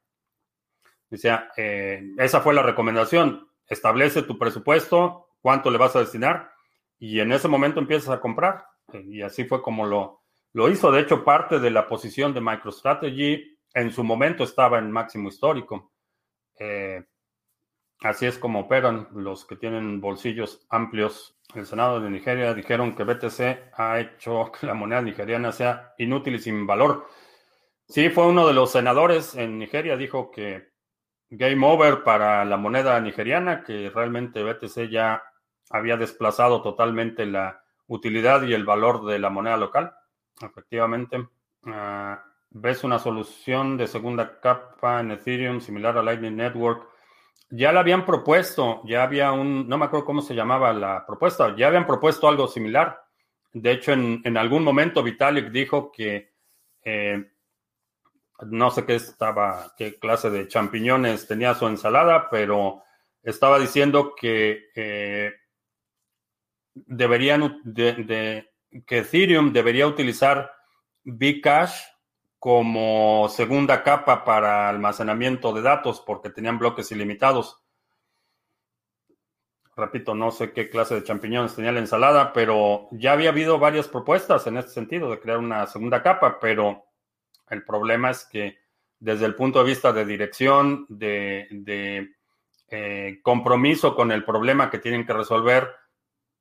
O 1.10 1.16
eh, 1.56 2.02
esa 2.18 2.40
fue 2.40 2.54
la 2.54 2.62
recomendación. 2.62 3.48
Establece 3.66 4.22
tu 4.22 4.38
presupuesto, 4.38 5.28
cuánto 5.40 5.70
le 5.70 5.78
vas 5.78 5.96
a 5.96 6.00
destinar 6.00 6.52
y 6.98 7.20
en 7.20 7.32
ese 7.32 7.48
momento 7.48 7.80
empiezas 7.80 8.10
a 8.10 8.20
comprar. 8.20 8.64
Y 8.92 9.22
así 9.22 9.44
fue 9.44 9.60
como 9.60 9.86
lo, 9.86 10.22
lo 10.52 10.70
hizo. 10.70 10.90
De 10.92 11.00
hecho, 11.00 11.24
parte 11.24 11.58
de 11.58 11.70
la 11.70 11.86
posición 11.86 12.32
de 12.32 12.40
MicroStrategy 12.40 13.58
en 13.74 13.90
su 13.90 14.04
momento 14.04 14.44
estaba 14.44 14.78
en 14.78 14.90
máximo 14.90 15.28
histórico. 15.28 15.92
Eh, 16.58 17.04
así 18.00 18.26
es 18.26 18.38
como 18.38 18.60
operan 18.60 19.08
los 19.12 19.44
que 19.44 19.56
tienen 19.56 20.00
bolsillos 20.00 20.66
amplios. 20.68 21.36
El 21.54 21.66
Senado 21.66 22.00
de 22.00 22.10
Nigeria 22.10 22.54
dijeron 22.54 22.94
que 22.94 23.04
BTC 23.04 23.72
ha 23.74 24.00
hecho 24.00 24.50
que 24.58 24.66
la 24.66 24.74
moneda 24.74 25.02
nigeriana 25.02 25.52
sea 25.52 25.94
inútil 25.98 26.36
y 26.36 26.38
sin 26.38 26.66
valor. 26.66 27.06
Sí, 27.88 28.08
fue 28.08 28.26
uno 28.26 28.46
de 28.46 28.54
los 28.54 28.72
senadores 28.72 29.34
en 29.34 29.58
Nigeria, 29.58 29.96
dijo 29.96 30.30
que 30.30 30.72
game 31.30 31.66
over 31.66 32.02
para 32.02 32.44
la 32.44 32.56
moneda 32.56 32.98
nigeriana, 33.00 33.62
que 33.62 33.90
realmente 33.90 34.42
BTC 34.42 34.88
ya 34.88 35.22
había 35.70 35.96
desplazado 35.96 36.62
totalmente 36.62 37.26
la 37.26 37.62
utilidad 37.86 38.42
y 38.42 38.54
el 38.54 38.64
valor 38.64 39.04
de 39.04 39.18
la 39.18 39.30
moneda 39.30 39.56
local. 39.56 39.94
Efectivamente. 40.40 41.18
Uh, 41.66 42.16
ves 42.54 42.84
una 42.84 43.00
solución 43.00 43.76
de 43.76 43.88
segunda 43.88 44.40
capa 44.40 45.00
en 45.00 45.10
Ethereum 45.10 45.60
similar 45.60 45.98
a 45.98 46.02
Lightning 46.02 46.36
Network. 46.36 46.88
Ya 47.50 47.72
la 47.72 47.80
habían 47.80 48.06
propuesto, 48.06 48.80
ya 48.84 49.02
había 49.02 49.32
un, 49.32 49.68
no 49.68 49.76
me 49.76 49.86
acuerdo 49.86 50.06
cómo 50.06 50.22
se 50.22 50.34
llamaba 50.34 50.72
la 50.72 51.04
propuesta, 51.04 51.54
ya 51.56 51.66
habían 51.66 51.86
propuesto 51.86 52.28
algo 52.28 52.46
similar. 52.46 53.02
De 53.52 53.72
hecho, 53.72 53.92
en, 53.92 54.36
algún 54.36 54.62
momento 54.62 55.02
Vitalik 55.02 55.50
dijo 55.50 55.90
que 55.92 56.32
eh, 56.84 57.24
no 58.46 58.70
sé 58.70 58.84
qué 58.86 58.94
estaba, 58.96 59.74
qué 59.76 59.98
clase 59.98 60.30
de 60.30 60.48
champiñones 60.48 61.26
tenía 61.26 61.54
su 61.54 61.66
ensalada, 61.66 62.28
pero 62.30 62.82
estaba 63.22 63.58
diciendo 63.58 64.14
que 64.14 64.70
eh, 64.76 65.32
deberían, 66.72 67.60
de, 67.64 68.48
que 68.86 68.98
Ethereum 68.98 69.52
debería 69.52 69.86
utilizar 69.88 70.52
Bcash 71.04 71.93
como 72.44 73.26
segunda 73.30 73.82
capa 73.82 74.22
para 74.22 74.68
almacenamiento 74.68 75.54
de 75.54 75.62
datos 75.62 76.02
porque 76.04 76.28
tenían 76.28 76.58
bloques 76.58 76.92
ilimitados. 76.92 77.64
Repito, 79.74 80.14
no 80.14 80.30
sé 80.30 80.52
qué 80.52 80.68
clase 80.68 80.96
de 80.96 81.04
champiñones 81.04 81.56
tenía 81.56 81.72
la 81.72 81.78
ensalada, 81.78 82.34
pero 82.34 82.88
ya 82.90 83.12
había 83.12 83.30
habido 83.30 83.58
varias 83.58 83.88
propuestas 83.88 84.46
en 84.46 84.58
este 84.58 84.72
sentido 84.72 85.10
de 85.10 85.20
crear 85.20 85.38
una 85.38 85.66
segunda 85.66 86.02
capa, 86.02 86.38
pero 86.38 86.84
el 87.48 87.64
problema 87.64 88.10
es 88.10 88.26
que 88.26 88.58
desde 88.98 89.24
el 89.24 89.36
punto 89.36 89.60
de 89.60 89.70
vista 89.70 89.94
de 89.94 90.04
dirección, 90.04 90.84
de, 90.90 92.10
eh, 92.68 93.20
compromiso 93.22 93.96
con 93.96 94.12
el 94.12 94.22
problema 94.22 94.68
que 94.68 94.80
tienen 94.80 95.06
que 95.06 95.14
resolver, 95.14 95.74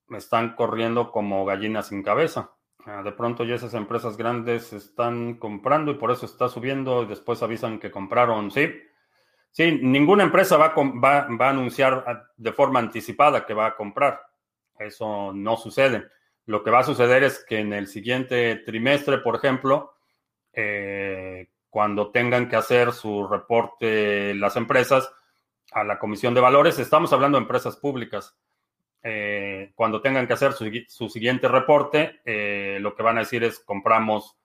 están 0.10 0.54
corriendo 0.58 1.14
como 1.14 1.45
gallinas 1.45 1.88
sin 1.88 2.04
cabeza. 2.04 2.53
Ah, 2.86 3.02
de 3.02 3.14
pronto 3.14 3.46
ya 3.46 3.56
esas 3.56 3.74
empresas 3.76 4.18
grandes 4.18 4.74
están 4.74 5.36
comprando 5.36 5.92
y 5.92 5.96
por 5.96 6.12
eso 6.12 6.26
está 6.26 6.50
subiendo 6.50 7.04
y 7.04 7.06
después 7.06 7.42
avisan 7.42 7.80
que 7.80 7.92
compraron. 7.92 8.52
Sí, 8.52 8.70
sí, 9.52 9.80
ninguna 9.82 10.24
empresa 10.24 10.58
va 10.58 10.68
a, 10.68 10.76
va, 10.76 11.20
a 11.46 11.50
anunciar 11.50 12.32
de 12.36 12.52
forma 12.52 12.80
anticipada 12.80 13.46
que 13.46 13.54
va 13.54 13.68
a 13.68 13.76
comprar. 13.76 14.22
Eso 14.78 15.32
no 15.34 15.56
sucede. 15.56 16.10
Lo 16.46 16.62
que 16.62 16.72
va 16.72 16.80
a 16.80 16.84
suceder 16.84 17.24
es 17.24 17.46
que 17.48 17.60
en 17.60 17.72
el 17.72 17.88
siguiente 17.88 18.58
trimestre, 18.66 19.20
por 19.20 19.36
ejemplo, 19.36 19.94
eh, 20.52 21.50
cuando 21.70 22.12
tengan 22.12 22.50
que 22.50 22.58
hacer 22.58 22.92
su 22.92 23.28
reporte 23.28 24.34
las 24.34 24.58
empresas 24.58 25.10
a 25.72 25.86
la 25.86 25.98
Comisión 26.00 26.34
de 26.34 26.42
Valores, 26.42 26.80
estamos 26.80 27.14
hablando 27.14 27.38
de 27.38 27.44
empresas 27.44 27.78
públicas, 27.78 28.38
eh, 29.06 29.74
cuando 29.76 30.01
tengan 30.01 30.26
que 30.26 30.34
hacer 30.34 30.54
su, 30.54 31.10
siguiente 31.10 31.49
reporte, 31.49 32.22
eh, 32.24 32.78
lo 32.80 32.95
que 32.95 33.04
van 33.04 33.18
a 33.18 33.22
decir 33.22 33.43
es 33.43 33.60
compramos 33.60 34.38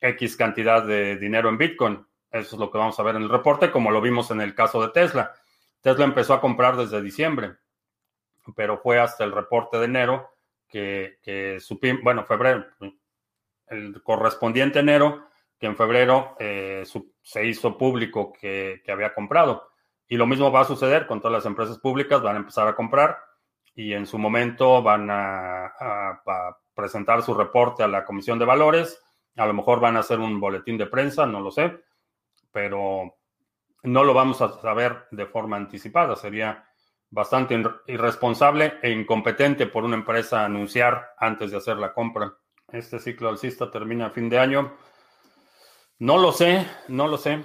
X 0.00 0.36
cantidad 0.36 0.86
de 0.86 1.16
dinero 1.16 1.48
en 1.48 1.58
Bitcoin. 1.58 2.06
Eso 2.30 2.54
es 2.54 2.60
lo 2.60 2.70
que 2.70 2.78
vamos 2.78 2.98
a 3.00 3.02
ver 3.02 3.16
en 3.16 3.22
el 3.22 3.28
reporte, 3.28 3.72
como 3.72 3.90
lo 3.90 4.00
vimos 4.00 4.30
en 4.30 4.40
el 4.40 4.54
caso 4.54 4.80
de 4.80 4.92
Tesla. 4.92 5.32
Tesla 5.80 6.04
empezó 6.04 6.34
a 6.34 6.40
comprar 6.40 6.76
desde 6.76 7.02
diciembre, 7.02 7.56
pero 8.54 8.78
fue 8.78 9.00
hasta 9.00 9.24
el 9.24 9.32
reporte 9.32 9.78
de 9.78 9.86
enero 9.86 10.30
que, 10.68 11.18
que 11.22 11.58
supimos, 11.58 12.02
bueno, 12.04 12.24
febrero, 12.24 12.66
el 13.68 14.00
correspondiente 14.02 14.78
enero, 14.78 15.26
que 15.58 15.66
en 15.66 15.76
febrero 15.76 16.36
eh, 16.38 16.84
se 17.22 17.46
hizo 17.46 17.76
público 17.76 18.32
que, 18.32 18.80
que 18.84 18.92
había 18.92 19.12
comprado. 19.12 19.70
Y 20.06 20.16
lo 20.16 20.26
mismo 20.26 20.52
va 20.52 20.60
a 20.60 20.64
suceder 20.64 21.08
con 21.08 21.20
todas 21.20 21.32
las 21.32 21.46
empresas 21.46 21.78
públicas, 21.78 22.22
van 22.22 22.36
a 22.36 22.40
empezar 22.40 22.68
a 22.68 22.76
comprar 22.76 23.25
y 23.76 23.92
en 23.92 24.06
su 24.06 24.18
momento 24.18 24.82
van 24.82 25.08
a, 25.10 25.72
presentar 26.74 27.22
su 27.22 27.34
reporte 27.34 27.82
a 27.82 27.88
la 27.88 28.04
Comisión 28.04 28.38
de 28.38 28.44
Valores. 28.44 29.02
A 29.36 29.46
lo 29.46 29.54
mejor 29.54 29.80
van 29.80 29.96
a 29.96 30.00
hacer 30.00 30.18
un 30.18 30.40
boletín 30.40 30.76
de 30.76 30.86
prensa, 30.86 31.26
no 31.26 31.40
lo 31.40 31.50
sé, 31.50 31.84
pero 32.50 33.16
no 33.82 34.04
lo 34.04 34.14
vamos 34.14 34.42
a 34.42 34.60
saber 34.60 35.06
de 35.10 35.26
forma 35.26 35.56
anticipada. 35.56 36.16
Sería 36.16 36.66
bastante 37.10 37.62
irresponsable 37.86 38.74
e 38.82 38.90
incompetente 38.90 39.66
por 39.66 39.84
una 39.84 39.96
empresa 39.96 40.44
anunciar 40.44 41.14
antes 41.18 41.50
de 41.50 41.58
hacer 41.58 41.76
la 41.76 41.92
compra. 41.92 42.34
Este 42.72 42.98
ciclo 42.98 43.28
alcista 43.28 43.70
termina 43.70 44.06
a 44.06 44.10
fin 44.10 44.28
de 44.28 44.38
año. 44.38 44.74
No 45.98 46.18
lo 46.18 46.32
sé, 46.32 46.66
no 46.88 47.08
lo 47.08 47.16
sé. 47.16 47.44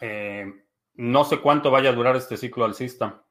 Eh, 0.00 0.50
no 0.94 1.24
sé 1.24 1.40
cuánto 1.40 1.70
vaya 1.70 1.90
a 1.90 1.94
durar 1.94 2.16
este 2.16 2.36
ciclo 2.36 2.64
alcista. 2.64 3.22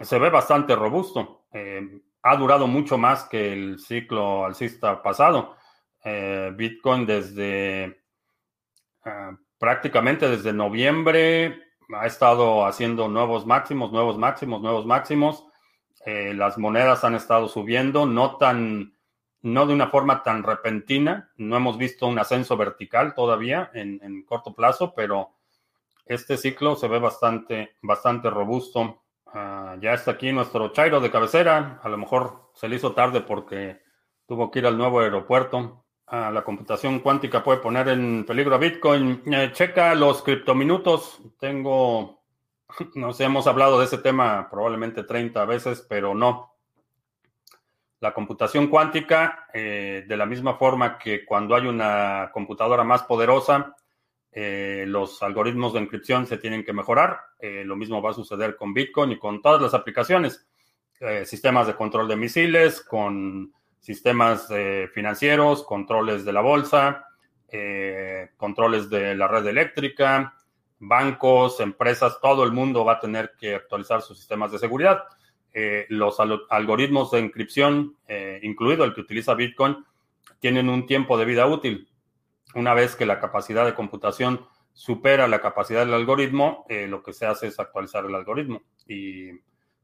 Se 0.00 0.18
ve 0.18 0.30
bastante 0.30 0.76
robusto. 0.76 1.46
Eh, 1.52 2.00
ha 2.22 2.36
durado 2.36 2.66
mucho 2.66 2.98
más 2.98 3.24
que 3.24 3.52
el 3.52 3.78
ciclo 3.78 4.44
alcista 4.44 5.02
pasado. 5.02 5.56
Eh, 6.04 6.52
Bitcoin 6.54 7.06
desde 7.06 8.02
ah, 9.04 9.36
prácticamente 9.58 10.28
desde 10.28 10.52
noviembre 10.52 11.62
ha 11.94 12.06
estado 12.06 12.66
haciendo 12.66 13.08
nuevos 13.08 13.46
máximos, 13.46 13.92
nuevos 13.92 14.18
máximos, 14.18 14.60
nuevos 14.60 14.86
máximos. 14.86 15.46
Eh, 16.04 16.34
las 16.34 16.58
monedas 16.58 17.04
han 17.04 17.14
estado 17.14 17.48
subiendo, 17.48 18.06
no 18.06 18.36
tan, 18.36 18.96
no 19.42 19.66
de 19.66 19.74
una 19.74 19.88
forma 19.88 20.22
tan 20.22 20.42
repentina. 20.42 21.32
No 21.36 21.56
hemos 21.56 21.78
visto 21.78 22.06
un 22.06 22.18
ascenso 22.18 22.56
vertical 22.56 23.14
todavía 23.14 23.70
en, 23.74 24.24
corto 24.24 24.54
plazo, 24.54 24.94
pero 24.94 25.36
este 26.04 26.36
ciclo 26.36 26.76
se 26.76 26.88
ve 26.88 26.98
bastante, 26.98 27.76
bastante 27.82 28.30
robusto. 28.30 29.04
Ah, 29.26 29.76
ya 29.80 29.94
está 29.94 30.12
aquí 30.12 30.32
nuestro 30.32 30.72
Chairo 30.72 31.00
de 31.00 31.10
cabecera. 31.10 31.80
A 31.82 31.88
lo 31.88 31.98
mejor 31.98 32.50
se 32.54 32.68
le 32.68 32.76
hizo 32.76 32.92
tarde 32.92 33.20
porque 33.20 33.82
tuvo 34.26 34.50
que 34.50 34.60
ir 34.60 34.66
al 34.66 34.78
nuevo 34.78 35.00
aeropuerto 35.00 35.86
la 36.12 36.44
computación 36.44 37.00
cuántica 37.00 37.42
puede 37.42 37.58
poner 37.58 37.88
en 37.88 38.24
peligro 38.24 38.54
a 38.54 38.58
Bitcoin. 38.58 39.22
Eh, 39.26 39.50
checa 39.52 39.94
los 39.94 40.22
criptominutos. 40.22 41.20
Tengo, 41.38 42.22
no 42.94 43.12
sé, 43.12 43.24
hemos 43.24 43.46
hablado 43.46 43.78
de 43.78 43.86
ese 43.86 43.98
tema 43.98 44.48
probablemente 44.50 45.02
30 45.02 45.44
veces, 45.44 45.84
pero 45.88 46.14
no. 46.14 46.52
La 48.00 48.12
computación 48.12 48.68
cuántica, 48.68 49.48
eh, 49.52 50.04
de 50.06 50.16
la 50.16 50.26
misma 50.26 50.54
forma 50.56 50.98
que 50.98 51.24
cuando 51.24 51.56
hay 51.56 51.66
una 51.66 52.30
computadora 52.32 52.84
más 52.84 53.02
poderosa, 53.04 53.74
eh, 54.36 54.84
los 54.86 55.22
algoritmos 55.22 55.72
de 55.72 55.80
encripción 55.80 56.26
se 56.26 56.36
tienen 56.36 56.64
que 56.64 56.72
mejorar. 56.72 57.20
lo 57.40 57.74
mismo 57.74 58.02
va 58.02 58.10
a 58.10 58.14
suceder 58.14 58.54
con 58.56 58.74
Bitcoin 58.74 59.12
y 59.12 59.18
con 59.18 59.40
todas 59.40 59.60
las 59.60 59.74
aplicaciones. 59.74 60.46
sistemas 61.24 61.66
de 61.66 61.74
control 61.74 62.06
de 62.06 62.16
misiles, 62.16 62.82
con 62.82 63.52
sistemas 63.86 64.48
eh, 64.50 64.88
financieros, 64.92 65.62
controles 65.62 66.24
de 66.24 66.32
la 66.32 66.40
bolsa, 66.40 67.06
eh, 67.48 68.30
controles 68.36 68.90
de 68.90 69.14
la 69.14 69.28
red 69.28 69.46
eléctrica, 69.46 70.34
bancos, 70.80 71.60
empresas, 71.60 72.18
todo 72.20 72.42
el 72.42 72.50
mundo 72.50 72.84
va 72.84 72.94
a 72.94 73.00
tener 73.00 73.34
que 73.38 73.54
actualizar 73.54 74.02
sus 74.02 74.18
sistemas 74.18 74.50
de 74.50 74.58
seguridad. 74.58 75.04
Eh, 75.54 75.86
los 75.88 76.18
algoritmos 76.50 77.12
de 77.12 77.20
encripción, 77.20 77.96
incluido 78.42 78.84
el 78.84 78.92
que 78.92 79.02
utiliza 79.02 79.34
Bitcoin, 79.34 79.76
tienen 80.40 80.68
un 80.68 80.84
tiempo 80.86 81.16
de 81.16 81.24
vida 81.24 81.46
útil. 81.46 81.88
Una 82.56 82.74
vez 82.74 82.96
que 82.96 83.06
la 83.06 83.20
capacidad 83.20 83.64
de 83.64 83.74
computación 83.74 84.46
supera 84.72 85.28
la 85.28 85.40
capacidad 85.40 85.84
del 85.84 85.94
algoritmo, 85.94 86.66
lo 86.68 87.02
que 87.02 87.12
se 87.12 87.26
hace 87.26 87.46
es 87.46 87.60
actualizar 87.60 88.04
el 88.04 88.14
algoritmo. 88.14 88.62
Y 88.88 89.30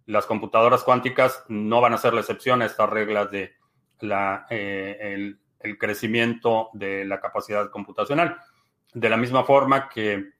las 0.07 0.27
computadoras 0.27 0.83
cuánticas 0.83 1.45
no 1.49 1.81
van 1.81 1.95
a 1.95 1.99
ser 1.99 2.14
la 2.14 2.20
excepción 2.20 2.62
a 2.62 2.66
estas 2.66 2.91
reglas 2.91 3.31
de 3.31 3.53
la, 4.01 4.47
eh, 4.51 5.14
el, 5.61 5.79
crecimiento 5.79 6.70
de 6.73 7.05
la 7.05 7.20
capacidad 7.20 7.70
computacional. 7.70 8.37
De 8.93 9.09
la 9.09 9.16
misma 9.16 9.45
forma 9.45 9.89
que 9.89 10.31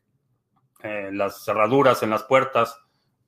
eh, 0.83 1.11
las 1.13 1.45
cerraduras 1.45 2.03
en 2.03 2.11
las 2.11 2.25
puertas 2.25 2.77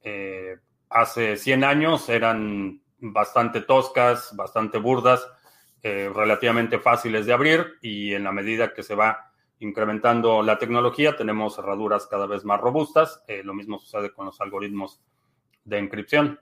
eh, 0.03 0.57
hace 0.91 1.37
100 1.37 1.63
años 1.63 2.09
eran 2.09 2.83
bastante 2.99 3.61
toscas, 3.61 4.35
bastante 4.35 4.79
burdas, 4.79 5.25
relativamente 5.85 6.79
fáciles 6.79 7.27
de 7.27 7.33
abrir 7.35 7.75
y 7.83 8.15
en 8.15 8.25
la 8.25 8.33
medida 8.33 8.73
que 8.73 8.83
se 8.83 8.95
va 8.95 9.31
incrementando 9.59 10.43
la 10.43 10.59
tecnología 10.59 11.15
tenemos 11.15 11.57
cerraduras 11.57 12.07
cada 12.07 12.27
vez 12.27 12.43
más 12.45 12.59
robustas. 12.59 13.23
lo 13.45 13.53
mismo 13.53 13.79
sucede 13.79 14.11
con 14.11 14.25
los 14.25 14.41
algoritmos 14.41 15.03
de 15.65 15.79
encripción. 15.79 16.41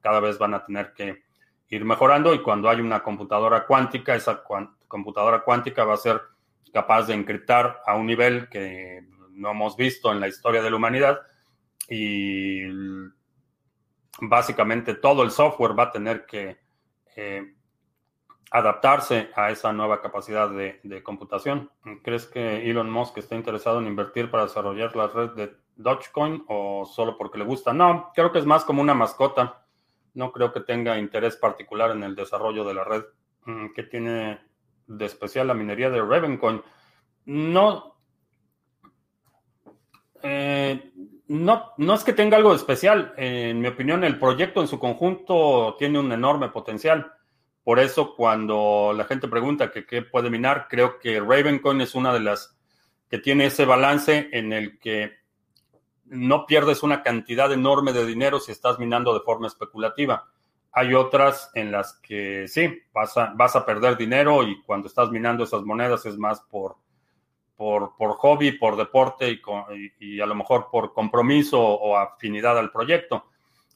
cada 0.00 0.20
vez 0.20 0.38
van 0.38 0.54
a 0.54 0.64
tener 0.64 0.92
que 0.92 1.24
ir 1.70 1.84
mejorando 1.84 2.34
y 2.34 2.42
cuando 2.42 2.68
hay 2.68 2.80
una 2.80 3.02
computadora 3.02 3.66
cuántica, 3.66 4.14
esa 4.14 4.42
computadora 4.86 5.40
cuántica 5.40 5.84
va 5.84 5.94
a 5.94 5.98
ser 5.98 6.20
capaz 6.72 7.06
de 7.06 7.14
encriptar 7.14 7.80
a 7.86 7.94
un 7.94 8.06
nivel 8.06 8.48
que 8.48 9.04
no 9.30 9.50
hemos 9.50 9.76
visto 9.76 10.12
en 10.12 10.20
la 10.20 10.28
historia 10.28 10.62
de 10.62 10.70
la 10.70 10.76
humanidad 10.76 11.20
y 11.88 12.62
básicamente 14.20 14.94
todo 14.94 15.22
el 15.22 15.30
software 15.30 15.78
va 15.78 15.84
a 15.84 15.92
tener 15.92 16.26
que 16.26 16.58
eh, 17.16 17.54
adaptarse 18.50 19.30
a 19.34 19.50
esa 19.50 19.72
nueva 19.72 20.00
capacidad 20.00 20.48
de, 20.50 21.02
computación. 21.02 21.70
¿Crees 22.02 22.26
que 22.26 22.68
Elon 22.70 22.90
Musk 22.90 23.18
está 23.18 23.34
interesado 23.34 23.78
en 23.78 23.86
invertir 23.86 24.30
para 24.30 24.44
desarrollar 24.44 24.96
la 24.96 25.08
red 25.08 25.30
de 25.30 25.56
Dogecoin 25.76 26.44
o 26.48 26.84
solo 26.86 27.16
porque 27.16 27.38
le 27.38 27.44
gusta? 27.44 27.72
No, 27.72 28.10
creo 28.14 28.32
que 28.32 28.38
es 28.38 28.46
más 28.46 28.64
como 28.64 28.82
una 28.82 28.94
mascota 28.94 29.64
no 30.18 30.32
creo 30.32 30.52
que 30.52 30.60
tenga 30.60 30.98
interés 30.98 31.36
particular 31.36 31.92
en 31.92 32.02
el 32.02 32.16
desarrollo 32.16 32.64
de 32.64 32.74
la 32.74 32.84
red. 32.84 33.04
Mm, 33.44 33.68
¿Qué 33.74 33.84
tiene 33.84 34.40
de 34.86 35.04
especial 35.04 35.46
la 35.46 35.54
minería 35.54 35.90
de 35.90 36.02
Ravencoin? 36.02 36.60
No, 37.26 37.94
eh, 40.22 40.92
no, 41.28 41.72
no 41.76 41.94
es 41.94 42.02
que 42.02 42.12
tenga 42.12 42.36
algo 42.36 42.52
especial. 42.52 43.14
en 43.16 43.60
mi 43.60 43.68
opinión, 43.68 44.02
el 44.02 44.18
proyecto 44.18 44.60
en 44.60 44.66
su 44.66 44.78
conjunto 44.80 45.76
tiene 45.78 46.00
un 46.00 46.10
enorme 46.10 46.48
potencial. 46.48 47.12
Por 47.68 47.80
eso, 47.80 48.14
cuando 48.16 48.94
la 48.96 49.04
gente 49.04 49.28
pregunta 49.28 49.70
qué 49.70 50.00
puede 50.00 50.30
minar, 50.30 50.68
creo 50.70 50.98
que 50.98 51.20
Ravencoin 51.20 51.82
es 51.82 51.94
una 51.94 52.14
de 52.14 52.20
las 52.20 52.56
que 53.10 53.18
tiene 53.18 53.44
ese 53.44 53.66
balance 53.66 54.30
en 54.32 54.54
el 54.54 54.78
que 54.78 55.18
no 56.06 56.46
pierdes 56.46 56.82
una 56.82 57.02
cantidad 57.02 57.52
enorme 57.52 57.92
de 57.92 58.06
dinero 58.06 58.40
si 58.40 58.52
estás 58.52 58.78
minando 58.78 59.12
de 59.12 59.20
forma 59.20 59.48
especulativa. 59.48 60.30
Hay 60.72 60.94
otras 60.94 61.50
en 61.52 61.70
las 61.70 61.92
que 62.00 62.48
sí, 62.48 62.70
vas 62.94 63.14
a, 63.18 63.34
vas 63.36 63.54
a 63.54 63.66
perder 63.66 63.98
dinero 63.98 64.44
y 64.44 64.62
cuando 64.62 64.88
estás 64.88 65.10
minando 65.10 65.44
esas 65.44 65.62
monedas 65.62 66.06
es 66.06 66.16
más 66.16 66.40
por, 66.40 66.76
por, 67.54 67.92
hobby, 67.98 68.52
por 68.52 68.78
deporte 68.78 69.42
y, 70.00 70.20
a 70.22 70.24
lo 70.24 70.34
mejor 70.34 70.68
por 70.72 70.94
compromiso 70.94 71.60
o 71.60 71.98
afinidad 71.98 72.56
al 72.56 72.72
proyecto. 72.72 73.26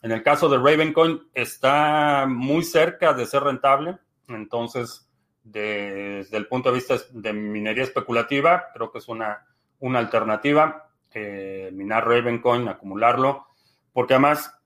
En 0.03 0.11
el 0.11 0.23
caso 0.23 0.49
de 0.49 0.59
Ravencoin 0.59 1.29
está 1.33 2.27
muy 2.29 2.65
cerca 2.65 3.13
de 3.15 3.25
ser 3.25 3.45
rentable, 3.45 3.99
entonces 4.29 5.09
desde 5.45 6.37
el 6.37 6.47
punto 6.49 6.71
de 6.71 6.77
vista 6.77 6.97
de 7.13 7.33
minería 7.33 7.85
especulativa 7.85 8.67
creo 8.75 8.91
que 8.91 8.99
es 8.99 9.09
una, 9.09 9.47
una 9.81 9.99
alternativa 9.99 10.89
eh, 11.15 11.71
minar 11.73 12.07
Ravencoin, 12.07 12.69
acumularlo, 12.69 13.47
porque 13.93 14.15
además 14.15 14.59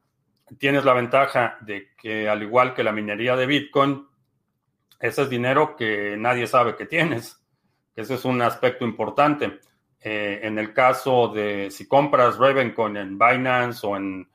tienes 0.58 0.84
la 0.84 0.92
ventaja 0.92 1.58
de 1.60 1.88
que 2.00 2.28
al 2.28 2.42
igual 2.42 2.72
que 2.72 2.84
la 2.84 2.92
minería 2.92 3.34
de 3.34 3.46
Bitcoin, 3.46 4.06
ese 5.00 5.22
es 5.22 5.30
dinero 5.30 5.74
que 5.76 6.16
nadie 6.16 6.46
sabe 6.46 6.76
que 6.76 6.86
tienes. 6.86 7.42
Ese 7.96 8.14
es 8.14 8.24
un 8.24 8.40
aspecto 8.42 8.84
importante. 8.84 9.60
Eh, 10.00 10.40
en 10.42 10.58
el 10.58 10.72
caso 10.72 11.28
de 11.28 11.70
si 11.70 11.88
compras 11.88 12.38
Ravencoin 12.38 12.96
en 12.96 13.18
Binance 13.18 13.86
o 13.86 13.96
en, 13.96 14.28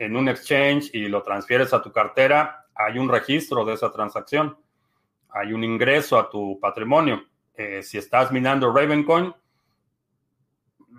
un 0.00 0.28
exchange 0.28 0.90
y 0.92 1.08
lo 1.08 1.22
transfieres 1.22 1.72
a 1.74 1.82
tu 1.82 1.92
cartera, 1.92 2.66
hay 2.74 2.98
un 2.98 3.08
registro 3.08 3.64
de 3.64 3.74
esa 3.74 3.90
transacción. 3.90 4.56
Hay 5.30 5.52
un 5.52 5.64
ingreso 5.64 6.18
a 6.18 6.30
tu 6.30 6.58
patrimonio. 6.60 7.24
Eh, 7.54 7.82
si 7.82 7.98
estás 7.98 8.30
minando 8.30 8.72
Ravencoin, 8.72 9.34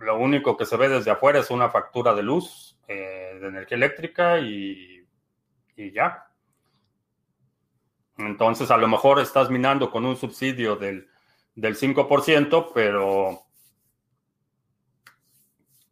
lo 0.02 0.18
único 0.18 0.56
que 0.58 0.66
se 0.66 0.78
ve 0.78 0.90
desde 0.90 1.12
afuera 1.12 1.40
es 1.40 1.50
una 1.50 1.70
factura 1.70 2.14
de 2.14 2.24
luz, 2.24 2.78
eh, 2.88 3.38
de 3.40 3.48
energía 3.48 3.78
eléctrica 3.78 4.40
y, 4.40 5.06
ya. 5.78 6.28
Entonces, 8.18 8.70
a 8.70 8.78
lo 8.78 8.90
mejor 8.90 9.20
estás 9.20 9.50
minando 9.50 9.90
con 9.90 10.06
un 10.06 10.18
subsidio 10.18 10.76
del, 10.76 11.08
del 11.56 11.78
5%, 11.78 12.72
pero 12.74 13.44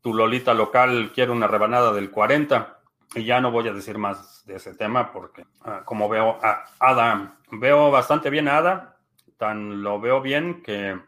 tu 0.02 0.14
Lolita 0.14 0.54
local 0.54 1.12
quiere 1.14 1.32
una 1.32 1.48
rebanada 1.48 1.94
del 1.94 2.12
40%. 2.12 2.77
Y 3.16 3.24
ya 3.24 3.40
no 3.40 3.52
voy 3.52 3.68
a 3.68 3.74
decir 3.74 3.98
más 3.98 4.46
de 4.46 4.56
ese 4.56 4.76
tema 4.76 5.12
porque, 5.12 5.46
ah, 5.62 5.82
como 5.86 6.10
veo 6.10 6.38
a 6.44 6.66
Ada, 6.80 7.38
veo 7.52 7.90
bastante 7.92 8.30
bien 8.30 8.48
a 8.48 8.58
Ada. 8.58 8.98
Tan 9.38 9.82
lo 9.82 10.00
veo 10.00 10.22
bien 10.22 10.62
que 10.62 11.00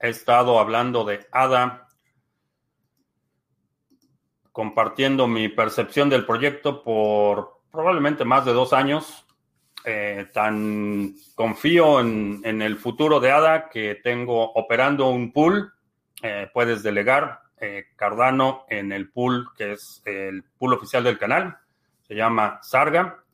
he 0.00 0.08
estado 0.08 0.58
hablando 0.58 1.04
de 1.04 1.26
Ada 1.32 1.86
compartiendo 4.56 5.26
mi 5.26 5.50
percepción 5.50 6.08
del 6.08 6.24
proyecto 6.24 6.82
por 6.82 7.60
probablemente 7.70 8.24
más 8.24 8.46
de 8.46 8.54
dos 8.54 8.72
años. 8.72 9.26
Eh, 9.84 10.30
tan 10.32 11.14
confío 11.34 12.00
en, 12.00 12.62
el 12.62 12.76
futuro 12.76 13.20
de 13.20 13.30
ADA 13.30 13.68
que 13.68 13.96
tengo 14.02 14.50
operando 14.54 15.10
un 15.10 15.30
pool. 15.30 15.74
Eh, 16.22 16.48
puedes 16.54 16.82
delegar 16.82 17.40
Cardano 17.96 18.64
en 18.68 18.92
el 18.92 19.10
pool 19.10 19.48
que 19.56 19.72
es 19.72 20.02
el 20.04 20.44
pool 20.58 20.74
oficial 20.74 21.04
del 21.04 21.18
canal. 21.18 21.58
Se 22.06 22.14
llama 22.14 22.58
Sarga. 22.62 23.24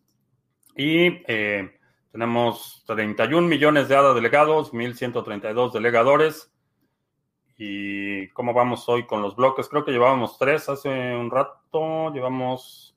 Y 0.76 1.24
tenemos 2.12 2.84
31 2.86 3.48
millones 3.48 3.88
de 3.88 3.96
ADA 3.96 4.14
delegados, 4.14 4.72
1.132 4.72 5.72
delegadores. 5.72 6.52
¿Y 7.56 8.28
cómo 8.28 8.52
vamos 8.52 8.88
hoy 8.88 9.06
con 9.06 9.22
los 9.22 9.36
bloques? 9.36 9.68
Creo 9.68 9.84
que 9.84 9.92
llevábamos 9.92 10.38
tres 10.38 10.68
hace 10.68 10.88
un 10.88 11.30
rato. 11.30 12.12
Llevamos 12.12 12.96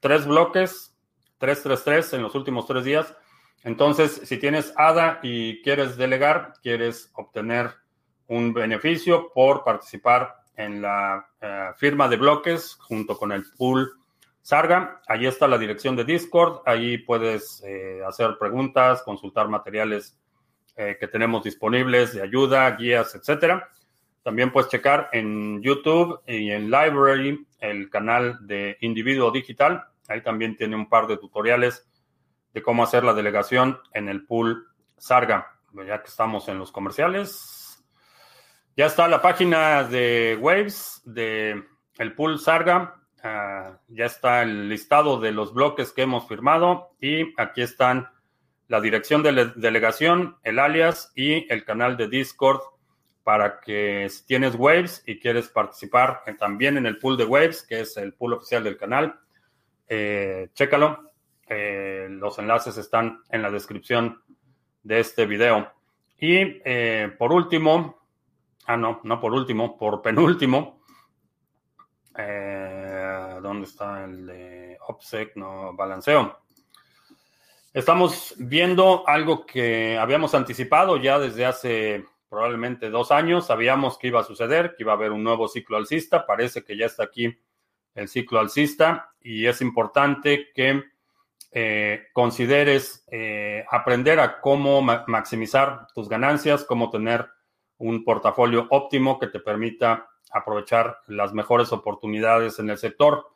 tres 0.00 0.26
bloques, 0.26 0.96
333 1.38 2.14
en 2.14 2.22
los 2.22 2.34
últimos 2.34 2.66
tres 2.66 2.84
días. 2.84 3.14
Entonces, 3.64 4.20
si 4.24 4.38
tienes 4.38 4.72
ADA 4.76 5.20
y 5.22 5.62
quieres 5.62 5.96
delegar, 5.96 6.54
quieres 6.62 7.10
obtener 7.14 7.74
un 8.28 8.52
beneficio 8.52 9.30
por 9.34 9.64
participar 9.64 10.36
en 10.56 10.82
la 10.82 11.28
eh, 11.40 11.70
firma 11.76 12.08
de 12.08 12.16
bloques 12.16 12.74
junto 12.80 13.16
con 13.16 13.32
el 13.32 13.44
pool 13.56 13.92
Sarga. 14.42 15.02
Ahí 15.06 15.26
está 15.26 15.46
la 15.46 15.58
dirección 15.58 15.94
de 15.94 16.04
Discord. 16.04 16.62
Ahí 16.64 16.98
puedes 16.98 17.62
eh, 17.66 18.00
hacer 18.06 18.36
preguntas, 18.38 19.02
consultar 19.02 19.48
materiales 19.48 20.18
eh, 20.76 20.96
que 20.98 21.08
tenemos 21.08 21.44
disponibles 21.44 22.14
de 22.14 22.22
ayuda, 22.22 22.70
guías, 22.72 23.14
etcétera. 23.14 23.68
También 24.22 24.52
puedes 24.52 24.70
checar 24.70 25.10
en 25.12 25.62
YouTube 25.62 26.20
y 26.26 26.50
en 26.50 26.70
Library 26.70 27.46
el 27.60 27.88
canal 27.90 28.38
de 28.46 28.76
Individuo 28.80 29.30
Digital. 29.30 29.84
Ahí 30.08 30.22
también 30.22 30.56
tiene 30.56 30.76
un 30.76 30.88
par 30.88 31.06
de 31.06 31.18
tutoriales 31.18 31.86
de 32.52 32.62
cómo 32.62 32.82
hacer 32.82 33.04
la 33.04 33.14
delegación 33.14 33.78
en 33.92 34.08
el 34.08 34.24
pool 34.26 34.66
Sarga. 34.96 35.58
Ya 35.86 36.02
que 36.02 36.08
estamos 36.08 36.48
en 36.48 36.58
los 36.58 36.72
comerciales, 36.72 37.57
ya 38.78 38.86
está 38.86 39.08
la 39.08 39.20
página 39.20 39.82
de 39.82 40.38
Waves 40.40 41.02
de 41.04 41.64
el 41.98 42.14
pool 42.14 42.38
Sarga. 42.38 42.94
Ah, 43.24 43.80
ya 43.88 44.04
está 44.04 44.42
el 44.42 44.68
listado 44.68 45.18
de 45.18 45.32
los 45.32 45.52
bloques 45.52 45.90
que 45.90 46.02
hemos 46.02 46.28
firmado 46.28 46.92
y 47.00 47.34
aquí 47.40 47.62
están 47.62 48.08
la 48.68 48.80
dirección 48.80 49.24
de 49.24 49.50
delegación, 49.56 50.36
el 50.44 50.60
alias 50.60 51.10
y 51.16 51.52
el 51.52 51.64
canal 51.64 51.96
de 51.96 52.06
Discord 52.06 52.60
para 53.24 53.58
que 53.58 54.06
si 54.10 54.24
tienes 54.26 54.54
Waves 54.54 55.02
y 55.06 55.18
quieres 55.18 55.48
participar 55.48 56.22
también 56.38 56.76
en 56.76 56.86
el 56.86 56.98
pool 56.98 57.16
de 57.16 57.24
Waves, 57.24 57.64
que 57.64 57.80
es 57.80 57.96
el 57.96 58.14
pool 58.14 58.34
oficial 58.34 58.62
del 58.62 58.76
canal, 58.76 59.18
eh, 59.88 60.50
chécalo. 60.54 61.10
Eh, 61.48 62.06
los 62.10 62.38
enlaces 62.38 62.78
están 62.78 63.22
en 63.30 63.42
la 63.42 63.50
descripción 63.50 64.22
de 64.84 65.00
este 65.00 65.26
video. 65.26 65.72
Y 66.20 66.60
eh, 66.64 67.12
por 67.18 67.32
último, 67.32 67.98
ah, 68.68 68.76
no, 68.76 69.00
no 69.02 69.20
por 69.20 69.32
último, 69.32 69.76
por 69.76 70.00
penúltimo, 70.02 70.80
¿dónde 72.14 73.64
está 73.64 74.04
el 74.04 74.26
de 74.26 74.78
OPSEC? 74.86 75.36
No, 75.36 75.74
balanceo. 75.74 76.38
Estamos 77.74 78.34
viendo 78.38 79.06
algo 79.06 79.46
que 79.46 79.98
habíamos 79.98 80.34
anticipado 80.34 80.96
ya 80.96 81.18
desde 81.18 81.44
hace 81.44 82.04
probablemente 82.28 82.90
dos 82.90 83.10
años. 83.10 83.46
Sabíamos 83.46 83.98
que 83.98 84.08
iba 84.08 84.20
a 84.20 84.24
suceder, 84.24 84.74
que 84.74 84.82
iba 84.82 84.92
a 84.92 84.96
haber 84.96 85.12
un 85.12 85.22
nuevo 85.22 85.48
ciclo 85.48 85.76
alcista. 85.76 86.26
Parece 86.26 86.64
que 86.64 86.76
ya 86.76 86.86
está 86.86 87.04
aquí 87.04 87.38
el 87.94 88.08
ciclo 88.08 88.40
alcista 88.40 89.12
y 89.20 89.46
es 89.46 89.60
importante 89.60 90.48
que 90.54 90.82
eh, 91.52 92.06
consideres 92.12 93.04
eh, 93.10 93.64
aprender 93.70 94.20
a 94.20 94.40
cómo 94.40 94.82
maximizar 94.82 95.86
tus 95.94 96.08
ganancias, 96.08 96.64
cómo 96.64 96.90
tener 96.90 97.28
un 97.78 98.04
portafolio 98.04 98.66
óptimo 98.70 99.18
que 99.18 99.28
te 99.28 99.40
permita 99.40 100.08
aprovechar 100.30 100.98
las 101.06 101.32
mejores 101.32 101.72
oportunidades 101.72 102.58
en 102.58 102.70
el 102.70 102.78
sector. 102.78 103.28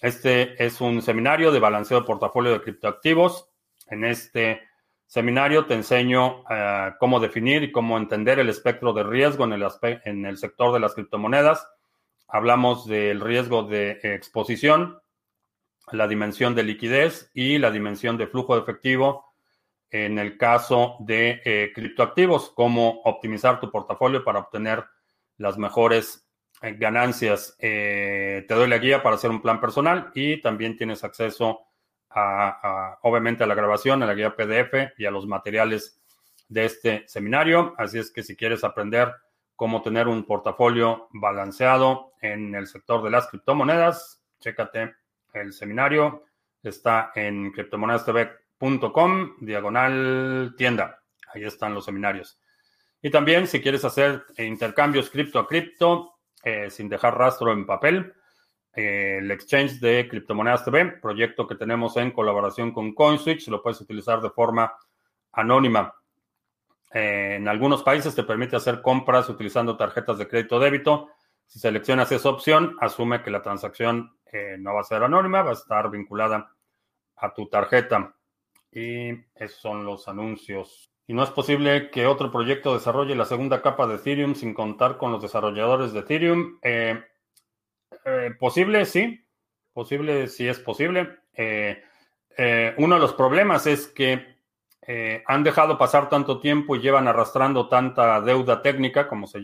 Este 0.00 0.62
es 0.64 0.80
un 0.80 1.02
seminario 1.02 1.52
de 1.52 1.60
balanceo 1.60 2.00
de 2.00 2.06
portafolio 2.06 2.52
de 2.52 2.62
criptoactivos. 2.62 3.48
En 3.88 4.04
este 4.04 4.62
seminario 5.06 5.66
te 5.66 5.74
enseño 5.74 6.44
eh, 6.48 6.92
cómo 6.98 7.20
definir 7.20 7.62
y 7.62 7.72
cómo 7.72 7.98
entender 7.98 8.38
el 8.38 8.48
espectro 8.48 8.92
de 8.92 9.02
riesgo 9.04 9.44
en 9.44 9.52
el, 9.52 9.66
en 10.04 10.24
el 10.24 10.38
sector 10.38 10.72
de 10.72 10.80
las 10.80 10.94
criptomonedas. 10.94 11.68
Hablamos 12.28 12.86
del 12.86 13.20
riesgo 13.20 13.64
de 13.64 14.00
exposición, 14.02 15.00
la 15.90 16.08
dimensión 16.08 16.54
de 16.54 16.62
liquidez 16.62 17.30
y 17.34 17.58
la 17.58 17.70
dimensión 17.70 18.16
de 18.16 18.26
flujo 18.26 18.54
de 18.54 18.62
efectivo 18.62 19.31
en 19.92 20.18
el 20.18 20.38
caso 20.38 20.96
de 21.00 21.42
eh, 21.44 21.70
criptoactivos, 21.74 22.50
cómo 22.50 23.02
optimizar 23.04 23.60
tu 23.60 23.70
portafolio 23.70 24.24
para 24.24 24.38
obtener 24.38 24.82
las 25.36 25.58
mejores 25.58 26.26
eh, 26.62 26.74
ganancias. 26.78 27.54
Eh, 27.58 28.46
te 28.48 28.54
doy 28.54 28.68
la 28.68 28.78
guía 28.78 29.02
para 29.02 29.16
hacer 29.16 29.30
un 29.30 29.42
plan 29.42 29.60
personal 29.60 30.10
y 30.14 30.40
también 30.40 30.78
tienes 30.78 31.04
acceso 31.04 31.66
a, 32.08 32.98
obviamente, 33.02 33.44
a 33.44 33.46
la 33.46 33.54
grabación, 33.54 34.02
a 34.02 34.06
la 34.06 34.14
guía 34.14 34.34
PDF 34.34 34.98
y 34.98 35.04
a 35.04 35.10
los 35.10 35.26
materiales 35.26 36.00
de 36.48 36.64
este 36.64 37.04
seminario. 37.06 37.74
Así 37.76 37.98
es 37.98 38.10
que 38.10 38.22
si 38.22 38.34
quieres 38.34 38.64
aprender 38.64 39.12
cómo 39.56 39.82
tener 39.82 40.08
un 40.08 40.24
portafolio 40.24 41.08
balanceado 41.12 42.14
en 42.20 42.54
el 42.54 42.66
sector 42.66 43.02
de 43.02 43.10
las 43.10 43.28
criptomonedas, 43.28 44.22
chécate 44.40 44.94
el 45.34 45.52
seminario. 45.52 46.24
Está 46.62 47.12
en 47.14 47.52
criptomonedastv.com, 48.62 49.36
diagonal 49.40 50.54
tienda. 50.56 51.02
Ahí 51.34 51.44
están 51.44 51.74
los 51.74 51.84
seminarios. 51.84 52.38
Y 53.02 53.10
también 53.10 53.46
si 53.46 53.60
quieres 53.60 53.84
hacer 53.84 54.24
intercambios 54.38 55.10
cripto 55.10 55.40
a 55.40 55.48
cripto, 55.48 56.14
eh, 56.44 56.70
sin 56.70 56.88
dejar 56.88 57.18
rastro 57.18 57.52
en 57.52 57.66
papel. 57.66 58.14
Eh, 58.74 59.18
el 59.18 59.30
exchange 59.30 59.80
de 59.80 60.08
Criptomonedas 60.08 60.64
TV, 60.64 60.86
proyecto 61.00 61.46
que 61.46 61.56
tenemos 61.56 61.96
en 61.96 62.12
colaboración 62.12 62.72
con 62.72 62.94
CoinSwitch, 62.94 63.48
lo 63.48 63.62
puedes 63.62 63.80
utilizar 63.80 64.20
de 64.20 64.30
forma 64.30 64.72
anónima. 65.32 65.94
Eh, 66.94 67.36
en 67.38 67.48
algunos 67.48 67.82
países 67.82 68.14
te 68.14 68.22
permite 68.22 68.56
hacer 68.56 68.80
compras 68.80 69.28
utilizando 69.28 69.76
tarjetas 69.76 70.18
de 70.18 70.28
crédito 70.28 70.60
débito. 70.60 71.08
Si 71.46 71.58
seleccionas 71.58 72.12
esa 72.12 72.30
opción, 72.30 72.76
asume 72.80 73.22
que 73.22 73.30
la 73.30 73.42
transacción 73.42 74.16
no 74.60 74.72
va 74.72 74.80
a 74.80 74.84
ser 74.84 75.02
anónima, 75.02 75.42
va 75.42 75.50
a 75.50 75.52
estar 75.52 75.90
vinculada 75.90 76.50
a 77.16 77.34
tu 77.34 77.50
tarjeta. 77.50 78.14
Y 78.72 79.10
esos 79.34 79.60
son 79.60 79.84
los 79.84 80.08
anuncios. 80.08 80.90
Y 81.06 81.14
no 81.14 81.22
es 81.22 81.30
posible 81.30 81.90
que 81.90 82.06
otro 82.06 82.30
proyecto 82.30 82.72
desarrolle 82.72 83.14
la 83.14 83.26
segunda 83.26 83.60
capa 83.60 83.86
de 83.86 83.96
Ethereum 83.96 84.34
sin 84.34 84.54
contar 84.54 84.96
con 84.96 85.12
los 85.12 85.20
desarrolladores 85.20 85.92
de 85.92 86.00
Ethereum. 86.00 86.58
Eh, 86.62 87.02
eh, 88.04 88.30
posible, 88.38 88.86
sí. 88.86 89.22
Posible, 89.72 90.28
sí 90.28 90.48
es 90.48 90.58
posible. 90.58 91.18
Eh, 91.34 91.82
uno 92.78 92.94
de 92.94 93.00
los 93.00 93.14
problemas 93.14 93.66
es 93.66 93.88
que 93.88 94.32
han 95.26 95.44
dejado 95.44 95.78
pasar 95.78 96.08
tanto 96.08 96.40
tiempo 96.40 96.74
y 96.74 96.80
llevan 96.80 97.06
arrastrando 97.06 97.68
tanta 97.68 98.20
deuda 98.20 98.62
técnica, 98.62 99.06
como 99.06 99.26
se 99.26 99.40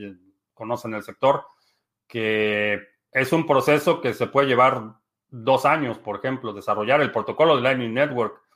conoce 0.54 0.88
en 0.88 0.94
el 0.94 1.02
sector, 1.02 1.44
que 2.08 2.80
es 3.12 3.32
un 3.32 3.46
proceso 3.46 4.00
que 4.00 4.14
se 4.14 4.26
puede 4.26 4.48
llevar 4.48 4.94
dos 5.28 5.64
años, 5.64 5.98
por 5.98 6.16
ejemplo, 6.16 6.52
desarrollar 6.52 7.00
el 7.02 7.12
protocolo 7.12 7.56
de 7.56 7.62
Lightning 7.62 7.94
Network 7.94 8.47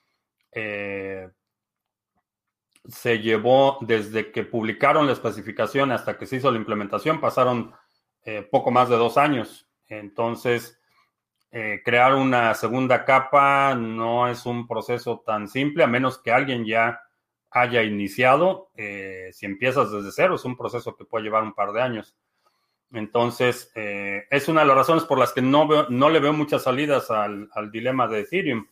se 2.88 3.20
llevó 3.20 3.78
desde 3.80 4.32
que 4.32 4.42
publicaron 4.42 5.06
la 5.06 5.12
especificación 5.12 5.92
hasta 5.92 6.18
que 6.18 6.26
se 6.26 6.36
hizo 6.36 6.50
la 6.50 6.58
implementación, 6.58 7.20
pasaron 7.20 7.72
eh, 8.24 8.46
poco 8.50 8.70
más 8.70 8.88
de 8.88 8.96
dos 8.96 9.18
años. 9.18 9.68
Entonces, 9.86 10.80
eh, 11.50 11.80
crear 11.84 12.14
una 12.14 12.54
segunda 12.54 13.04
capa 13.04 13.74
no 13.74 14.28
es 14.28 14.46
un 14.46 14.66
proceso 14.66 15.22
tan 15.24 15.48
simple, 15.48 15.84
a 15.84 15.88
menos 15.88 16.18
que 16.18 16.32
alguien 16.32 16.64
ya 16.64 17.00
haya 17.50 17.82
iniciado. 17.82 18.70
Eh, 18.76 19.28
si 19.32 19.46
empiezas 19.46 19.92
desde 19.92 20.10
cero, 20.10 20.34
es 20.34 20.44
un 20.44 20.56
proceso 20.56 20.96
que 20.96 21.04
puede 21.04 21.24
llevar 21.24 21.42
un 21.42 21.54
par 21.54 21.72
de 21.72 21.82
años. 21.82 22.16
Entonces, 22.94 23.72
es 23.74 24.48
una 24.48 24.60
de 24.60 24.66
las 24.66 24.76
razones 24.76 25.04
por 25.04 25.18
las 25.18 25.32
que 25.32 25.40
no, 25.40 25.88
no 25.88 26.10
le 26.10 26.20
veo 26.20 26.34
muchas 26.34 26.64
salidas 26.64 27.10
al, 27.10 27.48
al 27.54 27.70
dilema 27.70 28.06
de 28.06 28.20
Ethereum 28.20 28.66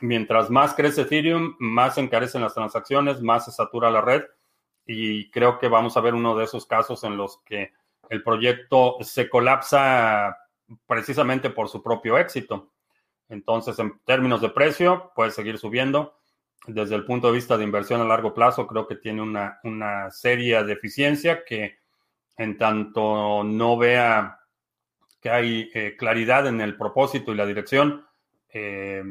mientras 0.00 0.50
más 0.50 0.74
crece 0.74 1.02
Ethereum, 1.02 1.56
más 1.58 1.98
encarecen 1.98 2.42
las 2.42 2.54
transacciones, 2.54 3.22
más 3.22 3.44
se 3.44 3.52
satura 3.52 3.90
la 3.90 4.00
red 4.00 4.22
y 4.86 5.30
creo 5.30 5.58
que 5.58 5.68
vamos 5.68 5.96
a 5.96 6.00
ver 6.00 6.14
uno 6.14 6.36
de 6.36 6.44
esos 6.44 6.66
casos 6.66 7.02
en 7.04 7.16
los 7.16 7.38
que 7.44 7.72
el 8.08 8.22
proyecto 8.22 8.96
se 9.00 9.28
colapsa 9.28 10.36
precisamente 10.86 11.50
por 11.50 11.68
su 11.68 11.82
propio 11.82 12.18
éxito. 12.18 12.72
Entonces, 13.28 13.78
en 13.78 13.98
términos 14.04 14.40
de 14.40 14.50
precio, 14.50 15.12
puede 15.14 15.32
seguir 15.32 15.58
subiendo. 15.58 16.18
Desde 16.66 16.94
el 16.94 17.04
punto 17.04 17.28
de 17.28 17.34
vista 17.34 17.56
de 17.56 17.64
inversión 17.64 18.00
a 18.00 18.04
largo 18.04 18.32
plazo, 18.32 18.66
creo 18.66 18.86
que 18.86 18.96
tiene 18.96 19.22
una, 19.22 19.58
una 19.64 20.10
seria 20.10 20.62
deficiencia 20.62 21.44
que 21.44 21.78
en 22.36 22.56
tanto 22.58 23.42
no 23.44 23.76
vea 23.76 24.40
que 25.20 25.30
hay 25.30 25.70
eh, 25.74 25.96
claridad 25.96 26.46
en 26.46 26.60
el 26.60 26.76
propósito 26.76 27.32
y 27.32 27.36
la 27.36 27.46
dirección, 27.46 28.06
eh, 28.52 29.02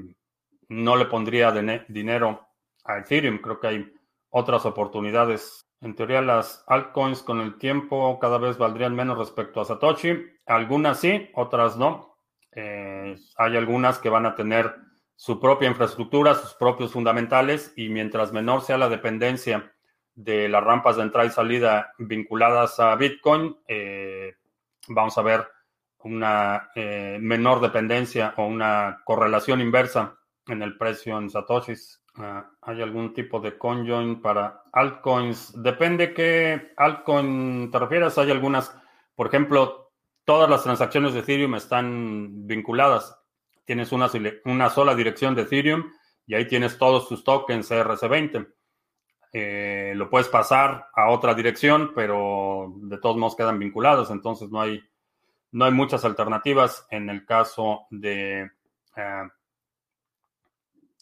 no 0.69 0.95
le 0.95 1.05
pondría 1.05 1.51
dinero 1.87 2.47
a 2.83 2.99
Ethereum. 2.99 3.39
Creo 3.39 3.59
que 3.59 3.67
hay 3.67 3.93
otras 4.29 4.65
oportunidades 4.65 5.61
En 5.81 5.95
teoría, 5.95 6.21
las 6.21 6.63
altcoins 6.67 7.21
con 7.21 7.41
el 7.41 7.57
tiempo 7.59 8.17
cada 8.19 8.37
vez 8.37 8.57
valdrían 8.57 8.95
menos 8.95 9.17
respecto 9.17 9.61
a 9.61 9.65
Satoshi. 9.65 10.25
Algunas 10.45 10.99
sí, 10.99 11.29
otras 11.35 11.77
no. 11.77 12.17
Eh, 12.53 13.15
hay 13.37 13.57
algunas 13.57 13.99
que 13.99 14.09
van 14.09 14.25
a 14.25 14.35
tener 14.35 14.73
su 15.15 15.39
propia 15.39 15.69
infraestructura, 15.69 16.33
sus 16.33 16.53
propios 16.55 16.91
fundamentales, 16.91 17.73
y 17.75 17.89
mientras 17.89 18.33
menor 18.33 18.61
sea 18.61 18.77
la 18.77 18.89
dependencia 18.89 19.73
de 20.15 20.49
las 20.49 20.63
rampas 20.63 20.95
de 20.95 21.03
entrada 21.03 21.27
y 21.27 21.31
salida 21.31 21.93
vinculadas 21.99 22.79
a 22.79 22.95
Bitcoin, 22.95 23.55
eh, 23.67 24.35
vamos 24.87 25.17
a 25.17 25.21
ver 25.21 25.47
una 25.99 26.69
eh, 26.75 27.17
menor 27.19 27.61
dependencia 27.61 28.33
o 28.37 28.45
una 28.45 29.01
correlación 29.03 29.61
inversa 29.61 30.17
en 30.47 30.61
el 30.61 30.77
precio 30.77 31.17
en 31.17 31.29
Satoshis. 31.29 32.01
Ah, 32.17 32.49
¿Hay 32.61 32.81
algún 32.81 33.13
tipo 33.13 33.39
de 33.39 33.57
conjoin 33.57 34.21
para 34.21 34.63
altcoins? 34.71 35.61
Depende 35.61 36.13
qué 36.13 36.73
altcoin 36.77 37.69
te 37.71 37.79
refieras. 37.79 38.17
Hay 38.17 38.31
algunas, 38.31 38.75
por 39.15 39.27
ejemplo, 39.27 39.91
todas 40.23 40.49
las 40.49 40.63
transacciones 40.63 41.13
de 41.13 41.19
Ethereum 41.19 41.55
están 41.55 42.47
vinculadas. 42.47 43.19
Tienes 43.65 43.91
una, 43.91 44.09
una 44.45 44.69
sola 44.69 44.95
dirección 44.95 45.35
de 45.35 45.43
Ethereum 45.43 45.91
y 46.27 46.35
ahí 46.35 46.47
tienes 46.47 46.77
todos 46.77 47.07
tus 47.07 47.23
tokens 47.23 47.69
ERC20. 47.71 48.47
Eh, 49.33 49.91
lo 49.95 50.09
puedes 50.09 50.29
pasar 50.29 50.87
a 50.95 51.09
otra 51.09 51.33
dirección, 51.33 51.91
pero 51.93 52.73
de 52.77 52.97
todos 52.99 53.17
modos 53.17 53.35
quedan 53.35 53.59
vinculados, 53.59 54.09
entonces 54.09 54.49
no 54.49 54.61
hay, 54.61 54.81
no 55.51 55.65
hay 55.65 55.73
muchas 55.73 56.05
alternativas 56.05 56.87
en 56.89 57.09
el 57.09 57.25
caso 57.25 57.85
de, 57.89 58.49
eh, 58.95 59.23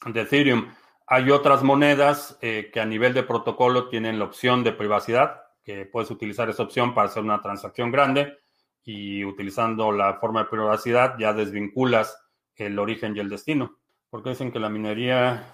de 0.05 0.21
Ethereum. 0.21 0.67
Hay 1.07 1.29
otras 1.31 1.63
monedas 1.63 2.37
eh, 2.41 2.69
que 2.73 2.79
a 2.79 2.85
nivel 2.85 3.13
de 3.13 3.23
protocolo 3.23 3.89
tienen 3.89 4.19
la 4.19 4.25
opción 4.25 4.63
de 4.63 4.71
privacidad, 4.71 5.41
que 5.63 5.85
puedes 5.85 6.11
utilizar 6.11 6.49
esa 6.49 6.63
opción 6.63 6.93
para 6.93 7.07
hacer 7.07 7.23
una 7.23 7.41
transacción 7.41 7.91
grande 7.91 8.37
y 8.83 9.23
utilizando 9.23 9.91
la 9.91 10.15
forma 10.15 10.43
de 10.43 10.49
privacidad 10.49 11.15
ya 11.17 11.33
desvinculas 11.33 12.17
el 12.55 12.79
origen 12.79 13.15
y 13.15 13.19
el 13.19 13.29
destino. 13.29 13.77
Porque 14.09 14.29
dicen 14.29 14.51
que 14.51 14.59
la 14.59 14.69
minería 14.69 15.45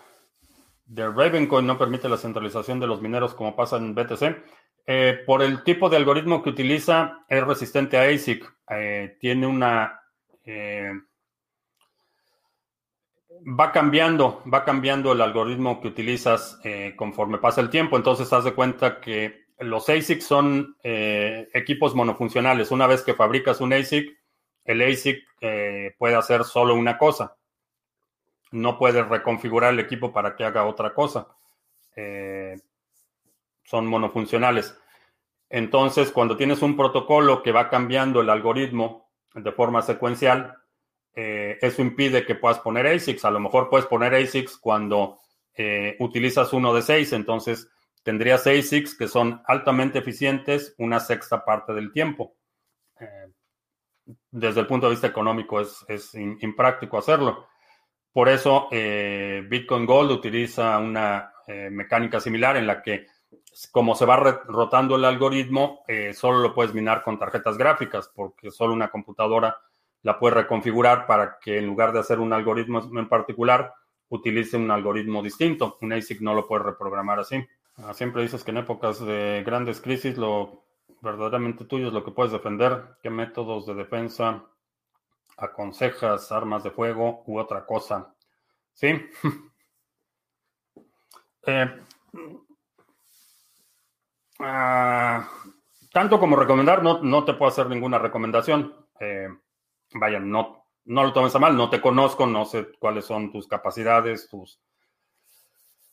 de 0.86 1.08
Ravencoin 1.08 1.66
no 1.66 1.78
permite 1.78 2.10
la 2.10 2.18
centralización 2.18 2.80
de 2.80 2.88
los 2.88 3.02
mineros 3.02 3.34
como 3.34 3.56
pasa 3.56 3.78
en 3.78 3.94
BTC. 3.94 4.44
Eh, 4.86 5.20
por 5.26 5.44
el 5.44 5.64
tipo 5.64 5.90
de 5.90 5.98
algoritmo 5.98 6.42
que 6.42 6.50
utiliza, 6.50 7.26
es 7.28 7.44
resistente 7.44 7.98
a 7.98 8.04
ASIC. 8.04 8.46
Eh, 8.70 9.18
tiene 9.20 9.48
una... 9.48 10.02
va 13.46 13.72
cambiando, 13.72 14.44
va 14.52 14.64
cambiando 14.64 15.12
el 15.12 15.22
algoritmo 15.22 15.82
que 15.82 15.88
utilizas 15.88 16.60
conforme 16.96 17.38
pasa 17.38 17.62
el 17.62 17.70
tiempo. 17.70 17.98
Entonces, 17.98 18.32
haz 18.34 18.44
de 18.44 18.54
cuenta 18.54 19.00
que 19.00 19.46
los 19.60 19.90
ASIC 19.90 20.22
son 20.22 20.76
equipos 20.84 21.96
monofuncionales. 21.96 22.72
Una 22.72 22.88
vez 22.88 23.04
que 23.04 23.14
fabricas 23.14 23.62
un 23.62 23.74
ASIC, 23.74 24.18
el 24.66 24.82
ASIC 24.82 25.24
puede 25.98 26.16
hacer 26.16 26.44
solo 26.44 26.76
una 26.76 26.98
cosa 26.98 27.36
no 28.52 28.78
puedes 28.78 29.08
reconfigurar 29.08 29.74
el 29.74 29.80
equipo 29.80 30.12
para 30.12 30.36
que 30.36 30.44
haga 30.44 30.66
otra 30.66 30.94
cosa. 30.94 31.28
Eh, 31.96 32.56
son 33.64 33.86
monofuncionales. 33.86 34.78
Entonces, 35.50 36.12
cuando 36.12 36.38
tienes 36.38 36.62
un 36.62 36.76
protocolo 36.76 37.44
que 37.44 37.52
va 37.52 37.70
cambiando 37.70 38.22
el 38.22 38.30
algoritmo 38.30 39.10
de 39.34 39.52
forma 39.52 39.82
secuencial, 39.82 40.58
eh, 41.22 41.58
eso 41.62 41.82
impide 41.82 42.26
que 42.26 42.36
puedas 42.36 42.60
poner 42.60 42.88
ASICs. 42.88 43.26
A 43.26 43.32
lo 43.32 43.42
mejor 43.42 43.70
puedes 43.70 43.86
poner 43.86 44.16
ASICs 44.16 44.56
cuando 44.56 45.20
eh, 45.54 45.98
utilizas 46.00 46.54
uno 46.54 46.74
de 46.74 46.82
seis, 46.82 47.12
entonces 47.12 47.70
tendrías 48.04 48.48
ASICs 48.48 48.96
que 48.96 49.10
son 49.10 49.42
altamente 49.46 50.00
eficientes 50.00 50.74
una 50.78 51.02
sexta 51.02 51.44
parte 51.44 51.74
del 51.74 51.92
tiempo. 51.92 52.36
desde 54.32 54.62
el 54.62 54.68
punto 54.68 54.88
de 54.88 54.92
vista 54.92 55.08
económico 55.08 55.60
es, 55.60 56.16
impráctico 56.16 56.98
hacerlo. 56.98 57.48
Por 58.14 58.30
eso 58.30 58.70
eh, 58.72 59.44
Bitcoin 59.48 59.86
Gold 59.86 60.12
utiliza 60.12 60.78
una 60.78 61.34
eh, 61.48 61.70
mecánica 61.70 62.22
similar 62.22 62.56
en 62.56 62.66
la 62.66 62.82
que 62.82 63.08
como 63.72 63.94
se 63.94 64.06
va 64.06 64.16
rotando 64.16 64.96
el 64.96 65.04
algoritmo, 65.04 65.84
eh, 65.88 66.14
solo 66.14 66.40
lo 66.40 66.54
puedes 66.54 66.74
minar 66.74 67.04
con 67.04 67.20
tarjetas 67.20 67.58
gráficas, 67.58 68.10
porque 68.16 68.52
solo 68.52 68.74
una 68.74 68.90
computadora 68.90 69.58
la 70.04 70.20
puede 70.20 70.36
reconfigurar 70.36 71.06
para 71.06 71.38
que 71.40 71.58
en 71.58 71.68
lugar 71.68 71.92
de 71.92 72.00
hacer 72.00 72.20
un 72.20 72.34
algoritmo 72.34 72.82
en 72.98 73.10
particular, 73.10 73.74
utilice 74.10 74.58
un 74.58 74.72
algoritmo 74.72 75.22
distinto. 75.22 75.78
Un 75.82 75.94
ASIC 75.94 76.22
no 76.22 76.34
lo 76.34 76.48
puede 76.48 76.64
reprogramar 76.64 77.20
así. 77.20 77.46
Ah, 77.78 77.94
siempre 77.94 78.22
dices 78.22 78.44
que 78.44 78.52
en 78.52 78.58
épocas 78.58 79.00
de 79.06 79.44
grandes 79.46 79.82
crisis 79.82 80.18
lo 80.18 80.64
verdaderamente 81.02 81.66
tuyo 81.66 81.88
es 81.88 81.94
lo 81.94 82.04
que 82.04 82.12
puedes 82.12 82.32
defender. 82.32 82.98
¿Qué 83.02 83.10
métodos 83.10 83.66
de 83.66 83.76
defensa 83.76 84.44
aconsejas 85.40 86.32
armas 86.32 86.64
de 86.64 86.72
fuego 86.72 87.24
u 87.26 87.40
otra 87.40 87.66
cosa. 87.66 88.14
¿Sí? 88.74 88.90
Eh, 91.48 91.66
ah, 94.40 95.28
tanto 95.92 96.20
como 96.20 96.36
recomendar, 96.36 96.84
no, 96.84 97.02
no, 97.02 97.24
te 97.24 97.34
puedo 97.34 97.50
hacer 97.50 97.68
ninguna 97.68 97.98
recomendación. 97.98 98.76
Eh, 99.00 99.30
vaya, 99.94 100.20
no, 100.20 100.66
no 100.86 101.04
lo 101.04 101.14
tomes 101.14 101.36
a 101.36 101.40
mal, 101.40 101.56
no 101.56 101.70
te 101.70 101.82
conozco, 101.82 102.26
no 102.26 102.46
sé 102.46 102.68
cuáles 102.80 103.06
son 103.06 103.32
tus 103.32 103.48
capacidades, 103.48 104.28
tus, 104.30 104.60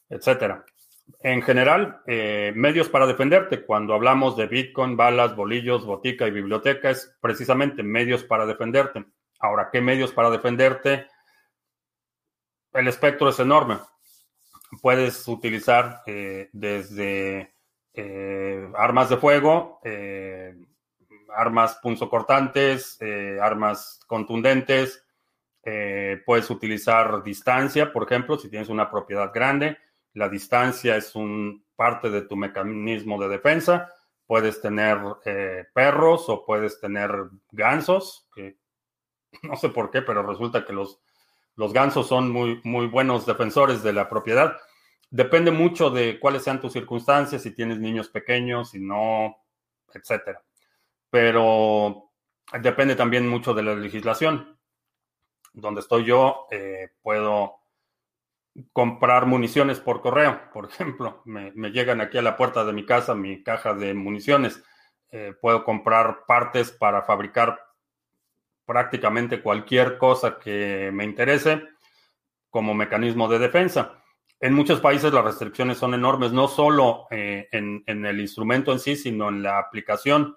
etcétera. 0.08 0.64
En 1.20 1.40
general, 1.42 2.02
eh, 2.06 2.52
medios 2.56 2.88
para 2.88 3.06
defenderte. 3.06 3.64
Cuando 3.64 3.94
hablamos 3.94 4.36
de 4.36 4.46
Bitcoin, 4.46 4.96
balas, 4.96 5.36
bolillos, 5.36 5.84
botica 5.84 6.26
y 6.26 6.32
biblioteca, 6.32 6.90
es 6.90 7.16
precisamente 7.20 7.82
medios 7.82 8.24
para 8.24 8.44
defenderte. 8.44 9.04
Ahora, 9.38 9.68
¿qué 9.72 9.80
medios 9.80 10.12
para 10.12 10.30
defenderte? 10.30 11.06
El 12.72 12.88
espectro 12.88 13.28
es 13.28 13.38
enorme. 13.38 13.78
Puedes 14.82 15.28
utilizar 15.28 16.02
eh, 16.06 16.48
desde 16.52 17.54
eh, 17.94 18.68
armas 18.76 19.08
de 19.08 19.16
fuego, 19.16 19.80
armas 21.36 21.78
punzocortantes, 21.82 22.98
armas 23.40 24.00
contundentes. 24.06 25.04
puedes 26.24 26.50
utilizar 26.50 27.22
distancia, 27.22 27.92
por 27.92 28.04
ejemplo, 28.04 28.38
si 28.38 28.48
tienes 28.48 28.68
una 28.68 28.90
propiedad 28.90 29.32
grande. 29.32 29.78
La 30.14 30.28
distancia 30.28 30.96
es 30.96 31.14
un 31.14 31.64
parte 31.76 32.10
de 32.10 32.22
tu 32.22 32.36
mecanismo 32.36 33.20
de 33.20 33.28
defensa. 33.28 33.92
Puedes 34.26 34.60
tener 34.60 34.98
perros 35.74 36.28
o 36.28 36.44
puedes 36.44 36.80
tener 36.80 37.10
gansos, 37.52 38.28
que 38.34 38.56
no 39.42 39.56
sé 39.56 39.68
por 39.68 39.90
qué, 39.90 40.02
pero 40.02 40.22
resulta 40.22 40.64
que 40.64 40.72
los, 40.72 41.00
los 41.56 41.72
gansos 41.72 42.08
son 42.08 42.30
muy, 42.30 42.60
muy 42.64 42.86
buenos 42.86 43.26
defensores 43.26 43.82
de 43.82 43.92
la 43.92 44.08
propiedad. 44.08 44.56
Depende 45.10 45.50
mucho 45.50 45.90
de 45.90 46.18
cuáles 46.18 46.42
sean 46.42 46.60
tus 46.60 46.72
circunstancias, 46.72 47.42
si 47.42 47.52
tienes 47.52 47.78
niños 47.78 48.08
pequeños, 48.08 48.70
si 48.70 48.80
no, 48.80 49.36
etcétera. 49.92 50.42
Pero 51.16 52.10
depende 52.60 52.94
también 52.94 53.26
mucho 53.26 53.54
de 53.54 53.62
la 53.62 53.74
legislación. 53.74 54.58
Donde 55.54 55.80
estoy 55.80 56.04
yo, 56.04 56.46
eh, 56.50 56.90
puedo 57.00 57.54
comprar 58.74 59.24
municiones 59.24 59.80
por 59.80 60.02
correo, 60.02 60.38
por 60.52 60.66
ejemplo. 60.66 61.22
Me, 61.24 61.52
llegan 61.70 62.02
aquí 62.02 62.18
a 62.18 62.22
la 62.22 62.36
puerta 62.36 62.66
de 62.66 62.74
mi 62.74 62.84
casa 62.84 63.14
mi 63.14 63.42
caja 63.42 63.72
de 63.72 63.94
municiones. 63.94 64.62
Eh, 65.10 65.32
puedo 65.40 65.64
comprar 65.64 66.26
partes 66.26 66.70
para 66.70 67.00
fabricar 67.00 67.64
prácticamente 68.66 69.40
cualquier 69.40 69.96
cosa 69.96 70.38
que 70.38 70.90
me 70.92 71.04
interese 71.04 71.62
como 72.50 72.74
mecanismo 72.74 73.26
de 73.26 73.38
defensa. 73.38 74.02
En 74.38 74.52
muchos 74.52 74.80
países 74.80 75.14
las 75.14 75.24
restricciones 75.24 75.78
son 75.78 75.94
enormes, 75.94 76.32
no 76.32 76.46
solo 76.46 77.06
eh, 77.10 77.48
en, 77.52 77.82
el 77.86 78.20
instrumento 78.20 78.70
en 78.70 78.80
sí, 78.80 78.96
sino 78.96 79.30
en 79.30 79.42
la 79.42 79.58
aplicación 79.58 80.36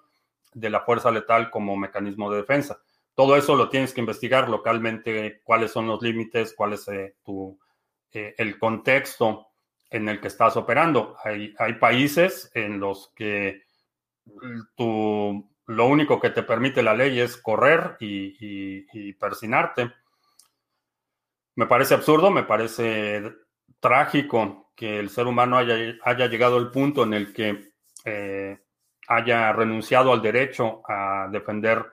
de 0.54 0.70
la 0.70 0.82
fuerza 0.82 1.12
letal 1.12 1.50
como 1.52 1.78
mecanismo 1.78 2.32
de 2.32 2.38
defensa. 2.38 2.80
Todo 3.16 3.36
eso 3.36 3.56
lo 3.56 3.70
tienes 3.70 3.94
que 3.94 4.00
investigar 4.00 4.50
localmente, 4.50 5.42
cuáles 5.44 5.72
son 5.72 5.88
los 5.88 6.02
límites, 6.02 6.54
cuál 6.56 6.74
es 6.74 6.88
eh, 6.88 7.16
tu, 7.24 7.60
eh, 8.12 8.34
el 8.38 8.58
contexto 8.58 9.48
en 9.90 10.08
el 10.10 10.22
que 10.22 10.28
estás 10.28 10.56
operando. 10.56 11.16
Hay, 11.24 11.54
hay 11.58 11.74
países 11.74 12.52
en 12.54 12.80
los 12.80 13.12
que 13.16 13.64
tu 14.76 15.50
lo 15.70 15.86
único 15.86 16.20
que 16.20 16.32
te 16.32 16.42
permite 16.42 16.82
la 16.82 16.96
ley 16.96 17.20
es 17.20 17.38
correr 17.38 17.96
y, 18.00 19.14
persinarte. 19.14 19.92
Me 21.56 21.68
parece 21.68 21.94
absurdo, 21.94 22.32
me 22.32 22.42
parece 22.42 23.22
trágico 23.80 24.72
que 24.76 24.98
el 24.98 25.12
ser 25.12 25.28
humano 25.28 25.58
haya, 25.60 26.28
llegado 26.28 26.58
al 26.58 26.72
punto 26.72 27.04
en 27.04 27.14
el 27.14 27.34
que 27.34 27.72
eh, 28.04 28.58
haya 29.10 29.52
renunciado 29.52 30.14
al 30.14 30.22
derecho 30.22 30.82
a 30.88 31.28
defender 31.30 31.86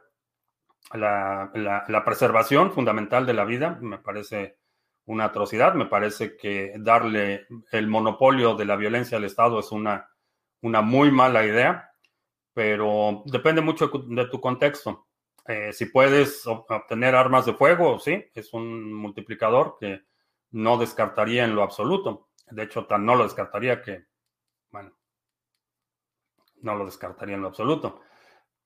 la, 0.93 2.03
preservación 2.05 2.71
fundamental 2.71 3.27
de 3.27 3.35
la 3.35 3.45
vida. 3.45 3.79
Me 3.81 3.99
parece 3.99 4.59
una 5.07 5.25
atrocidad, 5.25 5.75
me 5.75 5.87
parece 5.87 6.37
que 6.37 6.75
darle 6.79 7.47
el 7.73 7.89
monopolio 7.89 8.55
de 8.55 8.65
la 8.65 8.77
violencia 8.77 9.19
al 9.19 9.25
Estado 9.25 9.59
es 9.59 9.73
una 9.73 10.09
una 10.63 10.83
muy 10.83 11.11
mala 11.11 11.45
idea, 11.45 11.91
pero 12.53 13.23
depende 13.27 13.61
mucho 13.61 13.89
de 13.89 14.27
tu 14.27 14.41
contexto. 14.41 15.07
Eh, 15.47 15.73
si 15.73 15.87
puedes 15.87 16.47
obtener 16.47 17.15
armas 17.15 17.47
de 17.47 17.55
fuego, 17.55 17.99
sí, 17.99 18.25
es 18.35 18.53
un 18.53 18.93
multiplicador 18.93 19.77
que 19.79 20.03
no 20.53 20.77
descartaría 20.77 21.45
en 21.45 21.55
lo 21.55 21.63
absoluto. 21.63 22.31
De 22.51 22.65
hecho, 22.65 22.87
tan 22.87 23.05
no 23.05 23.15
lo 23.15 23.25
descartaría 23.25 23.81
que, 23.81 24.07
bueno, 24.71 24.97
no 26.67 26.75
lo 26.75 26.85
descartaría 26.85 27.37
en 27.37 27.43
lo 27.43 27.49
absoluto. 27.49 28.03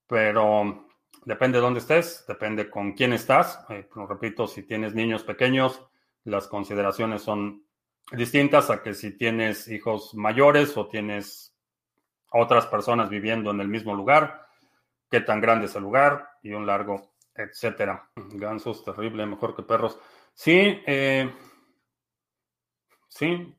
Pero 0.08 0.88
depende 1.24 1.58
de 1.58 1.62
dónde 1.62 1.80
estés, 1.80 2.24
depende 2.26 2.68
con 2.68 2.94
quién 2.94 3.12
estás. 3.12 3.64
Eh, 3.68 3.88
repito, 4.08 4.48
si 4.48 4.64
tienes 4.64 4.94
niños 4.94 5.22
pequeños, 5.22 5.86
las 6.24 6.48
consideraciones 6.48 7.22
son 7.22 7.64
distintas 8.10 8.70
a 8.70 8.82
que 8.82 8.94
si 8.94 9.16
tienes 9.16 9.68
hijos 9.68 10.14
mayores 10.14 10.76
o 10.76 10.88
tienes 10.88 11.54
otras 12.32 12.66
personas 12.66 13.08
viviendo 13.08 13.50
en 13.50 13.60
el 13.60 13.68
mismo 13.68 13.94
lugar, 13.94 14.46
qué 15.10 15.20
tan 15.20 15.40
grande 15.40 15.66
es 15.66 15.74
el 15.76 15.82
lugar 15.82 16.30
y 16.42 16.52
un 16.52 16.66
largo, 16.66 17.12
etcétera. 17.34 18.10
Gansos, 18.16 18.84
terrible, 18.84 19.26
mejor 19.26 19.54
que 19.54 19.62
perros. 19.62 19.98
Sí, 20.34 20.80
eh, 20.86 21.32
sí. 23.08 23.54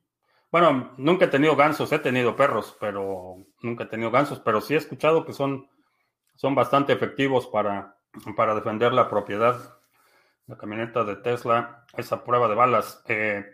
Bueno, 0.52 0.92
nunca 0.98 1.24
he 1.24 1.28
tenido 1.28 1.56
gansos, 1.56 1.90
he 1.92 1.98
tenido 1.98 2.36
perros, 2.36 2.76
pero 2.78 3.38
nunca 3.62 3.84
he 3.84 3.86
tenido 3.86 4.10
gansos, 4.10 4.38
pero 4.40 4.60
sí 4.60 4.74
he 4.74 4.76
escuchado 4.76 5.24
que 5.24 5.32
son, 5.32 5.66
son 6.36 6.54
bastante 6.54 6.92
efectivos 6.92 7.46
para, 7.46 7.96
para 8.36 8.54
defender 8.54 8.92
la 8.92 9.08
propiedad. 9.08 9.78
La 10.46 10.58
camioneta 10.58 11.04
de 11.04 11.16
Tesla, 11.16 11.86
esa 11.96 12.22
prueba 12.22 12.48
de 12.48 12.54
balas. 12.54 13.02
Eh, 13.08 13.46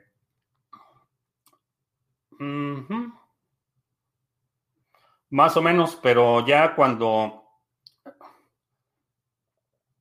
más 5.31 5.57
o 5.57 5.63
menos, 5.63 5.95
pero 6.03 6.45
ya 6.45 6.75
cuando... 6.75 7.45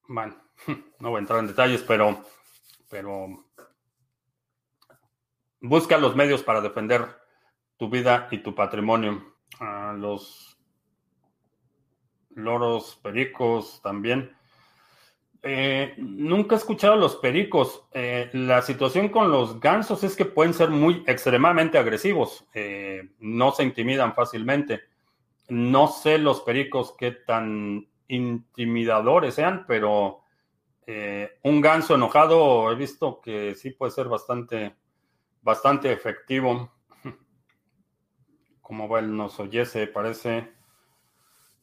Bueno, 0.08 0.36
no 1.00 1.10
voy 1.12 1.18
a 1.18 1.20
entrar 1.20 1.40
en 1.42 1.48
detalles, 1.48 1.84
pero, 1.84 2.26
pero 2.90 3.47
busca 5.62 5.98
los 5.98 6.16
medios 6.16 6.44
para 6.44 6.62
defender 6.62 7.06
tu 7.78 7.90
vida 7.90 8.28
y 8.32 8.40
tu 8.40 8.56
patrimonio. 8.56 9.36
los 9.96 10.58
loros 12.32 13.00
pericos 13.02 13.82
también. 13.82 14.38
Eh, 15.44 15.94
nunca 15.98 16.56
he 16.56 16.58
escuchado 16.58 16.94
a 16.94 16.98
los 16.98 17.16
pericos. 17.18 17.84
Eh, 17.94 18.30
la 18.34 18.62
situación 18.62 19.10
con 19.10 19.32
los 19.32 19.60
gansos 19.60 20.04
es 20.04 20.16
que 20.16 20.26
pueden 20.26 20.54
ser 20.54 20.70
muy 20.70 21.04
extremadamente 21.08 21.78
agresivos. 21.78 22.46
Eh, 22.54 23.12
no 23.20 23.52
se 23.52 23.64
intimidan 23.64 24.14
fácilmente. 24.14 24.82
No 25.50 25.88
sé 25.88 26.18
los 26.18 26.42
pericos 26.42 26.96
qué 26.98 27.12
tan 27.12 27.88
intimidadores 28.08 29.36
sean, 29.36 29.66
pero 29.68 30.22
un 31.44 31.60
ganso 31.60 31.96
enojado 31.96 32.72
he 32.72 32.76
visto 32.76 33.20
que 33.20 33.56
sí 33.56 33.72
puede 33.72 33.92
ser 33.92 34.08
bastante, 34.08 34.74
bastante 35.48 35.94
efectivo. 35.94 36.70
Como 38.62 38.90
va 38.90 39.00
el 39.00 39.16
nos 39.16 39.40
oyese, 39.40 39.88
parece 39.88 40.52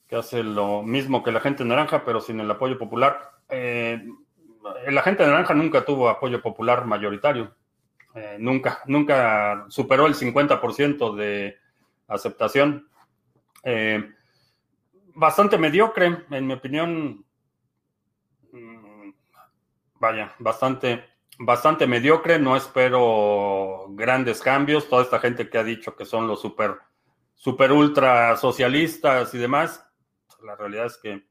que 0.09 0.17
hace 0.17 0.43
lo 0.43 0.83
mismo 0.83 1.23
que 1.23 1.33
la 1.33 1.41
gente 1.41 1.67
naranja, 1.67 2.03
pero 2.03 2.23
sin 2.23 2.41
el 2.41 2.51
apoyo 2.51 2.79
popular 2.79 3.33
eh, 3.51 4.03
la 4.89 5.03
gente 5.03 5.27
naranja 5.27 5.53
nunca 5.53 5.85
tuvo 5.85 6.09
apoyo 6.09 6.41
popular 6.41 6.87
mayoritario. 6.87 7.55
Eh, 8.15 8.37
nunca, 8.39 8.81
nunca 8.87 9.67
superó 9.69 10.07
el 10.07 10.15
50% 10.15 11.15
de 11.15 11.59
aceptación. 12.09 12.89
Eh, 13.65 14.03
bastante 15.15 15.59
mediocre, 15.59 16.25
en 16.31 16.47
mi 16.47 16.55
opinión. 16.55 17.23
Mm, 18.51 19.11
vaya, 20.01 20.35
bastante, 20.39 21.05
bastante 21.39 21.87
mediocre. 21.87 22.39
No 22.39 22.57
espero 22.57 23.87
grandes 23.91 24.41
cambios. 24.41 24.89
Toda 24.89 25.03
esta 25.03 25.19
gente 25.19 25.49
que 25.49 25.59
ha 25.59 25.65
dicho 25.65 25.97
que 25.97 26.05
son 26.05 26.27
los 26.27 26.41
super, 26.41 26.79
super 27.35 27.73
ultra 27.73 28.37
socialistas 28.37 29.35
y 29.35 29.39
demás. 29.39 29.85
La 30.43 30.57
realidad 30.57 30.87
es 30.87 30.97
que 30.99 31.25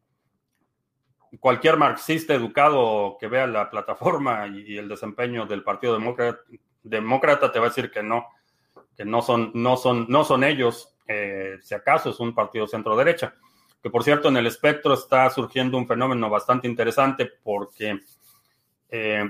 cualquier 1.40 1.78
marxista 1.78 2.34
educado 2.34 3.18
que 3.20 3.28
vea 3.28 3.48
la 3.48 3.70
plataforma 3.70 4.48
y, 4.48 4.78
el 4.78 4.88
desempeño 4.88 5.46
del 5.46 5.64
Partido 5.64 5.98
Demócrata, 6.84 7.52
te 7.52 7.60
va 7.60 7.66
a 7.66 7.70
decir 7.70 7.92
que 7.92 8.04
no, 8.04 8.28
que 8.96 9.06
no 9.06 9.22
son, 9.22 9.52
no 9.54 9.78
son, 9.78 10.06
no 10.10 10.24
son 10.24 10.44
ellos, 10.44 10.96
eh, 11.08 11.58
si 11.62 11.74
acaso 11.74 12.10
es 12.10 12.20
un 12.20 12.34
partido 12.34 12.68
centro 12.68 12.96
derecha. 12.96 13.36
Que 13.82 13.90
por 13.90 14.04
cierto, 14.04 14.30
en 14.30 14.38
el 14.38 14.48
espectro 14.48 14.94
está 14.94 15.30
surgiendo 15.30 15.78
un 15.78 15.88
fenómeno 15.88 16.30
bastante 16.30 16.68
interesante 16.68 17.30
porque 17.44 18.00
eh, 18.90 19.30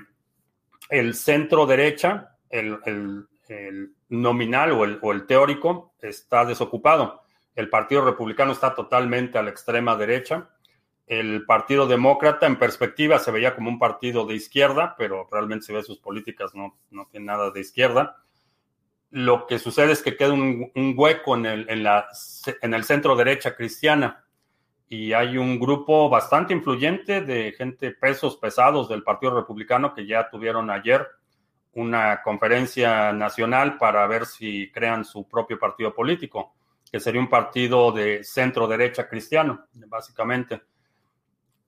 el 0.89 1.15
centro 1.15 1.65
derecha, 1.65 2.37
el, 2.49 3.27
nominal 4.09 4.71
o 4.71 4.83
el, 4.83 4.99
o 5.01 5.11
el 5.11 5.25
teórico, 5.25 5.93
está 6.01 6.45
desocupado. 6.45 7.23
El 7.55 7.69
Partido 7.69 8.03
Republicano 8.05 8.51
está 8.51 8.73
totalmente 8.73 9.37
a 9.37 9.43
la 9.43 9.49
extrema 9.49 9.95
derecha 9.95 10.49
el 11.07 11.45
Partido 11.45 11.85
Demócrata 11.85 12.45
en 12.45 12.57
perspectiva 12.57 13.19
se 13.19 13.31
veía 13.31 13.55
como 13.55 13.69
un 13.69 13.79
partido 13.79 14.25
de 14.25 14.35
izquierda, 14.35 14.95
pero 14.97 15.27
realmente 15.31 15.65
si 15.65 15.73
ve 15.73 15.83
sus 15.83 15.99
políticas 15.99 16.55
no, 16.55 16.77
no 16.91 17.07
tiene 17.11 17.25
nada 17.25 17.51
de 17.51 17.59
izquierda. 17.59 18.17
Lo 19.09 19.45
que 19.45 19.59
sucede 19.59 19.91
es 19.91 20.01
que 20.01 20.15
queda 20.15 20.33
un, 20.33 20.71
hueco 20.95 21.35
en 21.35 21.45
el, 21.45 21.69
en, 21.69 21.83
la, 21.83 22.07
en 22.61 22.73
el 22.73 22.83
centro 22.83 23.15
derecha 23.15 23.55
cristiana 23.55 24.22
y 24.93 25.11
hay 25.11 25.39
un 25.39 25.59
grupo 25.59 26.07
bastante 26.07 26.53
influyente 26.53 27.21
de 27.21 27.51
gente 27.53 27.93
pesos 27.93 28.37
pesados 28.37 28.87
del 28.87 29.01
Partido 29.01 29.33
Republicano 29.33 29.91
que 29.91 30.05
ya 30.05 30.29
tuvieron 30.29 30.69
ayer 30.69 31.07
una 31.71 32.21
conferencia 32.21 33.11
nacional 33.11 33.79
para 33.79 34.05
ver 34.05 34.27
si 34.27 34.71
crean 34.71 35.03
su 35.03 35.27
propio 35.27 35.57
partido 35.57 35.95
político, 35.95 36.53
que 36.91 36.99
sería 36.99 37.19
un 37.19 37.27
partido 37.27 37.91
de 37.91 38.23
centro 38.23 38.67
derecha 38.67 39.09
cristiano, 39.09 39.65
básicamente 39.87 40.61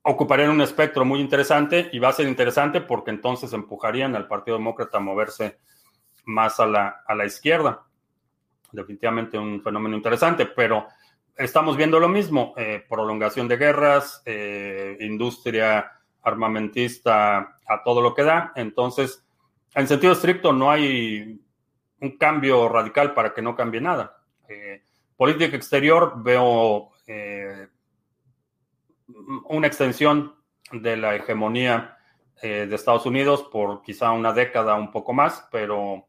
ocuparían 0.04 0.52
un 0.52 0.62
espectro 0.62 1.04
muy 1.04 1.20
interesante 1.20 1.90
y 1.92 1.98
va 1.98 2.10
a 2.10 2.14
ser 2.14 2.28
interesante 2.28 2.80
porque 2.82 3.10
entonces 3.10 3.52
empujarían 3.54 4.16
al 4.16 4.28
Partido 4.28 4.58
Demócrata 4.58 5.00
a 5.00 5.02
moverse 5.02 5.58
más 6.26 6.60
a 6.60 6.68
la, 6.68 7.02
a 7.08 7.16
la 7.16 7.26
izquierda. 7.26 7.88
Definitivamente 8.72 9.40
un 9.40 9.64
fenómeno 9.64 9.96
interesante, 9.96 10.46
pero 10.46 10.86
estamos 11.38 11.78
viendo 11.78 12.00
lo 12.00 12.08
mismo, 12.08 12.54
eh, 12.58 12.84
prolongación 12.88 13.48
de 13.48 13.58
guerras, 13.58 14.22
eh, 14.26 14.98
industria 15.02 15.92
armamentista 16.22 17.60
a 17.68 17.84
todo 17.84 18.02
lo 18.02 18.14
que 18.14 18.24
da. 18.24 18.52
Entonces, 18.56 19.26
en 19.74 19.88
sentido 19.88 20.14
estricto, 20.14 20.54
no 20.54 20.72
hay 20.72 21.40
un 22.02 22.18
cambio 22.18 22.68
radical 22.70 23.14
para 23.14 23.34
que 23.34 23.42
no 23.42 23.56
cambie 23.56 23.82
nada. 23.82 24.18
Eh, 24.48 24.84
política 25.18 25.56
exterior, 25.56 26.14
veo 26.18 26.92
una 29.48 29.68
extensión 29.68 30.36
de 30.72 30.98
la 30.98 31.16
hegemonía 31.16 31.98
eh, 32.42 32.66
de 32.68 32.76
Estados 32.76 33.06
Unidos 33.06 33.44
por 33.44 33.82
quizá 33.82 34.12
una 34.12 34.34
década, 34.34 34.76
un 34.76 34.92
poco 34.92 35.14
más, 35.14 35.48
pero 35.52 36.08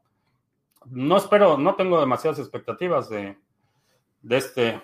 no 0.86 1.16
espero, 1.16 1.56
no 1.56 1.74
tengo 1.74 2.00
demasiadas 2.00 2.38
expectativas 2.38 3.08
de, 3.08 3.38
de 4.22 4.36
este 4.36 4.82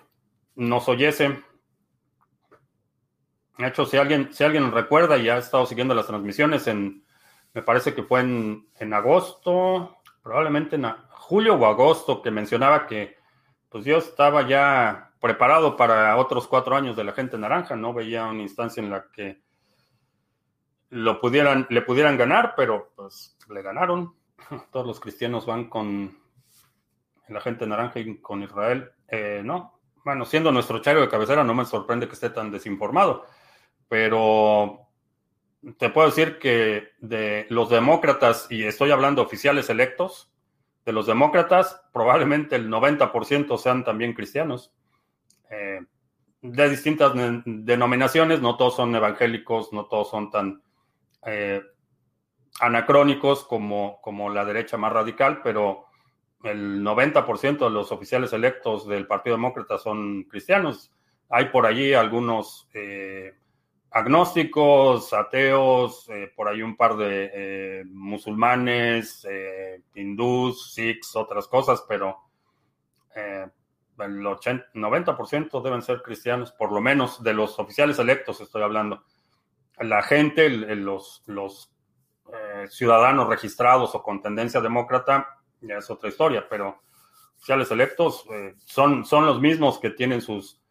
nos 0.55 0.89
oyese. 0.89 1.43
De 3.59 3.67
hecho, 3.67 3.85
si 3.85 3.97
alguien, 3.97 4.33
si 4.33 4.45
alguien 4.45 4.73
recuerda 4.73 5.17
y 5.17 5.29
ha 5.29 5.39
estado 5.39 5.67
siguiendo 5.67 5.95
las 5.95 6.07
transmisiones, 6.07 6.67
en, 6.67 7.05
me 7.53 7.63
parece 7.63 7.95
que 7.95 8.03
fue 8.03 8.21
en, 8.21 8.69
en 8.79 8.95
agosto, 8.95 9.99
probablemente 10.23 10.77
en 10.77 10.87
julio 11.11 11.55
o 11.55 11.67
agosto, 11.67 12.23
que 12.23 12.31
mencionaba 12.31 12.87
que 12.87 13.17
pues 13.69 13.85
yo 13.85 13.99
estaba 13.99 14.47
ya 14.47 15.13
preparado 15.21 15.77
para 15.77 16.17
otros 16.17 16.47
cuatro 16.49 16.77
años 16.77 16.97
de 16.97 17.05
la 17.05 17.13
gente 17.13 17.39
naranja. 17.39 17.77
No 17.77 17.95
veía 17.95 18.27
una 18.27 18.43
instancia 18.43 18.83
en 18.83 18.91
la 18.91 19.07
que 19.11 19.41
lo 20.91 21.21
pudieran, 21.21 21.67
le 21.71 21.81
pudieran 21.83 22.19
ganar, 22.19 22.55
pero 22.57 22.93
pues 22.95 23.37
le 23.49 23.63
ganaron. 23.63 24.15
Todos 24.73 24.87
los 24.87 25.01
cristianos 25.01 25.47
van 25.47 25.71
con 25.71 26.19
la 27.29 27.41
gente 27.41 27.67
naranja 27.67 28.01
y 28.01 28.19
con 28.19 28.43
Israel. 28.43 28.91
Eh, 29.09 29.41
no, 29.45 29.81
bueno, 30.05 30.25
siendo 30.25 30.53
nuestro 30.53 30.81
chario 30.81 31.01
de 31.03 31.09
cabecera, 31.09 31.45
no 31.45 31.55
me 31.55 31.65
sorprende 31.65 32.07
que 32.09 32.15
esté 32.15 32.31
tan 32.31 32.51
desinformado, 32.51 33.27
pero 33.89 34.89
te 35.79 35.91
puedo 35.91 36.09
decir 36.09 36.39
que 36.39 36.89
de 36.99 37.47
los 37.51 37.71
demócratas, 37.71 38.47
y 38.51 38.65
estoy 38.65 38.91
hablando 38.91 39.23
oficiales 39.23 39.71
electos, 39.71 40.33
de 40.85 40.93
los 40.93 41.07
demócratas, 41.07 41.81
probablemente 41.93 42.57
el 42.57 42.69
90% 42.69 43.57
sean 43.57 43.85
también 43.85 44.15
cristianos. 44.15 44.73
Eh, 45.51 45.81
de 46.41 46.69
distintas 46.69 47.13
denominaciones, 47.45 48.41
no 48.41 48.57
todos 48.57 48.75
son 48.75 48.95
evangélicos, 48.97 49.73
no 49.73 49.85
todos 49.85 50.11
son 50.11 50.31
tan 50.31 50.61
eh, 51.25 51.63
anacrónicos 52.61 53.45
como, 53.45 54.01
como 54.03 54.29
la 54.29 54.45
derecha 54.45 54.77
más 54.77 54.93
radical, 54.93 55.41
pero 55.45 55.87
el 56.45 56.83
90% 56.83 57.59
de 57.59 57.71
los 57.71 57.93
oficiales 57.93 58.33
electos 58.33 58.87
del 58.87 59.07
Partido 59.07 59.37
Demócrata 59.37 59.79
son 59.79 60.25
cristianos. 60.25 60.93
Hay 61.29 61.47
por 61.47 61.67
allí 61.67 61.95
algunos 61.95 62.69
eh, 62.75 63.35
agnósticos, 63.91 65.13
ateos, 65.13 66.09
eh, 66.11 66.33
por 66.35 66.49
ahí 66.49 66.63
un 66.63 66.77
par 66.77 66.97
de 66.97 67.31
eh, 67.33 67.85
musulmanes, 67.87 69.27
hindús, 69.95 70.75
sikhs, 70.75 71.15
otras 71.17 71.47
cosas, 71.47 71.85
pero 71.89 72.19
el 73.15 74.27
80, 74.27 74.73
90% 74.75 75.63
deben 75.63 75.83
ser 75.83 76.03
cristianos, 76.03 76.51
por 76.53 76.73
lo 76.73 76.81
menos 76.81 77.23
de 77.23 77.35
los 77.35 77.59
oficiales 77.59 77.99
electos 77.99 78.41
estoy 78.41 78.63
hablando. 78.63 79.05
La 79.79 80.03
gente, 80.03 80.49
los, 80.49 81.23
los 81.27 81.71
ciudadanos 82.69 83.29
registrados 83.29 83.95
o 83.95 84.03
con 84.03 84.23
tendencia 84.23 84.61
demócrata, 84.61 85.42
ya 85.63 85.79
es 85.79 85.91
otra 85.91 86.09
historia, 86.09 86.47
pero 86.49 86.83
oficiales 87.37 87.71
electos 87.71 88.27
son, 88.65 89.05
son 89.05 89.27
los 89.27 89.41
mismos 89.41 89.79
que 89.79 89.91
tienen 89.91 90.21
sus 90.21 90.63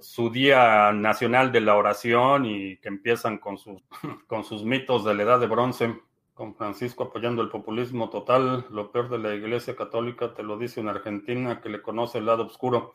su 0.00 0.30
día 0.30 0.92
nacional 0.92 1.52
de 1.52 1.60
la 1.60 1.76
oración 1.76 2.46
y 2.46 2.78
que 2.78 2.88
empiezan 2.88 3.38
con 3.38 3.58
sus, 3.58 3.82
con 4.26 4.44
sus 4.44 4.64
mitos 4.64 5.04
de 5.04 5.14
la 5.14 5.22
edad 5.22 5.40
de 5.40 5.46
bronce, 5.46 6.00
con 6.34 6.54
Francisco 6.54 7.04
apoyando 7.04 7.42
el 7.42 7.50
populismo 7.50 8.08
total, 8.08 8.66
lo 8.70 8.90
peor 8.90 9.10
de 9.10 9.18
la 9.18 9.34
Iglesia 9.34 9.76
Católica, 9.76 10.34
te 10.34 10.42
lo 10.42 10.58
dice 10.58 10.80
una 10.80 10.92
Argentina 10.92 11.60
que 11.60 11.68
le 11.68 11.82
conoce 11.82 12.18
el 12.18 12.26
lado 12.26 12.46
oscuro. 12.46 12.94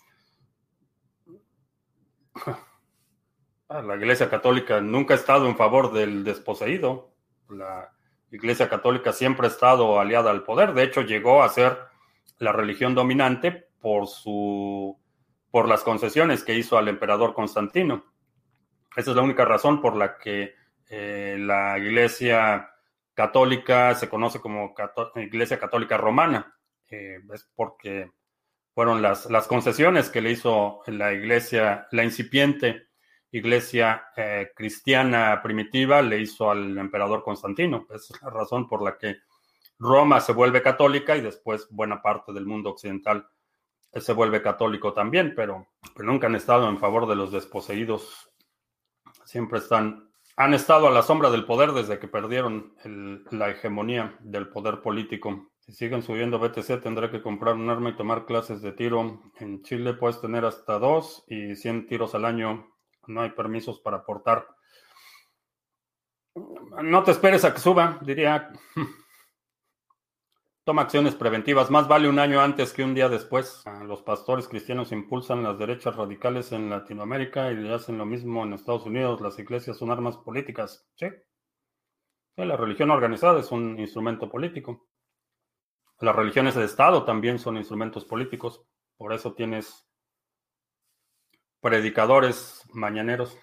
Ah, 3.69 3.81
la 3.81 3.97
Iglesia 3.97 4.29
Católica 4.29 4.79
nunca 4.79 5.13
ha 5.13 5.17
estado 5.17 5.45
en 5.45 5.57
favor 5.57 5.91
del 5.91 6.23
desposeído. 6.23 7.11
La 7.49 7.93
Iglesia 8.31 8.69
Católica 8.69 9.13
siempre 9.13 9.47
ha 9.47 9.49
estado 9.49 9.99
aliada 9.99 10.31
al 10.31 10.43
poder. 10.43 10.73
De 10.73 10.83
hecho, 10.83 11.01
llegó 11.01 11.43
a 11.43 11.49
ser 11.49 11.77
la 12.39 12.51
religión 12.51 12.93
dominante 12.95 13.67
por 13.79 14.07
su 14.07 14.99
por 15.49 15.67
las 15.67 15.81
concesiones 15.83 16.43
que 16.43 16.55
hizo 16.55 16.77
al 16.77 16.87
emperador 16.87 17.33
Constantino. 17.33 18.05
Esa 18.95 19.11
es 19.11 19.15
la 19.15 19.23
única 19.23 19.45
razón 19.45 19.81
por 19.81 19.95
la 19.95 20.17
que 20.17 20.53
eh, 20.89 21.37
la 21.39 21.77
Iglesia 21.77 22.69
Católica 23.13 23.95
se 23.95 24.09
conoce 24.09 24.39
como 24.39 24.75
Iglesia 25.15 25.59
Católica 25.59 25.97
Romana. 25.97 26.55
Eh, 26.89 27.19
es 27.33 27.49
porque 27.55 28.11
fueron 28.73 29.01
las, 29.01 29.29
las, 29.31 29.47
concesiones 29.47 30.09
que 30.09 30.21
le 30.21 30.31
hizo 30.31 30.81
la 30.87 31.13
Iglesia, 31.13 31.87
la 31.91 32.03
incipiente 32.03 32.86
Iglesia 33.31 34.09
eh, 34.15 34.51
cristiana 34.55 35.41
primitiva, 35.41 36.01
le 36.01 36.19
hizo 36.19 36.49
al 36.49 36.77
emperador 36.77 37.23
Constantino. 37.23 37.87
Es 37.93 38.11
la 38.21 38.29
razón 38.29 38.67
por 38.67 38.81
la 38.81 38.97
que 38.97 39.17
Roma 39.79 40.19
se 40.19 40.33
vuelve 40.33 40.61
católica 40.61 41.15
y 41.15 41.21
después 41.21 41.67
buena 41.69 42.01
parte 42.01 42.33
del 42.33 42.45
mundo 42.45 42.71
occidental 42.71 43.27
se 43.93 44.13
vuelve 44.13 44.41
católico 44.41 44.93
también, 44.93 45.33
pero, 45.35 45.67
nunca 45.97 46.27
han 46.27 46.35
estado 46.35 46.69
en 46.69 46.77
favor 46.77 47.07
de 47.07 47.15
los 47.15 47.31
desposeídos. 47.31 48.29
Siempre 49.25 49.59
están, 49.59 50.11
han 50.35 50.53
estado 50.53 50.87
a 50.87 50.91
la 50.91 51.01
sombra 51.01 51.29
del 51.29 51.45
poder 51.45 51.71
desde 51.71 51.99
que 51.99 52.07
perdieron 52.07 52.75
la 53.31 53.49
hegemonía 53.49 54.17
del 54.19 54.49
poder 54.49 54.81
político. 54.81 55.51
Si 55.59 55.73
siguen 55.73 56.01
subiendo 56.01 56.39
BTC, 56.39 56.81
tendré 56.81 57.09
que 57.09 57.21
comprar 57.21 57.55
un 57.55 57.69
arma 57.69 57.89
y 57.89 57.95
tomar 57.95 58.25
clases 58.25 58.61
de 58.61 58.71
tiro. 58.71 59.21
En 59.39 59.63
Chile 59.63 59.93
puedes 59.93 60.21
tener 60.21 60.45
hasta 60.45 60.79
dos 60.79 61.25
y 61.27 61.55
100 61.55 61.87
tiros 61.87 62.15
al 62.15 62.25
año. 62.25 62.67
No 63.07 63.21
hay 63.21 63.31
permisos 63.31 63.79
para 63.79 63.97
aportar. 63.97 64.47
No 66.83 67.03
te 67.03 67.11
esperes 67.11 67.45
a 67.45 67.53
que 67.53 67.59
suba, 67.59 67.99
diría. 68.01 68.51
Toma 70.63 70.81
acciones 70.81 71.15
preventivas. 71.15 71.71
Más 71.71 71.87
vale 71.87 72.09
un 72.09 72.19
año 72.19 72.41
antes 72.41 72.73
que 72.73 72.83
un 72.83 72.93
día 72.93 73.07
después. 73.07 73.63
Ah, 73.65 73.85
los 73.85 74.01
pastores 74.01 74.49
cristianos 74.49 74.91
impulsan 74.91 75.41
las 75.41 75.57
derechas 75.57 75.95
radicales 75.95 76.51
en 76.51 76.69
Latinoamérica 76.69 77.51
y 77.53 77.71
hacen 77.71 77.97
lo 77.97 78.05
mismo 78.05 78.43
en 78.43 78.51
Estados 78.51 78.85
Unidos. 78.85 79.21
Las 79.21 79.39
iglesias 79.39 79.77
son 79.77 79.91
armas 79.91 80.17
políticas. 80.17 80.85
Sí. 80.95 81.07
la 82.35 82.57
religión 82.57 82.91
organizada 82.91 83.39
es 83.39 83.51
un 83.51 83.79
instrumento 83.79 84.29
político. 84.29 84.89
Las 86.01 86.15
religiones 86.15 86.55
de 86.55 86.65
Estado 86.65 87.05
también 87.05 87.39
son 87.39 87.55
instrumentos 87.55 88.03
políticos. 88.03 88.61
Por 88.97 89.13
eso 89.13 89.33
tienes 89.33 89.86
predicadores 91.61 92.63
mañaneros. 92.73 93.37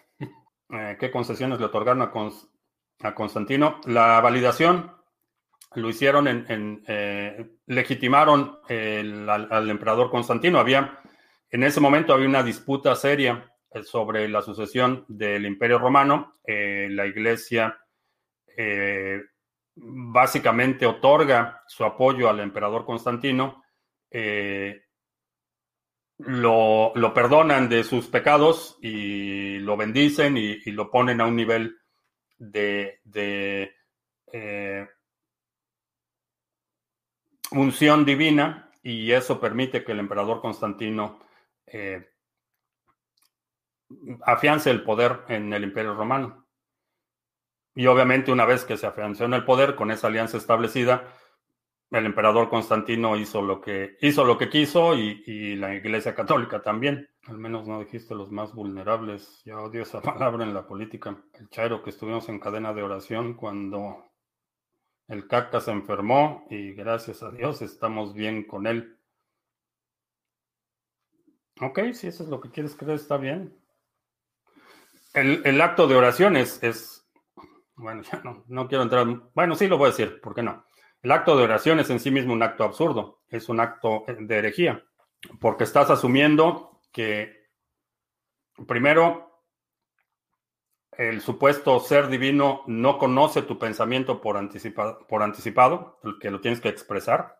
Eh, 0.70 0.96
¿Qué 0.98 1.10
concesiones 1.10 1.60
le 1.60 1.66
otorgaron 1.66 2.02
a, 2.02 3.14
Constantino? 3.14 3.80
La 3.84 4.20
validación 4.20 4.92
lo 5.74 5.88
hicieron 5.88 6.26
en, 6.26 6.82
eh, 6.88 7.58
legitimaron 7.66 8.58
al, 8.68 9.70
emperador 9.70 10.10
Constantino. 10.10 10.58
Había, 10.58 11.00
en 11.50 11.62
ese 11.64 11.80
momento 11.80 12.14
había 12.14 12.28
una 12.28 12.42
disputa 12.42 12.94
seria 12.96 13.52
eh, 13.70 13.82
sobre 13.82 14.28
la 14.28 14.40
sucesión 14.40 15.04
del 15.08 15.44
Imperio 15.46 15.78
Romano. 15.78 16.38
La 16.46 17.06
Iglesia 17.06 17.78
básicamente 19.76 20.86
otorga 20.86 21.62
su 21.66 21.84
apoyo 21.84 22.28
al 22.28 22.40
emperador 22.40 22.84
Constantino. 22.84 23.62
Lo, 26.18 26.92
perdonan 27.14 27.68
de 27.68 27.82
sus 27.82 28.06
pecados 28.06 28.78
y 28.80 29.58
lo 29.58 29.76
bendicen 29.76 30.36
y, 30.36 30.58
lo 30.70 30.90
ponen 30.90 31.20
a 31.20 31.26
un 31.26 31.36
nivel 31.36 31.76
de, 32.38 33.00
de 33.04 33.74
unción 37.50 38.04
divina 38.04 38.70
y 38.82 39.12
eso 39.12 39.40
permite 39.40 39.84
que 39.84 39.92
el 39.92 40.00
emperador 40.00 40.40
Constantino 40.40 41.20
eh, 41.66 42.10
afiance 44.22 44.70
el 44.70 44.82
poder 44.82 45.22
en 45.28 45.52
el 45.52 45.64
imperio 45.64 45.94
romano. 45.94 46.46
Y 47.74 47.86
obviamente 47.86 48.30
una 48.30 48.44
vez 48.44 48.64
que 48.64 48.76
se 48.76 48.86
afianció 48.86 49.26
en 49.26 49.34
el 49.34 49.44
poder 49.44 49.74
con 49.74 49.90
esa 49.90 50.06
alianza 50.06 50.36
establecida, 50.36 51.08
el 51.94 52.06
emperador 52.06 52.48
Constantino 52.48 53.16
hizo 53.16 53.42
lo 53.42 53.60
que, 53.60 53.96
hizo 54.00 54.24
lo 54.24 54.36
que 54.36 54.48
quiso 54.48 54.96
y, 54.96 55.22
y, 55.26 55.56
la 55.56 55.74
Iglesia 55.74 56.14
Católica 56.14 56.62
también. 56.62 57.08
Al 57.26 57.38
menos 57.38 57.66
no 57.66 57.80
dijiste 57.80 58.14
los 58.14 58.30
más 58.30 58.52
vulnerables. 58.52 59.42
Ya 59.44 59.58
odio 59.58 59.82
esa 59.82 60.00
palabra 60.02 60.44
en 60.44 60.54
la 60.54 60.66
política. 60.66 61.16
El 61.34 61.48
chairo 61.50 61.82
que 61.82 61.90
estuvimos 61.90 62.28
en 62.28 62.40
cadena 62.40 62.72
de 62.74 62.82
oración 62.82 63.34
cuando 63.34 64.04
el 65.08 65.28
caca 65.28 65.60
se 65.60 65.70
enfermó 65.70 66.46
y 66.50 66.72
gracias 66.72 67.22
a 67.22 67.30
Dios 67.30 67.62
estamos 67.62 68.14
bien 68.14 68.44
con 68.44 68.66
él. 68.66 68.98
Ok, 71.60 71.80
si 71.92 72.08
eso 72.08 72.24
es 72.24 72.28
lo 72.28 72.40
que 72.40 72.50
quieres 72.50 72.74
creer, 72.74 72.96
está 72.96 73.16
bien. 73.16 73.56
El, 75.12 75.60
acto 75.60 75.86
de 75.86 75.94
oración 75.94 76.36
es, 76.36 77.06
bueno, 77.76 78.02
ya 78.12 78.20
no, 78.24 78.44
no 78.48 78.66
quiero 78.66 78.82
entrar, 78.82 79.06
bueno, 79.34 79.54
sí 79.54 79.68
lo 79.68 79.78
voy 79.78 79.86
a 79.86 79.90
decir, 79.90 80.20
¿por 80.20 80.34
qué 80.34 80.42
no? 80.42 80.64
El 81.04 81.12
acto 81.12 81.36
de 81.36 81.44
oración 81.44 81.80
es 81.80 81.90
en 81.90 82.00
sí 82.00 82.10
mismo 82.10 82.32
un 82.32 82.42
acto 82.42 82.64
absurdo, 82.64 83.20
es 83.28 83.50
un 83.50 83.60
acto 83.60 84.06
de 84.08 84.38
herejía, 84.38 84.82
porque 85.38 85.64
estás 85.64 85.90
asumiendo 85.90 86.80
que 86.90 87.50
primero 88.66 89.42
el 90.92 91.20
supuesto 91.20 91.78
ser 91.80 92.08
divino 92.08 92.62
no 92.68 92.96
conoce 92.96 93.42
tu 93.42 93.58
pensamiento 93.58 94.22
por, 94.22 94.38
anticipado, 94.38 95.06
por 95.06 95.22
anticipado, 95.22 96.00
que 96.22 96.30
lo 96.30 96.40
tienes 96.40 96.62
que 96.62 96.70
expresar, 96.70 97.38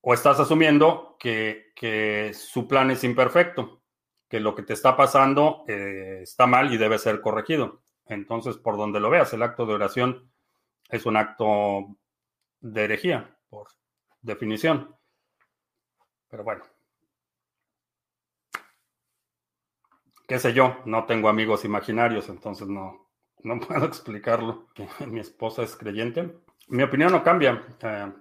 o 0.00 0.12
estás 0.12 0.40
asumiendo 0.40 1.16
que, 1.20 2.32
su 2.34 2.66
plan 2.66 2.90
es 2.90 3.04
imperfecto, 3.04 3.82
que 4.28 4.40
lo 4.40 4.56
que 4.56 4.64
te 4.64 4.72
está 4.72 4.96
pasando 4.96 5.62
eh, 5.68 6.22
está 6.22 6.48
mal 6.48 6.74
y 6.74 6.76
debe 6.76 6.98
ser 6.98 7.20
corregido. 7.20 7.84
Entonces, 8.06 8.56
por 8.56 8.76
donde 8.76 8.98
lo 8.98 9.10
veas, 9.10 9.32
el 9.32 9.44
acto 9.44 9.64
de 9.64 9.74
oración 9.74 10.32
es 10.90 11.06
un 11.06 11.16
acto 11.16 11.96
de 12.60 12.84
herejía, 12.84 13.38
por 13.48 13.68
definición. 14.22 14.94
Pero 16.28 16.44
bueno. 16.44 16.64
qué 20.28 20.38
sé 20.38 20.52
yo, 20.52 20.76
no 20.84 21.06
tengo 21.06 21.30
amigos 21.30 21.64
imaginarios, 21.64 22.28
entonces 22.28 22.68
no, 22.68 23.08
no 23.42 23.58
puedo 23.66 23.86
explicarlo. 23.86 24.68
Mi 25.06 25.18
esposa 25.18 25.62
es 25.62 25.74
creyente. 25.74 26.36
Mi 26.68 26.84
opinión 26.84 27.10
no 27.10 27.24
cambia. 27.24 27.64
Eh, 27.82 28.12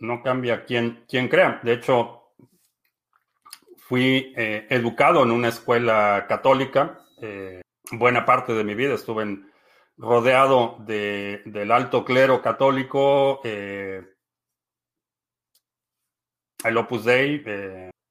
no 0.00 0.22
cambia 0.22 0.64
quien, 0.64 1.04
crea. 1.06 1.60
De 1.62 1.72
hecho, 1.72 2.32
fui 3.76 4.32
eh, 4.36 4.66
educado 4.70 5.22
en 5.22 5.30
una 5.30 5.48
escuela 5.48 6.26
católica. 6.28 7.00
Eh, 7.22 7.62
buena 7.92 8.24
parte 8.24 8.52
de 8.52 8.64
mi 8.64 8.74
vida 8.74 8.94
estuve 8.94 9.38
rodeado 9.98 10.76
de, 10.80 11.42
del 11.44 11.70
alto 11.72 12.04
clero 12.04 12.40
católico, 12.40 13.40
el 13.44 14.06
Opus 16.76 17.04
Dei. 17.04 17.42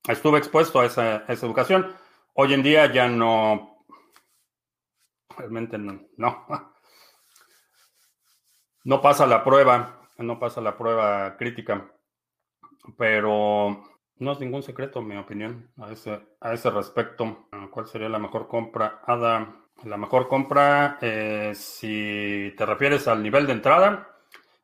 estuve 0.07 0.37
expuesto 0.37 0.79
a 0.79 0.85
esa, 0.85 1.23
a 1.27 1.33
esa 1.33 1.45
educación. 1.45 1.95
Hoy 2.33 2.53
en 2.53 2.61
día 2.61 2.91
ya 2.91 3.07
no, 3.07 3.85
realmente 5.37 5.77
no, 5.77 6.01
no, 8.83 9.01
pasa 9.01 9.25
la 9.25 9.43
prueba, 9.43 10.09
no 10.17 10.39
pasa 10.39 10.61
la 10.61 10.77
prueba 10.77 11.35
crítica. 11.37 11.91
pero 12.97 13.83
no 14.19 14.31
es 14.31 14.39
ningún 14.39 14.63
secreto, 14.63 15.01
mi 15.01 15.15
opinión, 15.17 15.71
a 15.77 15.91
ese, 15.91 16.21
a 16.41 16.53
ese 16.53 16.69
respecto. 16.69 17.47
¿Cuál 17.71 17.87
sería 17.87 18.09
la 18.09 18.19
mejor 18.19 18.47
compra? 18.47 19.01
Ada, 19.05 19.66
la 19.83 19.97
mejor 19.97 20.27
compra, 20.27 20.97
eh, 21.01 21.53
si 21.55 22.53
te 22.57 22.65
refieres 22.65 23.07
al 23.07 23.21
nivel 23.21 23.45
de 23.47 23.53
entrada, 23.53 24.17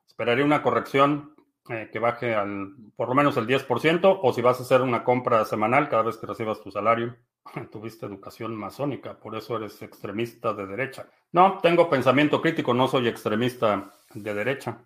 esperaría 0.08 0.46
una 0.46 0.64
corrección 0.64 1.36
eh, 1.70 1.90
que 1.92 2.00
baje 2.00 2.36
al 2.36 2.76
por 2.96 3.08
lo 3.08 3.16
menos 3.16 3.38
el 3.38 3.48
10%, 3.48 4.20
o 4.22 4.34
si 4.34 4.42
vas 4.42 4.60
a 4.60 4.64
hacer 4.64 4.82
una 4.82 5.04
compra 5.04 5.46
semanal 5.46 5.88
cada 5.88 6.04
vez 6.04 6.18
que 6.18 6.28
recibas 6.28 6.62
tu 6.62 6.72
salario. 6.72 7.16
Tuviste 7.72 8.06
educación 8.06 8.56
masónica, 8.56 9.18
por 9.18 9.36
eso 9.36 9.58
eres 9.58 9.82
extremista 9.82 10.54
de 10.54 10.66
derecha. 10.66 11.08
No, 11.32 11.60
tengo 11.62 11.90
pensamiento 11.90 12.42
crítico, 12.42 12.74
no 12.74 12.88
soy 12.88 13.08
extremista 13.08 13.92
de 14.14 14.34
derecha. 14.34 14.84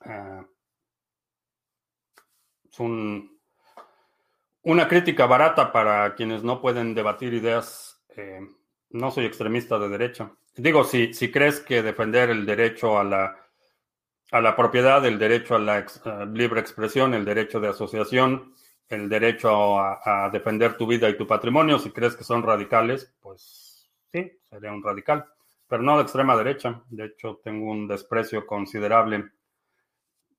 Ah, 0.00 0.44
es 2.70 2.80
una 4.62 4.88
crítica 4.88 5.26
barata 5.26 5.72
para 5.72 6.14
quienes 6.14 6.42
no 6.42 6.60
pueden 6.60 6.94
debatir 6.94 7.32
ideas. 7.32 8.04
Eh, 8.16 8.40
no 8.96 9.10
soy 9.10 9.26
extremista 9.26 9.78
de 9.78 9.88
derecha. 9.88 10.32
Digo, 10.56 10.84
si, 10.84 11.12
si 11.12 11.30
crees 11.30 11.60
que 11.60 11.82
defender 11.82 12.30
el 12.30 12.46
derecho 12.46 12.98
a 12.98 13.04
la, 13.04 13.36
a 14.32 14.40
la 14.40 14.56
propiedad, 14.56 15.04
el 15.04 15.18
derecho 15.18 15.56
a 15.56 15.58
la 15.58 15.86
libre 16.32 16.60
expresión, 16.60 17.14
el 17.14 17.24
derecho 17.24 17.60
de 17.60 17.68
asociación, 17.68 18.54
el 18.88 19.08
derecho 19.08 19.78
a, 19.78 20.30
defender 20.32 20.76
tu 20.76 20.86
vida 20.86 21.08
y 21.08 21.16
tu 21.16 21.26
patrimonio, 21.26 21.78
si 21.78 21.90
crees 21.90 22.16
que 22.16 22.24
son 22.24 22.42
radicales, 22.42 23.14
pues 23.20 23.90
sí, 24.12 24.32
sería 24.48 24.72
un 24.72 24.82
radical, 24.82 25.26
pero 25.66 25.82
no 25.82 25.96
de 25.96 26.02
extrema 26.02 26.36
derecha. 26.36 26.82
De 26.88 27.06
hecho, 27.06 27.40
tengo 27.42 27.70
un 27.70 27.86
desprecio 27.88 28.46
considerable 28.46 29.30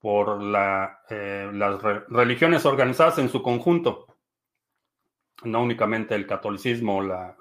por 0.00 0.40
la, 0.42 1.02
eh, 1.10 1.50
las 1.52 1.82
religiones 2.08 2.64
organizadas 2.64 3.18
en 3.18 3.28
su 3.28 3.42
conjunto, 3.42 4.16
no 5.44 5.62
únicamente 5.62 6.14
el 6.14 6.26
catolicismo, 6.26 7.02
la, 7.02 7.36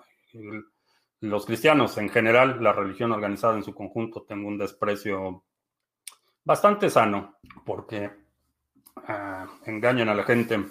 los 1.21 1.45
cristianos 1.45 1.97
en 1.97 2.09
general, 2.09 2.61
la 2.61 2.73
religión 2.73 3.11
organizada 3.11 3.55
en 3.55 3.63
su 3.63 3.73
conjunto, 3.73 4.23
tengo 4.23 4.47
un 4.47 4.57
desprecio 4.57 5.43
bastante 6.43 6.89
sano, 6.89 7.37
porque 7.65 8.09
ah, 9.07 9.47
engañan 9.65 10.09
a 10.09 10.15
la 10.15 10.23
gente. 10.23 10.63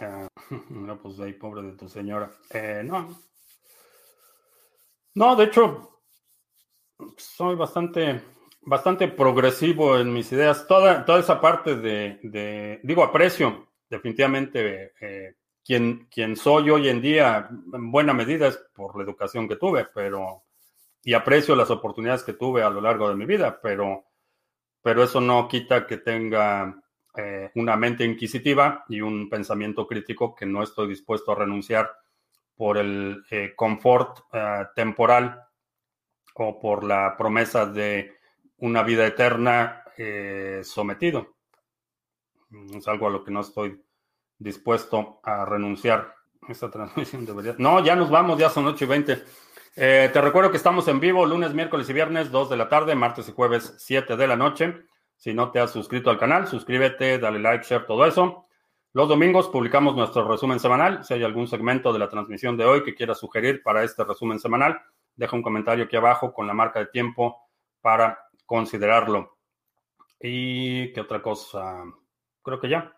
Ah, 0.00 0.28
no, 0.70 0.98
pues 0.98 1.20
ahí, 1.20 1.34
pobre 1.34 1.62
de 1.62 1.76
tu 1.76 1.88
señora. 1.88 2.30
Eh, 2.50 2.82
no. 2.84 3.16
No, 5.14 5.36
de 5.36 5.44
hecho, 5.44 6.02
soy 7.16 7.56
bastante, 7.56 8.22
bastante 8.62 9.08
progresivo 9.08 9.98
en 9.98 10.12
mis 10.12 10.30
ideas. 10.32 10.66
Toda, 10.66 11.04
toda 11.04 11.20
esa 11.20 11.40
parte 11.40 11.76
de, 11.76 12.80
digo, 12.82 13.02
aprecio 13.02 13.68
definitivamente 13.90 14.92
eh, 15.00 15.34
quien, 15.68 16.08
quien 16.10 16.34
soy 16.34 16.70
hoy 16.70 16.88
en 16.88 17.02
día, 17.02 17.46
en 17.50 17.92
buena 17.92 18.14
medida 18.14 18.46
es 18.48 18.56
por 18.74 18.96
la 18.96 19.04
educación 19.04 19.46
que 19.46 19.56
tuve, 19.56 19.84
pero, 19.94 20.44
y 21.04 21.12
aprecio 21.12 21.54
las 21.54 21.70
oportunidades 21.70 22.22
que 22.22 22.32
tuve 22.32 22.62
a 22.62 22.70
lo 22.70 22.80
largo 22.80 23.06
de 23.10 23.14
mi 23.14 23.26
vida, 23.26 23.60
pero, 23.60 24.06
pero 24.80 25.02
eso 25.02 25.20
no 25.20 25.46
quita 25.46 25.86
que 25.86 25.98
tenga 25.98 26.74
eh, 27.14 27.50
una 27.56 27.76
mente 27.76 28.02
inquisitiva 28.02 28.86
y 28.88 29.02
un 29.02 29.28
pensamiento 29.28 29.86
crítico 29.86 30.34
que 30.34 30.46
no 30.46 30.62
estoy 30.62 30.88
dispuesto 30.88 31.32
a 31.32 31.34
renunciar 31.34 31.92
por 32.56 32.78
el 32.78 33.22
eh, 33.30 33.52
confort 33.54 34.20
eh, 34.32 34.68
temporal 34.74 35.38
o 36.36 36.58
por 36.58 36.82
la 36.82 37.14
promesa 37.14 37.66
de 37.66 38.14
una 38.56 38.82
vida 38.82 39.06
eterna 39.06 39.84
sometido. 40.62 41.34
Es 42.72 42.86
algo 42.86 43.08
a 43.08 43.10
lo 43.10 43.24
que 43.24 43.32
no 43.32 43.40
estoy 43.40 43.82
dispuesto 44.38 45.20
a 45.22 45.44
renunciar. 45.44 46.14
Esta 46.48 46.70
transmisión 46.70 47.26
debería... 47.26 47.54
No, 47.58 47.84
ya 47.84 47.94
nos 47.96 48.10
vamos, 48.10 48.38
ya 48.38 48.48
son 48.48 48.66
8 48.66 48.84
y 48.84 48.88
20. 48.88 49.24
te 49.74 50.20
recuerdo 50.20 50.50
que 50.50 50.56
estamos 50.56 50.88
en 50.88 51.00
vivo 51.00 51.26
lunes, 51.26 51.52
miércoles 51.54 51.88
y 51.90 51.92
viernes, 51.92 52.30
2 52.30 52.50
de 52.50 52.56
la 52.56 52.68
tarde, 52.68 52.94
martes 52.94 53.28
y 53.28 53.32
jueves, 53.32 53.74
7 53.78 54.16
de 54.16 54.26
la 54.26 54.36
noche. 54.36 54.84
Si 55.16 55.34
no 55.34 55.50
te 55.50 55.58
has 55.58 55.72
suscrito 55.72 56.10
al 56.10 56.18
canal, 56.18 56.46
suscríbete, 56.46 57.18
dale 57.18 57.40
like, 57.40 57.64
share, 57.64 57.86
todo 57.86 58.06
eso. 58.06 58.46
Los 58.92 59.08
domingos 59.08 59.48
publicamos 59.48 59.94
nuestro 59.94 60.26
resumen 60.26 60.58
semanal. 60.58 61.04
Si 61.04 61.12
hay 61.12 61.22
algún 61.22 61.46
segmento 61.46 61.92
de 61.92 61.98
la 61.98 62.08
transmisión 62.08 62.56
de 62.56 62.64
hoy 62.64 62.82
que 62.82 62.94
quieras 62.94 63.18
sugerir 63.18 63.62
para 63.62 63.82
este 63.82 64.02
resumen 64.04 64.38
semanal, 64.38 64.80
deja 65.14 65.36
un 65.36 65.42
comentario 65.42 65.84
aquí 65.84 65.96
abajo 65.96 66.32
con 66.32 66.46
la 66.46 66.54
marca 66.54 66.78
de 66.78 66.86
tiempo 66.86 67.36
para 67.80 68.18
considerarlo. 68.46 69.36
¿Y 70.20 70.92
qué 70.92 71.00
otra 71.00 71.20
cosa? 71.20 71.84
Creo 72.42 72.58
que 72.58 72.68
ya. 72.68 72.97